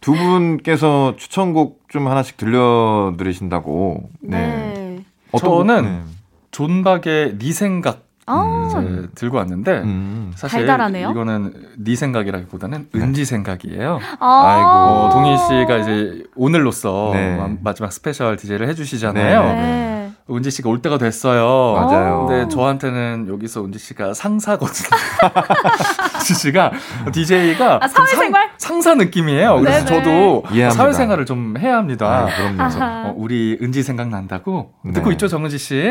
두 0.00 0.12
분께서 0.12 1.14
추천곡 1.16 1.80
좀 1.88 2.06
하나씩 2.06 2.36
들려드리신다고. 2.36 4.08
네. 4.20 4.38
네. 4.38 5.04
어떤 5.32 5.50
저는 5.66 5.82
곡? 5.82 5.90
네. 5.90 6.00
존박의 6.52 7.38
네 7.38 7.52
생각 7.52 8.07
아, 8.28 8.82
이제 8.82 9.08
들고 9.14 9.36
왔는데 9.38 9.72
음. 9.78 10.32
사실 10.34 10.60
달달하네요. 10.60 11.10
이거는 11.10 11.52
네 11.78 11.94
생각이라기보다는 11.96 12.88
은지 12.94 13.24
생각이에요. 13.24 13.98
아. 14.20 14.42
아이고. 14.46 14.68
어, 14.68 15.10
동휘 15.12 15.36
씨가 15.38 15.76
이제 15.78 16.22
오늘로써 16.36 17.10
네. 17.14 17.36
마- 17.36 17.48
마지막 17.62 17.92
special 17.92 18.36
DJ를 18.36 18.68
해주시잖아요. 18.68 19.97
네, 20.28 20.32
네. 20.32 20.36
은지 20.36 20.50
씨가 20.50 20.68
올 20.68 20.80
때가 20.82 20.98
됐어요. 20.98 21.74
맞아요. 21.74 22.26
근데 22.26 22.48
저한테는 22.48 23.26
여기서 23.28 23.64
은지 23.64 23.78
씨가 23.78 24.14
상사거든요. 24.14 24.88
은지 26.16 26.34
씨가 26.34 26.72
DJ가 27.12 27.78
아, 27.82 27.88
사회생활? 27.88 28.50
상 28.58 28.78
사 28.78 28.94
느낌이에요. 28.94 29.58
그래서 29.60 29.84
네네. 29.84 30.04
저도 30.04 30.44
이해합니다. 30.54 30.70
사회생활을 30.70 31.26
좀 31.26 31.56
해야 31.58 31.76
합니다. 31.78 32.06
아, 32.06 32.54
그럼요. 32.54 33.08
어, 33.08 33.14
우리 33.16 33.58
은지 33.60 33.82
생각 33.82 34.08
난다고 34.08 34.72
네. 34.84 34.92
듣고 34.92 35.10
있죠 35.12 35.26
정은지 35.26 35.58
씨? 35.58 35.74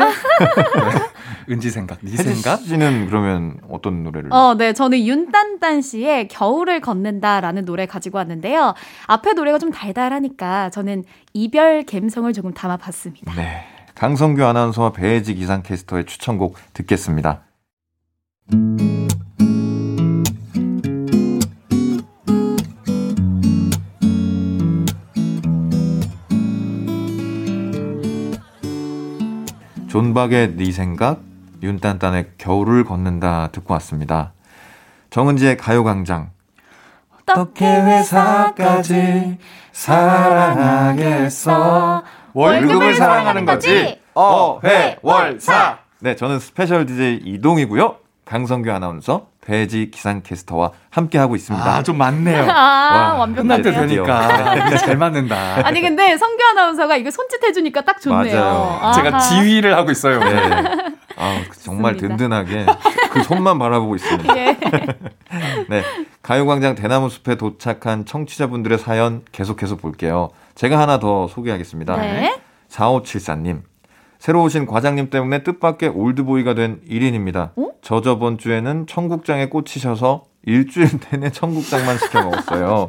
은지 1.50 1.70
생각, 1.70 1.98
네 2.02 2.16
생각. 2.16 2.60
씨는 2.60 3.06
그러면 3.08 3.58
어떤 3.70 4.04
노래를? 4.04 4.32
어, 4.32 4.54
네. 4.56 4.72
저는 4.72 5.00
윤딴딴 5.06 5.82
씨의 5.82 6.28
겨울을 6.28 6.80
걷는다라는 6.80 7.64
노래 7.66 7.84
가지고 7.86 8.18
왔는데요. 8.18 8.74
앞에 9.06 9.32
노래가 9.34 9.58
좀 9.58 9.70
달달하니까 9.70 10.70
저는 10.70 11.04
이별 11.34 11.84
감성을 11.84 12.32
조금 12.32 12.54
담아봤습니다. 12.54 13.34
네. 13.34 13.66
강성규 13.98 14.44
아나운서와 14.44 14.92
배혜지 14.92 15.34
기상캐스터의 15.34 16.06
추천곡 16.06 16.56
듣겠습니다. 16.72 17.40
존박의 29.88 30.54
네 30.54 30.70
생각, 30.70 31.20
윤딴딴의 31.60 32.34
겨울을 32.38 32.84
걷는다 32.84 33.48
듣고 33.50 33.74
왔습니다. 33.74 34.32
정은지의 35.10 35.56
가요광장. 35.56 36.30
어떻게 37.26 37.66
회사까지 37.66 39.38
사랑하겠어? 39.72 41.18
월급을 42.38 42.94
사랑하는 42.94 43.44
거지. 43.44 43.98
어회월사. 44.14 45.78
네, 46.00 46.14
저는 46.14 46.38
special 46.38 46.86
DJ 46.86 47.22
이동휘고요. 47.24 47.96
강성규 48.24 48.70
아나운서, 48.70 49.26
배혜지 49.44 49.90
기상캐스터와 49.90 50.70
함께 50.90 51.18
하고 51.18 51.34
있습니다. 51.34 51.66
아, 51.66 51.82
좀 51.82 51.98
많네요. 51.98 52.46
아, 52.48 53.16
완벽하네요. 53.18 53.62
되니까 53.62 54.76
잘 54.76 54.96
맞는다. 54.96 55.66
아니 55.66 55.80
근데 55.80 56.16
성규 56.16 56.36
아나운서가 56.52 56.96
이거 56.96 57.10
손짓 57.10 57.42
해주니까 57.42 57.80
딱 57.80 58.00
좋네요. 58.00 58.40
맞아요. 58.40 58.92
제가 58.94 59.08
아하. 59.16 59.18
지휘를 59.18 59.74
하고 59.74 59.90
있어요. 59.90 60.20
네. 60.20 60.36
아, 61.16 61.40
정말 61.62 61.94
좋습니다. 61.94 62.16
든든하게 62.16 62.66
그 63.10 63.22
손만 63.24 63.58
바라보고 63.58 63.96
있습니다. 63.96 64.36
예. 64.36 64.56
네. 65.68 65.82
가요광장 66.22 66.76
대나무 66.76 67.08
숲에 67.08 67.34
도착한 67.34 68.04
청취자분들의 68.04 68.78
사연 68.78 69.22
계속해서 69.32 69.76
볼게요. 69.76 70.30
제가 70.58 70.76
하나 70.80 70.98
더 70.98 71.28
소개하겠습니다. 71.28 71.96
네. 71.98 72.36
4574님. 72.68 73.62
새로 74.18 74.42
오신 74.42 74.66
과장님 74.66 75.08
때문에 75.08 75.44
뜻밖의 75.44 75.90
올드보이가 75.90 76.54
된 76.54 76.80
1인입니다. 76.90 77.50
어? 77.54 77.70
저 77.80 78.00
저번 78.00 78.38
주에는 78.38 78.88
청국장에 78.88 79.50
꽂히셔서 79.50 80.24
일주일 80.44 80.88
내내 81.12 81.30
청국장만 81.30 81.98
시켜 81.98 82.24
먹었어요. 82.24 82.88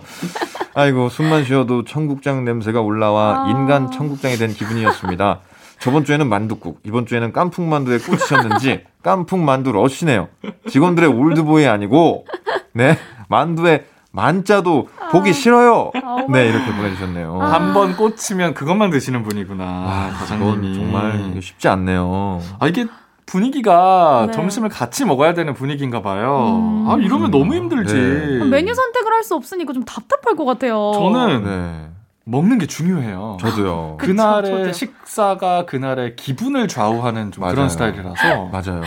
아이고, 0.74 1.10
숨만 1.10 1.44
쉬어도 1.44 1.84
청국장 1.84 2.44
냄새가 2.44 2.82
올라와 2.82 3.46
아. 3.46 3.50
인간 3.52 3.92
청국장이 3.92 4.38
된 4.38 4.52
기분이었습니다. 4.52 5.42
저번 5.78 6.06
주에는 6.06 6.28
만두국, 6.28 6.80
이번 6.84 7.06
주에는 7.06 7.32
깐풍만두에 7.32 8.00
꽂히셨는지 8.00 8.84
깐풍만두 9.04 9.74
러시네요. 9.74 10.28
직원들의 10.68 11.08
올드보이 11.08 11.68
아니고, 11.68 12.26
네, 12.74 12.98
만두에 13.28 13.86
만자도 14.12 14.88
보기 15.12 15.34
싫어요. 15.34 15.92
아우. 16.04 16.26
네, 16.32 16.48
이렇게 16.48 16.72
보내주셨네요. 16.76 17.40
한번 17.42 17.96
꽂히면 17.96 18.54
그것만 18.54 18.90
드시는 18.90 19.24
분이구나. 19.24 19.64
아, 19.64 20.10
과장님이. 20.18 20.76
정말 20.76 21.34
쉽지 21.42 21.68
않네요. 21.68 22.42
아, 22.60 22.68
이게 22.68 22.86
분위기가 23.28 24.24
네. 24.28 24.32
점심을 24.34 24.70
같이 24.70 25.06
먹어야 25.06 25.36
되는 25.36 25.54
분위기인가 25.54 26.02
봐요. 26.02 26.58
음. 26.60 26.90
아, 26.90 26.96
이러면 26.96 27.30
너무 27.30 27.54
힘들지. 27.54 27.94
네. 27.94 28.46
메뉴 28.46 28.74
선택을 28.74 29.14
할 29.14 29.24
수 29.24 29.36
없으니까 29.36 29.74
좀 29.74 29.84
답답할 29.84 30.36
것 30.36 30.46
같아요. 30.46 30.92
저는 30.96 31.44
네, 31.44 31.90
먹는 32.30 32.60
게 32.60 32.68
중요해요. 32.68 33.38
저도요. 33.40 33.98
그쵸, 34.00 34.08
그날의 34.14 34.52
저도요. 34.52 34.74
식사가 34.74 35.66
그날의 35.66 36.16
기분을 36.16 36.68
좌우하는 36.68 37.32
좀 37.32 37.42
맞아요. 37.42 37.56
그런 37.56 37.70
스타일이라서. 37.70 38.46
맞아요. 38.46 38.82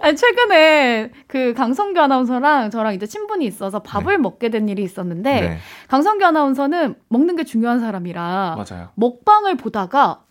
아니, 0.00 0.16
최근에 0.16 1.10
그 1.26 1.52
강성규 1.54 2.00
아나운서랑 2.00 2.70
저랑 2.70 2.94
이제 2.94 3.06
친분이 3.06 3.44
있어서 3.46 3.80
밥을 3.80 4.18
먹게 4.18 4.48
된 4.50 4.68
일이 4.68 4.82
있었는데 4.82 5.40
네. 5.40 5.58
강성규 5.88 6.24
아나운서는 6.24 6.94
먹는 7.08 7.36
게 7.36 7.44
중요한 7.44 7.80
사람이라 7.80 8.56
맞아요. 8.56 8.88
먹방을 8.94 9.56
보다가 9.56 10.10
어? 10.12 10.25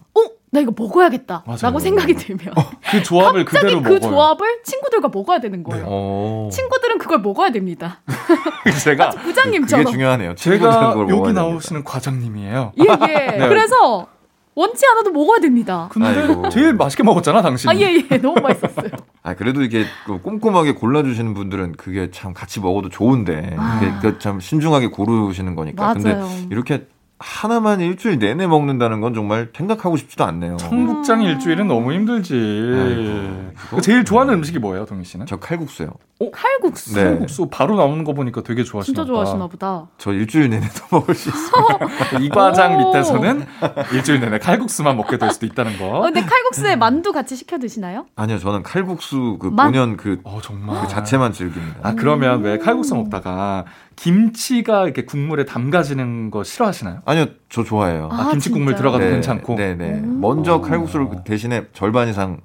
나 0.55 0.61
이거 0.61 0.71
먹어야겠다 0.75 1.43
맞아요. 1.45 1.59
라고 1.61 1.79
생각이 1.79 2.13
들면 2.15 2.53
그 2.89 3.03
조합을 3.03 3.43
갑자기 3.43 3.63
그대로 3.65 3.81
그 3.83 3.89
먹어요. 3.93 4.09
조합을 4.09 4.63
친구들과 4.63 5.09
먹어야 5.13 5.39
되는 5.39 5.63
거예요. 5.63 5.85
어. 5.87 6.49
친구들은 6.51 6.97
그걸 6.97 7.19
먹어야 7.19 7.51
됩니다. 7.51 7.99
제가 8.83 9.09
그게 9.09 9.23
부장님처럼. 9.23 9.85
중요하네요. 9.91 10.35
제가 10.35 10.93
여기 10.97 11.11
됩니다. 11.11 11.41
나오시는 11.41 11.83
과장님이에요. 11.83 12.71
예, 12.79 12.83
예. 12.83 13.15
네. 13.37 13.47
그래서 13.49 14.07
원치 14.55 14.85
않아도 14.87 15.11
먹어야 15.11 15.39
됩니다. 15.39 15.89
근데 15.91 16.07
아이고. 16.07 16.47
제일 16.47 16.73
맛있게 16.73 17.03
먹었잖아, 17.03 17.41
당신. 17.41 17.69
아, 17.69 17.75
예, 17.75 18.01
예. 18.09 18.17
너무 18.17 18.39
맛있었어요. 18.39 18.91
아 19.23 19.33
그래도 19.35 19.61
이게 19.61 19.83
그 20.05 20.21
꼼꼼하게 20.21 20.75
골라주시는 20.75 21.33
분들은 21.33 21.73
그게 21.73 22.09
참 22.11 22.33
같이 22.33 22.61
먹어도 22.61 22.87
좋은데 22.87 23.55
아. 23.57 23.81
이게 23.81 23.91
그참 24.01 24.39
신중하게 24.39 24.87
고르시는 24.87 25.55
거니까. 25.55 25.93
근데 25.93 26.13
맞아요. 26.13 26.29
이렇게 26.49 26.87
하나만 27.17 27.79
일주일 27.79 28.19
내내 28.19 28.45
먹는다는 28.45 28.99
건 28.99 29.13
정말 29.13 29.49
생각하고 29.55 29.95
싶지도 29.95 30.25
않네요. 30.25 30.57
청국장 30.57 31.21
일주일은 31.21 31.67
너무 31.67 31.93
힘들지. 31.93 32.33
아이고. 32.35 33.81
제일 33.81 34.03
좋아하는 34.03 34.33
음식이 34.35 34.59
뭐예요, 34.59 34.85
동희 34.85 35.05
씨는? 35.05 35.25
저 35.25 35.37
칼국수요. 35.37 35.91
칼국수. 36.31 36.95
네. 36.95 37.03
청국수 37.05 37.47
바로 37.49 37.75
나오는 37.77 38.03
거 38.03 38.13
보니까 38.13 38.41
되게 38.41 38.63
좋아하시나 38.63 38.85
진짜 38.85 39.01
봐. 39.03 39.07
좋아하시나 39.07 39.47
보다. 39.47 39.87
저 39.97 40.11
일주일 40.13 40.49
내내도 40.49 40.73
먹을 40.91 41.15
수 41.15 41.29
있어요. 41.29 41.79
이 42.21 42.29
과장 42.29 42.75
오. 42.75 42.87
밑에서는 42.87 43.45
일주일 43.93 44.19
내내 44.19 44.39
칼국수만 44.39 44.95
먹게 44.97 45.17
될 45.17 45.31
수도 45.31 45.45
있다는 45.45 45.77
거. 45.77 45.99
어, 45.99 46.01
근데 46.01 46.21
칼국수에 46.21 46.75
만두 46.75 47.11
같이 47.13 47.35
시켜 47.35 47.57
드시나요? 47.57 48.05
아니요, 48.15 48.39
저는 48.39 48.63
칼국수 48.63 49.37
그 49.39 49.47
맛? 49.47 49.65
본연 49.65 49.97
그, 49.97 50.19
어 50.23 50.39
정말. 50.41 50.81
그 50.81 50.87
자체만 50.87 51.31
즐깁니다. 51.33 51.79
아 51.81 51.93
그러면 51.95 52.41
왜 52.43 52.57
칼국수 52.59 52.95
먹다가 52.95 53.65
김치가 53.95 54.83
이렇게 54.83 55.05
국물에 55.05 55.45
담가지는 55.45 56.31
거 56.31 56.43
싫어하시나요? 56.43 56.99
아니요, 57.05 57.25
저 57.49 57.63
좋아해요. 57.63 58.09
아, 58.11 58.21
아, 58.27 58.29
김치 58.31 58.49
국물? 58.49 58.75
들어가도 58.75 59.03
네, 59.03 59.11
괜찮고. 59.11 59.55
네네. 59.55 59.89
음. 59.99 60.19
먼저 60.21 60.55
어. 60.55 60.61
칼국수를 60.61 61.09
그 61.09 61.23
대신에 61.23 61.65
절반 61.73 62.09
이상 62.09 62.39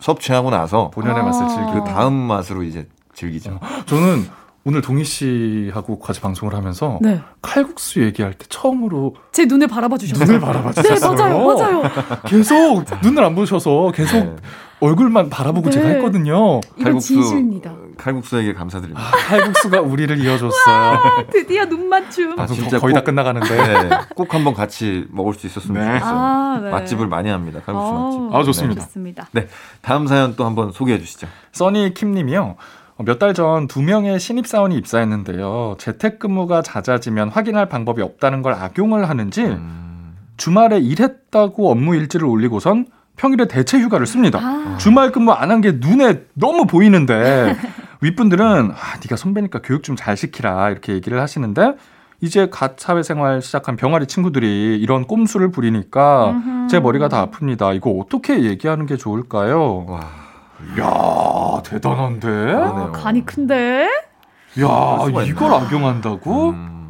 섭취하고 0.00 0.50
나서 0.50 0.90
본연의 0.90 1.22
맛을 1.22 1.48
즐기고. 1.48 1.84
그 1.84 1.90
다음 1.90 2.12
맛으로 2.14 2.62
이제 2.62 2.88
즐기죠. 3.14 3.60
저는 3.86 4.26
오늘 4.64 4.80
동희 4.80 5.04
씨하고 5.04 6.00
같이 6.00 6.20
방송을 6.20 6.54
하면서 6.54 6.98
네. 7.00 7.20
칼국수 7.40 8.02
얘기할 8.02 8.34
때 8.34 8.46
처음으로 8.48 9.14
제 9.30 9.44
눈을 9.44 9.68
바라봐 9.68 9.96
주셨어요. 9.96 10.26
눈을 10.26 10.40
바라봐 10.40 10.72
주셨어요. 10.72 11.14
네, 11.14 11.22
맞아요, 11.22 11.46
맞아요. 11.46 11.82
계속 12.26 12.84
눈을 13.02 13.22
안 13.24 13.34
보셔서 13.36 13.92
계속 13.94 14.18
네. 14.18 14.36
얼굴만 14.80 15.30
바라보고 15.30 15.70
네. 15.70 15.70
제가 15.70 15.88
했거든요. 15.88 16.60
이건 16.76 16.98
진실입니다. 16.98 17.74
칼국수에게 17.96 18.52
감사드립니다. 18.54 19.02
칼국수가 19.28 19.80
우리를 19.80 20.18
이어줬어요. 20.18 20.98
드디어 21.32 21.64
눈 21.66 21.88
맞춤. 21.88 22.38
아, 22.38 22.46
진짜 22.46 22.78
거의 22.78 22.94
다 22.94 23.00
꼭- 23.00 23.06
끝나가는데. 23.06 23.48
네, 23.56 23.90
꼭 24.14 24.32
한번 24.34 24.54
같이 24.54 25.06
먹을 25.10 25.34
수 25.34 25.46
있었으면 25.46 25.82
네. 25.84 25.92
좋겠어요. 25.98 26.18
아, 26.18 26.60
네. 26.62 26.70
맛집을 26.70 27.06
많이 27.06 27.28
합니다. 27.30 27.60
칼국수 27.64 27.88
아우, 27.88 28.20
맛집. 28.30 28.34
아, 28.36 28.44
좋습니다. 28.44 28.82
좋습니다. 28.84 29.28
네. 29.32 29.48
다음 29.82 30.06
사연 30.06 30.36
또 30.36 30.44
한번 30.44 30.72
소개해 30.72 30.98
주시죠. 30.98 31.26
써니 31.52 31.94
킴님이요. 31.94 32.56
몇 32.98 33.18
달 33.18 33.34
전 33.34 33.66
두 33.68 33.82
명의 33.82 34.18
신입사원이 34.18 34.74
입사했는데요. 34.76 35.76
재택근무가 35.78 36.62
잦아지면 36.62 37.28
확인할 37.28 37.68
방법이 37.68 38.00
없다는 38.00 38.40
걸 38.42 38.54
악용을 38.54 39.08
하는지 39.08 39.44
음, 39.44 40.16
주말에 40.38 40.78
일했다고 40.78 41.70
업무 41.70 41.94
일지를 41.94 42.26
올리고선 42.26 42.86
평일에 43.16 43.48
대체 43.48 43.78
휴가를 43.78 44.06
씁니다. 44.06 44.38
아. 44.42 44.76
주말 44.78 45.10
근무 45.12 45.32
안 45.32 45.50
한 45.50 45.60
게 45.60 45.72
눈에 45.72 46.22
너무 46.34 46.66
보이는데 46.66 47.56
윗분들은 48.02 48.70
아, 48.72 48.76
네가 49.02 49.16
선배니까 49.16 49.60
교육 49.64 49.82
좀 49.82 49.96
잘 49.96 50.16
시키라 50.16 50.70
이렇게 50.70 50.92
얘기를 50.92 51.20
하시는데 51.20 51.74
이제 52.20 52.48
갓 52.50 52.78
사회생활 52.78 53.40
시작한 53.42 53.76
병아리 53.76 54.06
친구들이 54.06 54.78
이런 54.80 55.06
꼼수를 55.06 55.50
부리니까 55.50 56.30
음흠. 56.30 56.66
제 56.68 56.80
머리가 56.80 57.08
다 57.08 57.26
아픕니다. 57.26 57.74
이거 57.76 57.90
어떻게 57.90 58.42
얘기하는 58.44 58.86
게 58.86 58.96
좋을까요? 58.96 59.84
와. 59.86 60.00
야 60.80 61.62
대단한데? 61.62 62.26
그러네요. 62.28 62.92
간이 62.92 63.24
큰데? 63.26 63.86
야 64.60 65.06
이걸? 65.24 65.52
악용한다고? 65.52 66.50
음, 66.50 66.85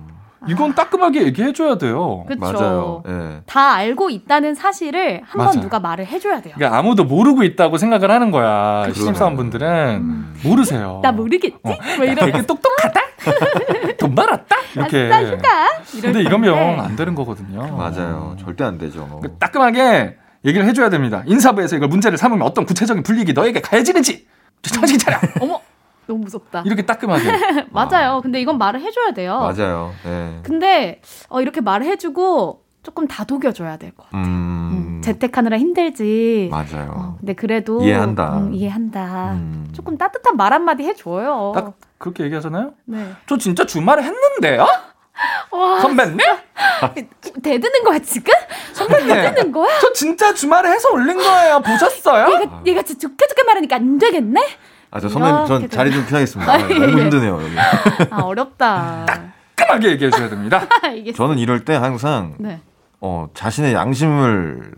이건 0.48 0.74
따끔하게 0.74 1.22
얘기해줘야 1.26 1.76
돼요. 1.78 2.24
그쵸. 2.26 2.40
맞아요. 2.40 3.02
예. 3.08 3.40
다 3.46 3.72
알고 3.74 4.10
있다는 4.10 4.54
사실을 4.54 5.22
한번 5.24 5.46
맞아요. 5.46 5.60
누가 5.60 5.80
말을 5.80 6.06
해줘야 6.06 6.40
돼요. 6.40 6.54
그러니까 6.56 6.78
아무도 6.78 7.04
모르고 7.04 7.42
있다고 7.42 7.78
생각을 7.78 8.10
하는 8.10 8.30
거야. 8.30 8.82
그러네. 8.82 8.94
신입사원분들은 8.94 10.26
모르세요. 10.44 11.00
나 11.02 11.12
모르겠지? 11.12 11.56
어. 11.62 11.72
뭐 11.96 12.04
이런. 12.04 12.30
되게 12.30 12.42
똑똑하다? 12.46 13.00
돈 13.98 14.14
벌었다? 14.14 14.56
이렇게. 14.74 15.06
아싸 15.12 15.22
휴가. 15.22 15.68
이럴 15.94 16.12
근데 16.12 16.20
이러면. 16.20 16.80
안 16.80 16.96
되는 16.96 17.14
거거든요. 17.14 17.76
맞아요. 17.76 18.36
절대 18.38 18.64
안 18.64 18.78
되죠. 18.78 19.20
그 19.22 19.36
따끔하게 19.38 20.16
얘기를 20.44 20.66
해줘야 20.66 20.90
됩니다. 20.90 21.22
인사부에서 21.26 21.76
이걸 21.76 21.88
문제를 21.88 22.18
삼으면 22.18 22.46
어떤 22.46 22.64
구체적인 22.66 23.02
불이익이 23.02 23.32
너에게 23.32 23.60
가해지는지 23.60 24.26
정신 24.62 24.98
차려. 24.98 25.18
어머, 25.40 25.60
너무 26.06 26.20
무섭다. 26.24 26.62
이렇게 26.66 26.84
따끔하게. 26.86 27.24
맞아요. 27.70 28.20
근데 28.22 28.40
이건 28.40 28.58
말을 28.58 28.80
해줘야 28.80 29.12
돼요. 29.12 29.38
맞아요. 29.40 29.92
예. 30.06 30.40
근데 30.42 31.00
어, 31.28 31.40
이렇게 31.40 31.60
말을 31.60 31.86
해주고 31.86 32.62
조금 32.82 33.08
다독여줘야 33.08 33.76
될 33.78 33.90
것 33.92 34.04
같아요. 34.06 34.22
음, 34.22 34.28
음, 34.28 35.00
재택하느라 35.02 35.58
힘들지. 35.58 36.48
맞아요. 36.52 36.92
어, 36.94 37.16
근데 37.18 37.34
그래도 37.34 37.82
이해한다. 37.82 38.36
음, 38.38 38.54
이해한다. 38.54 39.32
음. 39.32 39.68
조금 39.72 39.98
따뜻한 39.98 40.36
말 40.36 40.52
한마디 40.52 40.84
해줘요. 40.84 41.52
딱 41.54 41.74
그렇게 41.98 42.22
얘기하잖아요. 42.24 42.72
네. 42.84 43.12
저 43.26 43.36
진짜 43.36 43.66
주말에 43.66 44.02
했는데요? 44.04 44.64
와, 45.50 45.80
선배님? 45.80 46.18
대드는 47.42 47.84
거야 47.84 47.98
지금? 48.00 48.32
선배님? 48.74 49.08
대드는 49.08 49.50
거야? 49.52 49.78
저 49.80 49.92
진짜 49.92 50.32
주말에 50.34 50.70
해서 50.70 50.90
올린 50.92 51.16
거예요. 51.16 51.60
보셨어요? 51.60 52.34
얘가 52.34 52.62
얘가 52.66 52.82
진짜 52.82 53.08
좋게 53.08 53.26
좋게 53.26 53.42
말하니까 53.44 53.76
안 53.76 53.98
되겠네? 53.98 54.40
아, 54.90 55.00
저 55.00 55.08
선배님, 55.08 55.46
전 55.46 55.68
자리 55.70 55.92
좀 55.92 56.06
피하겠습니다. 56.06 56.52
아, 56.52 56.56
네, 56.58 56.74
예, 56.74 56.78
너무 56.78 56.98
예. 56.98 57.02
힘드네요, 57.02 57.34
여기. 57.42 57.54
아 58.10 58.22
어렵다. 58.22 59.06
따끔하게 59.56 59.90
얘기해 59.92 60.10
줘야 60.10 60.28
됩니다. 60.28 60.62
이게 60.94 61.12
저는 61.12 61.38
이럴 61.38 61.64
때 61.64 61.74
항상, 61.74 62.34
네. 62.38 62.60
어, 63.00 63.28
자신의 63.34 63.74
양심을 63.74 64.72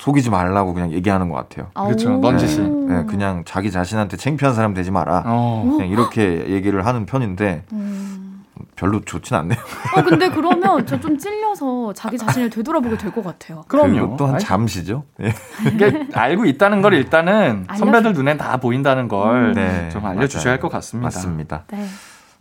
속이지 0.00 0.30
말라고 0.30 0.74
그냥 0.74 0.92
얘기하는 0.92 1.28
것 1.28 1.36
같아요. 1.36 1.70
그렇죠. 1.74 2.14
오. 2.16 2.18
넌지시. 2.20 2.60
네, 2.60 3.04
그냥 3.06 3.42
자기 3.46 3.70
자신한테 3.70 4.16
창피한 4.16 4.54
사람 4.54 4.74
되지 4.74 4.90
마라. 4.90 5.22
어. 5.26 5.64
그냥 5.76 5.88
이렇게 5.88 6.48
얘기를 6.48 6.84
하는 6.86 7.06
편인데, 7.06 7.64
음. 7.72 8.31
별로 8.76 9.00
좋진 9.00 9.36
않네요. 9.36 9.58
어 9.96 10.02
근데 10.02 10.28
그러면 10.30 10.86
저 10.86 10.98
좀 11.00 11.18
찔려서 11.18 11.92
자기 11.94 12.16
자신을 12.18 12.50
되돌아보게 12.50 12.96
될 12.98 13.10
것 13.12 13.24
같아요. 13.24 13.64
그럼요. 13.68 14.16
또한 14.16 14.38
잠시죠. 14.38 15.04
예. 15.20 15.34
이게 15.72 16.06
알고 16.14 16.46
있다는 16.46 16.80
걸 16.82 16.94
일단은 16.94 17.64
알려줘. 17.68 17.76
선배들 17.84 18.12
눈엔 18.12 18.38
다 18.38 18.56
보인다는 18.58 19.08
걸좀 19.08 19.54
네, 19.54 19.90
알려주셔야. 20.02 20.52
할 20.52 20.60
것 20.60 20.68
같습니다. 20.70 21.06
맞습니다. 21.06 21.64
네. 21.72 21.84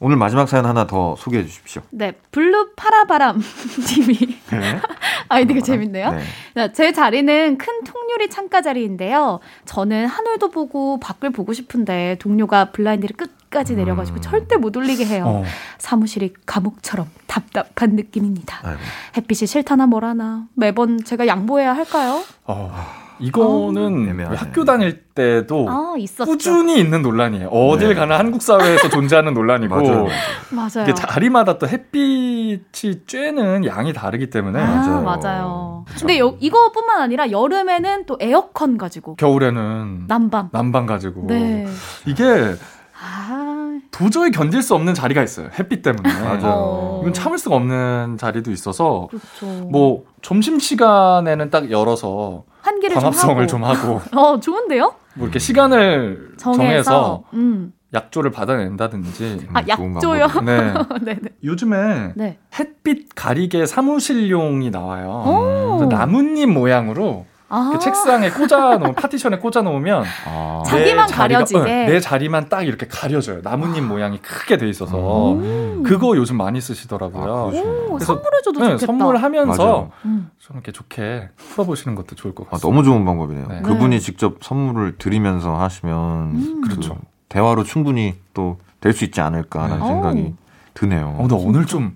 오늘 0.03 0.17
마지막 0.17 0.49
사연 0.49 0.65
하나 0.65 0.87
더 0.87 1.15
소개해 1.15 1.43
주십시오. 1.45 1.81
네, 1.91 2.13
블루 2.31 2.71
파라바람 2.75 3.39
님이 3.97 4.39
네. 4.51 4.79
아이디가 5.29 5.61
재밌네요. 5.61 6.11
네. 6.11 6.19
자, 6.55 6.71
제 6.73 6.91
자리는 6.91 7.57
큰 7.57 7.83
통유리 7.83 8.29
창가 8.29 8.61
자리인데요. 8.63 9.39
저는 9.65 10.07
하늘도 10.07 10.49
보고 10.49 10.99
밖을 10.99 11.29
보고 11.31 11.53
싶은데 11.53 12.17
동료가 12.19 12.71
블라인드를 12.71 13.15
끝 13.15 13.31
까지 13.51 13.75
내려가지고 13.75 14.17
음. 14.19 14.21
절대 14.21 14.55
못 14.55 14.75
올리게 14.75 15.05
해요. 15.05 15.25
어. 15.27 15.43
사무실이 15.77 16.33
감옥처럼 16.45 17.07
답답한 17.27 17.91
느낌입니다. 17.95 18.61
아이고. 18.63 18.79
햇빛이 19.17 19.45
싫다나 19.45 19.85
뭐라나 19.87 20.45
매번 20.55 21.03
제가 21.03 21.27
양보해야 21.27 21.73
할까요? 21.73 22.23
어, 22.45 22.73
이거는 23.19 24.07
애매하네. 24.09 24.37
학교 24.37 24.63
다닐 24.63 25.03
때도 25.13 25.67
아. 25.69 25.93
꾸준히 26.25 26.79
있는 26.79 27.01
논란이에요. 27.01 27.49
어딜 27.49 27.89
네. 27.89 27.93
가나 27.93 28.17
한국 28.17 28.41
사회에서 28.41 28.87
존재하는 28.89 29.33
논란이고 29.33 29.75
맞아요. 29.75 30.07
맞아요. 30.49 30.83
이게 30.83 30.93
자리마다 30.93 31.57
또 31.57 31.67
햇빛이 31.67 32.61
쬐는 32.71 33.65
양이 33.67 33.91
다르기 33.91 34.29
때문에 34.29 34.59
아, 34.61 34.65
맞아요. 34.65 35.01
맞아요. 35.03 35.85
근데 35.99 36.19
여, 36.19 36.35
이거뿐만 36.39 37.01
아니라 37.01 37.29
여름에는 37.31 38.05
또 38.05 38.17
에어컨 38.21 38.77
가지고 38.77 39.15
겨울에는 39.17 40.05
난방. 40.07 40.49
난방 40.53 40.85
가지고 40.85 41.27
네. 41.27 41.67
이게 42.05 42.55
아, 43.03 43.79
도저히 43.89 44.29
견딜 44.29 44.61
수 44.61 44.75
없는 44.75 44.93
자리가 44.93 45.23
있어요. 45.23 45.49
햇빛 45.57 45.81
때문에. 45.81 46.07
맞아요. 46.21 46.99
이건 47.01 47.13
참을 47.13 47.39
수가 47.39 47.55
없는 47.55 48.17
자리도 48.19 48.51
있어서 48.51 49.07
그렇죠. 49.09 49.45
뭐 49.65 50.03
점심 50.21 50.59
시간에는 50.59 51.49
딱 51.49 51.71
열어서 51.71 52.43
환기를 52.61 52.95
광합성을 52.95 53.47
좀좀 53.47 53.63
하고. 53.67 53.97
하고 53.97 54.01
어, 54.17 54.39
좋은데요? 54.39 54.93
뭐 55.15 55.25
이렇게 55.27 55.39
시간을 55.39 56.33
정해서. 56.37 56.57
정해서 56.63 57.23
음. 57.33 57.73
약조를 57.93 58.31
받아낸다든지. 58.31 59.47
아, 59.53 59.63
좋은 59.65 59.95
약조요? 59.95 60.27
네. 60.45 60.73
네, 61.01 61.19
네. 61.21 61.29
요즘에 61.43 62.13
네. 62.15 62.37
햇빛 62.57 63.13
가리개 63.15 63.65
사무실용이 63.65 64.69
나와요. 64.69 65.87
나뭇잎 65.89 66.49
모양으로 66.49 67.25
아. 67.53 67.67
이렇게 67.71 67.79
책상에 67.83 68.29
꽂아 68.29 68.77
놓으면 68.77 68.95
파티션에 68.95 69.37
꽂아 69.39 69.61
놓으면 69.61 70.05
아. 70.25 70.63
자기만 70.65 71.07
자리가- 71.07 71.15
가려지게. 71.15 71.59
응, 71.59 71.85
내 71.87 71.99
자리만 71.99 72.47
딱 72.47 72.63
이렇게 72.63 72.87
가려져요. 72.87 73.41
나뭇잎 73.43 73.83
모양이 73.83 74.21
크게 74.21 74.55
돼 74.57 74.69
있어서 74.69 75.33
음. 75.33 75.83
그거 75.85 76.15
요즘 76.15 76.37
많이 76.37 76.61
쓰시더라고요. 76.61 77.33
아, 77.33 77.45
그래서- 77.51 78.05
선물해줘도 78.05 78.59
네, 78.61 78.65
좋겠다. 78.71 78.85
선물하면서. 78.85 79.89
음. 80.05 80.31
좀 80.39 80.55
이렇게 80.55 80.71
좋게 80.71 81.29
풀어보시는 81.35 81.95
것도 81.95 82.15
좋을 82.15 82.33
것 82.33 82.47
아, 82.47 82.51
같습니다. 82.51 82.67
너무 82.67 82.83
좋은 82.85 83.03
방법이네요. 83.05 83.47
네. 83.49 83.61
그분이 83.61 83.97
네. 83.97 83.99
직접 83.99 84.37
선물을 84.41 84.97
드리면서 84.97 85.55
하시면 85.57 85.95
음. 86.31 86.61
그 86.63 86.69
그렇죠. 86.69 86.97
대화로 87.29 87.63
충분히 87.63 88.15
또 88.33 88.57
될 88.79 88.93
수 88.93 89.03
있지 89.05 89.21
않을까라는 89.21 89.79
네. 89.79 89.85
생각이 89.85 90.19
오. 90.21 90.33
드네요. 90.73 91.15
어, 91.19 91.27
나 91.27 91.35
오늘 91.35 91.65
좀, 91.67 91.95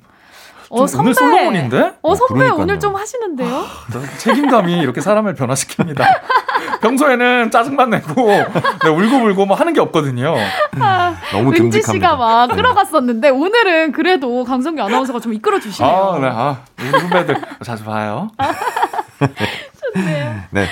어, 0.70 0.86
좀 0.88 1.00
오늘 1.02 1.14
선배. 1.14 1.36
솔로몬인데? 1.36 1.80
어, 2.02 2.12
어, 2.12 2.16
선배 2.16 2.34
그러니까요. 2.36 2.62
오늘 2.62 2.80
좀 2.80 2.96
하시는데요? 2.96 3.50
나 3.50 4.18
책임감이 4.18 4.74
이렇게 4.80 5.02
사람을 5.02 5.36
변화시킵니다. 5.36 6.04
평소에는 6.82 7.52
짜증만 7.52 7.90
내고 7.90 8.28
네, 8.28 8.90
울고불고 8.90 9.46
뭐 9.46 9.56
하는 9.58 9.74
게 9.74 9.80
없거든요. 9.82 10.36
너무 11.32 11.50
은지 11.50 11.62
듬직합니다. 11.62 11.92
씨가 11.94 12.16
막 12.16 12.48
네. 12.50 12.56
끌어갔었는데 12.56 13.30
오늘은 13.30 13.92
그래도 13.92 14.44
강성규 14.44 14.82
아나운서가 14.82 15.20
좀 15.20 15.34
이끌어 15.34 15.60
주시네요. 15.60 15.92
아, 15.92 16.20
네, 16.20 16.28
아, 16.32 16.58
우리 16.80 16.90
후배들 16.90 17.36
자주 17.64 17.84
봐요. 17.86 18.30
네. 20.52 20.66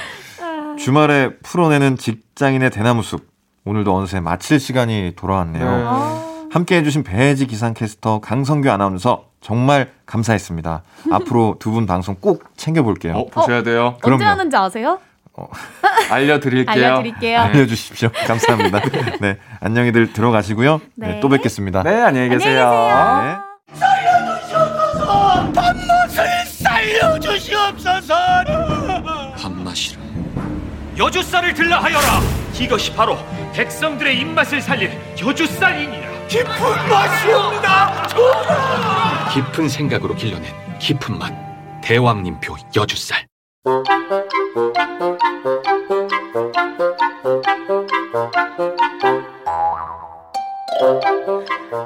주말에 0.78 1.32
풀어내는 1.44 1.98
직장인의 1.98 2.70
대나무 2.72 3.04
숲. 3.04 3.32
오늘도 3.66 3.96
어느새 3.96 4.20
마칠 4.20 4.60
시간이 4.60 5.14
돌아왔네요. 5.16 5.64
네. 5.64 5.84
아, 5.88 6.24
함께 6.52 6.76
해주신 6.78 7.04
배혜지 7.04 7.48
기상캐스터 7.48 8.20
강성규 8.20 8.70
아나운서 8.70 9.26
정말 9.44 9.92
감사했습니다. 10.06 10.82
앞으로 11.12 11.58
두 11.60 11.72
분 11.74 11.86
방송 11.86 12.16
꼭 12.16 12.44
챙겨볼게요. 12.56 13.14
어, 13.14 13.26
보셔야 13.28 13.62
돼요. 13.64 13.96
언제 14.04 14.18
그럼요. 14.18 14.24
하는지 14.26 14.56
아세요? 14.56 15.00
알려드릴게요. 16.12 16.72
알려드릴게요. 16.72 17.40
알려주십시오. 17.40 18.10
감사합니다. 18.28 18.80
네, 19.20 19.38
안녕히들 19.62 20.14
들어가시고요. 20.14 20.80
네, 20.96 21.08
네. 21.08 21.20
또 21.20 21.30
뵙겠습니다. 21.30 21.82
네, 21.84 22.02
안녕히 22.02 22.30
계세요. 22.30 22.70
네. 23.24 23.36
밥맛이라 29.38 30.02
여주살을 30.98 31.54
들라 31.54 31.82
하여라 31.84 32.02
이것이 32.60 32.94
바로 32.94 33.18
백성들의 33.54 34.20
입맛을 34.20 34.62
살릴 34.62 34.92
여주쌀이니라. 35.22 36.28
깊은 36.28 36.50
맛이옵니다. 36.90 38.08
전하. 38.08 39.30
깊은 39.30 39.70
생각으로 39.70 40.16
길러낸 40.16 40.52
깊은 40.80 41.18
맛. 41.20 41.32
대왕님표 41.84 42.56
여주쌀. 42.76 43.28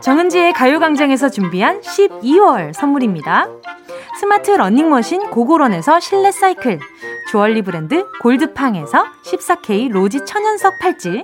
정은지의 0.01 0.53
가요광장에서 0.53 1.29
준비한 1.29 1.81
12월 1.81 2.73
선물입니다. 2.73 3.47
스마트 4.19 4.51
러닝머신 4.51 5.29
고고런에서 5.29 5.99
실내 5.99 6.31
사이클, 6.31 6.79
주얼리 7.29 7.61
브랜드 7.61 8.05
골드팡에서 8.21 9.05
14K 9.25 9.91
로지 9.91 10.25
천연석 10.25 10.79
팔찌, 10.79 11.23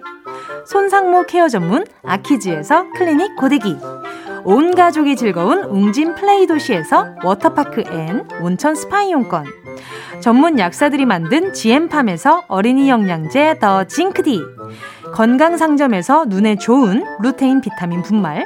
손상모 0.65 1.25
케어 1.27 1.47
전문 1.49 1.85
아키즈에서 2.03 2.91
클리닉 2.93 3.35
고데기, 3.35 3.75
온 4.43 4.75
가족이 4.75 5.15
즐거운 5.15 5.63
웅진 5.63 6.15
플레이 6.15 6.47
도시에서 6.47 7.15
워터파크 7.23 7.83
and 7.91 8.27
온천 8.41 8.75
스파 8.75 9.03
이용권, 9.03 9.45
전문 10.21 10.59
약사들이 10.59 11.05
만든 11.05 11.53
GM팜에서 11.53 12.43
어린이 12.47 12.89
영양제 12.89 13.59
더 13.59 13.83
징크디, 13.83 14.41
건강 15.13 15.57
상점에서 15.57 16.25
눈에 16.25 16.55
좋은 16.55 17.03
루테인 17.21 17.61
비타민 17.61 18.01
분말, 18.01 18.45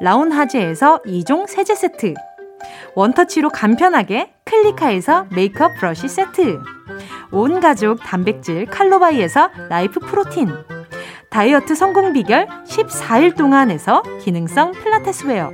라운하제에서 0.00 1.02
2종 1.06 1.46
세제 1.46 1.74
세트, 1.74 2.14
원터치로 2.94 3.50
간편하게 3.50 4.32
클리카에서 4.44 5.26
메이크업 5.30 5.74
브러쉬 5.76 6.08
세트, 6.08 6.60
온 7.30 7.60
가족 7.60 8.00
단백질 8.02 8.66
칼로바이에서 8.66 9.50
라이프 9.68 10.00
프로틴, 10.00 10.48
다이어트 11.30 11.74
성공 11.74 12.12
비결 12.12 12.46
14일 12.66 13.36
동안에서 13.36 14.02
기능성 14.22 14.72
필라테스 14.72 15.26
웨어, 15.26 15.52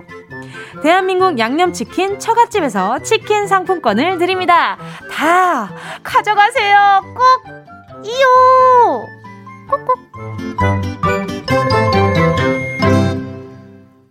대한민국 0.83 1.39
양념치킨 1.39 2.19
처갓집에서 2.19 2.99
치킨 3.01 3.47
상품권을 3.47 4.19
드립니다. 4.19 4.77
다 5.11 5.71
가져가세요. 6.03 7.03
꼭 7.15 8.05
이요. 8.05 9.07
꾹꾹. 9.69 11.14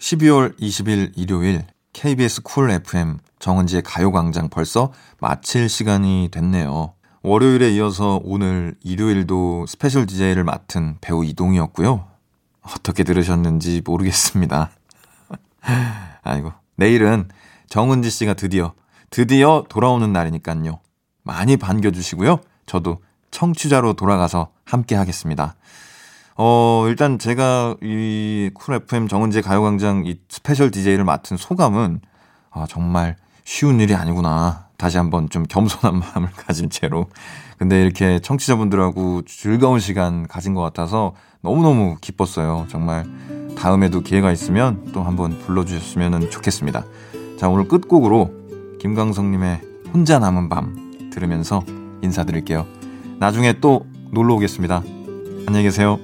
12월 0.03 0.59
20일 0.59 1.13
일요일 1.15 1.65
KBS 1.93 2.41
쿨 2.41 2.69
FM 2.69 3.19
정은지의 3.39 3.83
가요광장 3.83 4.49
벌써 4.49 4.91
마칠 5.21 5.69
시간이 5.69 6.27
됐네요. 6.29 6.93
월요일에 7.21 7.71
이어서 7.75 8.19
오늘 8.25 8.75
일요일도 8.83 9.65
special 9.65 10.05
DJ를 10.05 10.43
맡은 10.43 10.97
배우 10.99 11.23
이동휘였고요. 11.23 12.05
어떻게 12.63 13.05
들으셨는지 13.05 13.81
모르겠습니다. 13.85 14.71
아이고. 16.23 16.51
내일은 16.75 17.29
정은지 17.69 18.09
씨가 18.09 18.33
드디어, 18.33 18.73
드디어 19.09 19.63
돌아오는 19.69 20.11
날이니까요. 20.11 20.81
많이 21.21 21.55
반겨주시고요. 21.55 22.41
저도 22.65 22.97
청취자로 23.31 23.93
돌아가서 23.93 24.51
함께 24.65 24.95
하겠습니다. 24.95 25.55
어, 26.35 26.85
일단 26.87 27.19
제가 27.19 27.75
이 27.83 28.49
쿨 28.53 28.75
FM 28.75 29.07
정은지 29.07 29.41
가요광장 29.41 30.03
이 30.05 30.17
special 30.29 30.71
DJ를 30.71 31.03
맡은 31.03 31.37
소감은 31.37 32.01
아, 32.51 32.65
정말 32.67 33.15
쉬운 33.43 33.79
일이 33.79 33.93
아니구나. 33.95 34.67
다시 34.77 34.97
한번 34.97 35.29
좀 35.29 35.43
겸손한 35.43 35.99
마음을 35.99 36.29
가진 36.31 36.69
채로. 36.69 37.07
근데 37.57 37.81
이렇게 37.81 38.19
청취자분들하고 38.19 39.21
즐거운 39.25 39.79
시간 39.79 40.27
가진 40.27 40.53
것 40.53 40.61
같아서 40.61 41.13
너무너무 41.41 41.97
기뻤어요. 42.01 42.65
정말 42.69 43.05
다음에도 43.57 44.01
기회가 44.01 44.31
있으면 44.31 44.91
또 44.93 45.03
한번 45.03 45.37
불러주셨으면 45.39 46.29
좋겠습니다. 46.31 46.83
자, 47.39 47.47
오늘 47.49 47.67
끝곡으로 47.67 48.31
김광석님의 48.79 49.61
혼자 49.93 50.19
남은 50.19 50.49
밤 50.49 51.09
들으면서 51.13 51.63
인사드릴게요. 52.01 52.65
나중에 53.19 53.59
또 53.61 53.85
놀러 54.11 54.33
오겠습니다. 54.35 54.83
안녕히 55.47 55.63
계세요. 55.63 55.99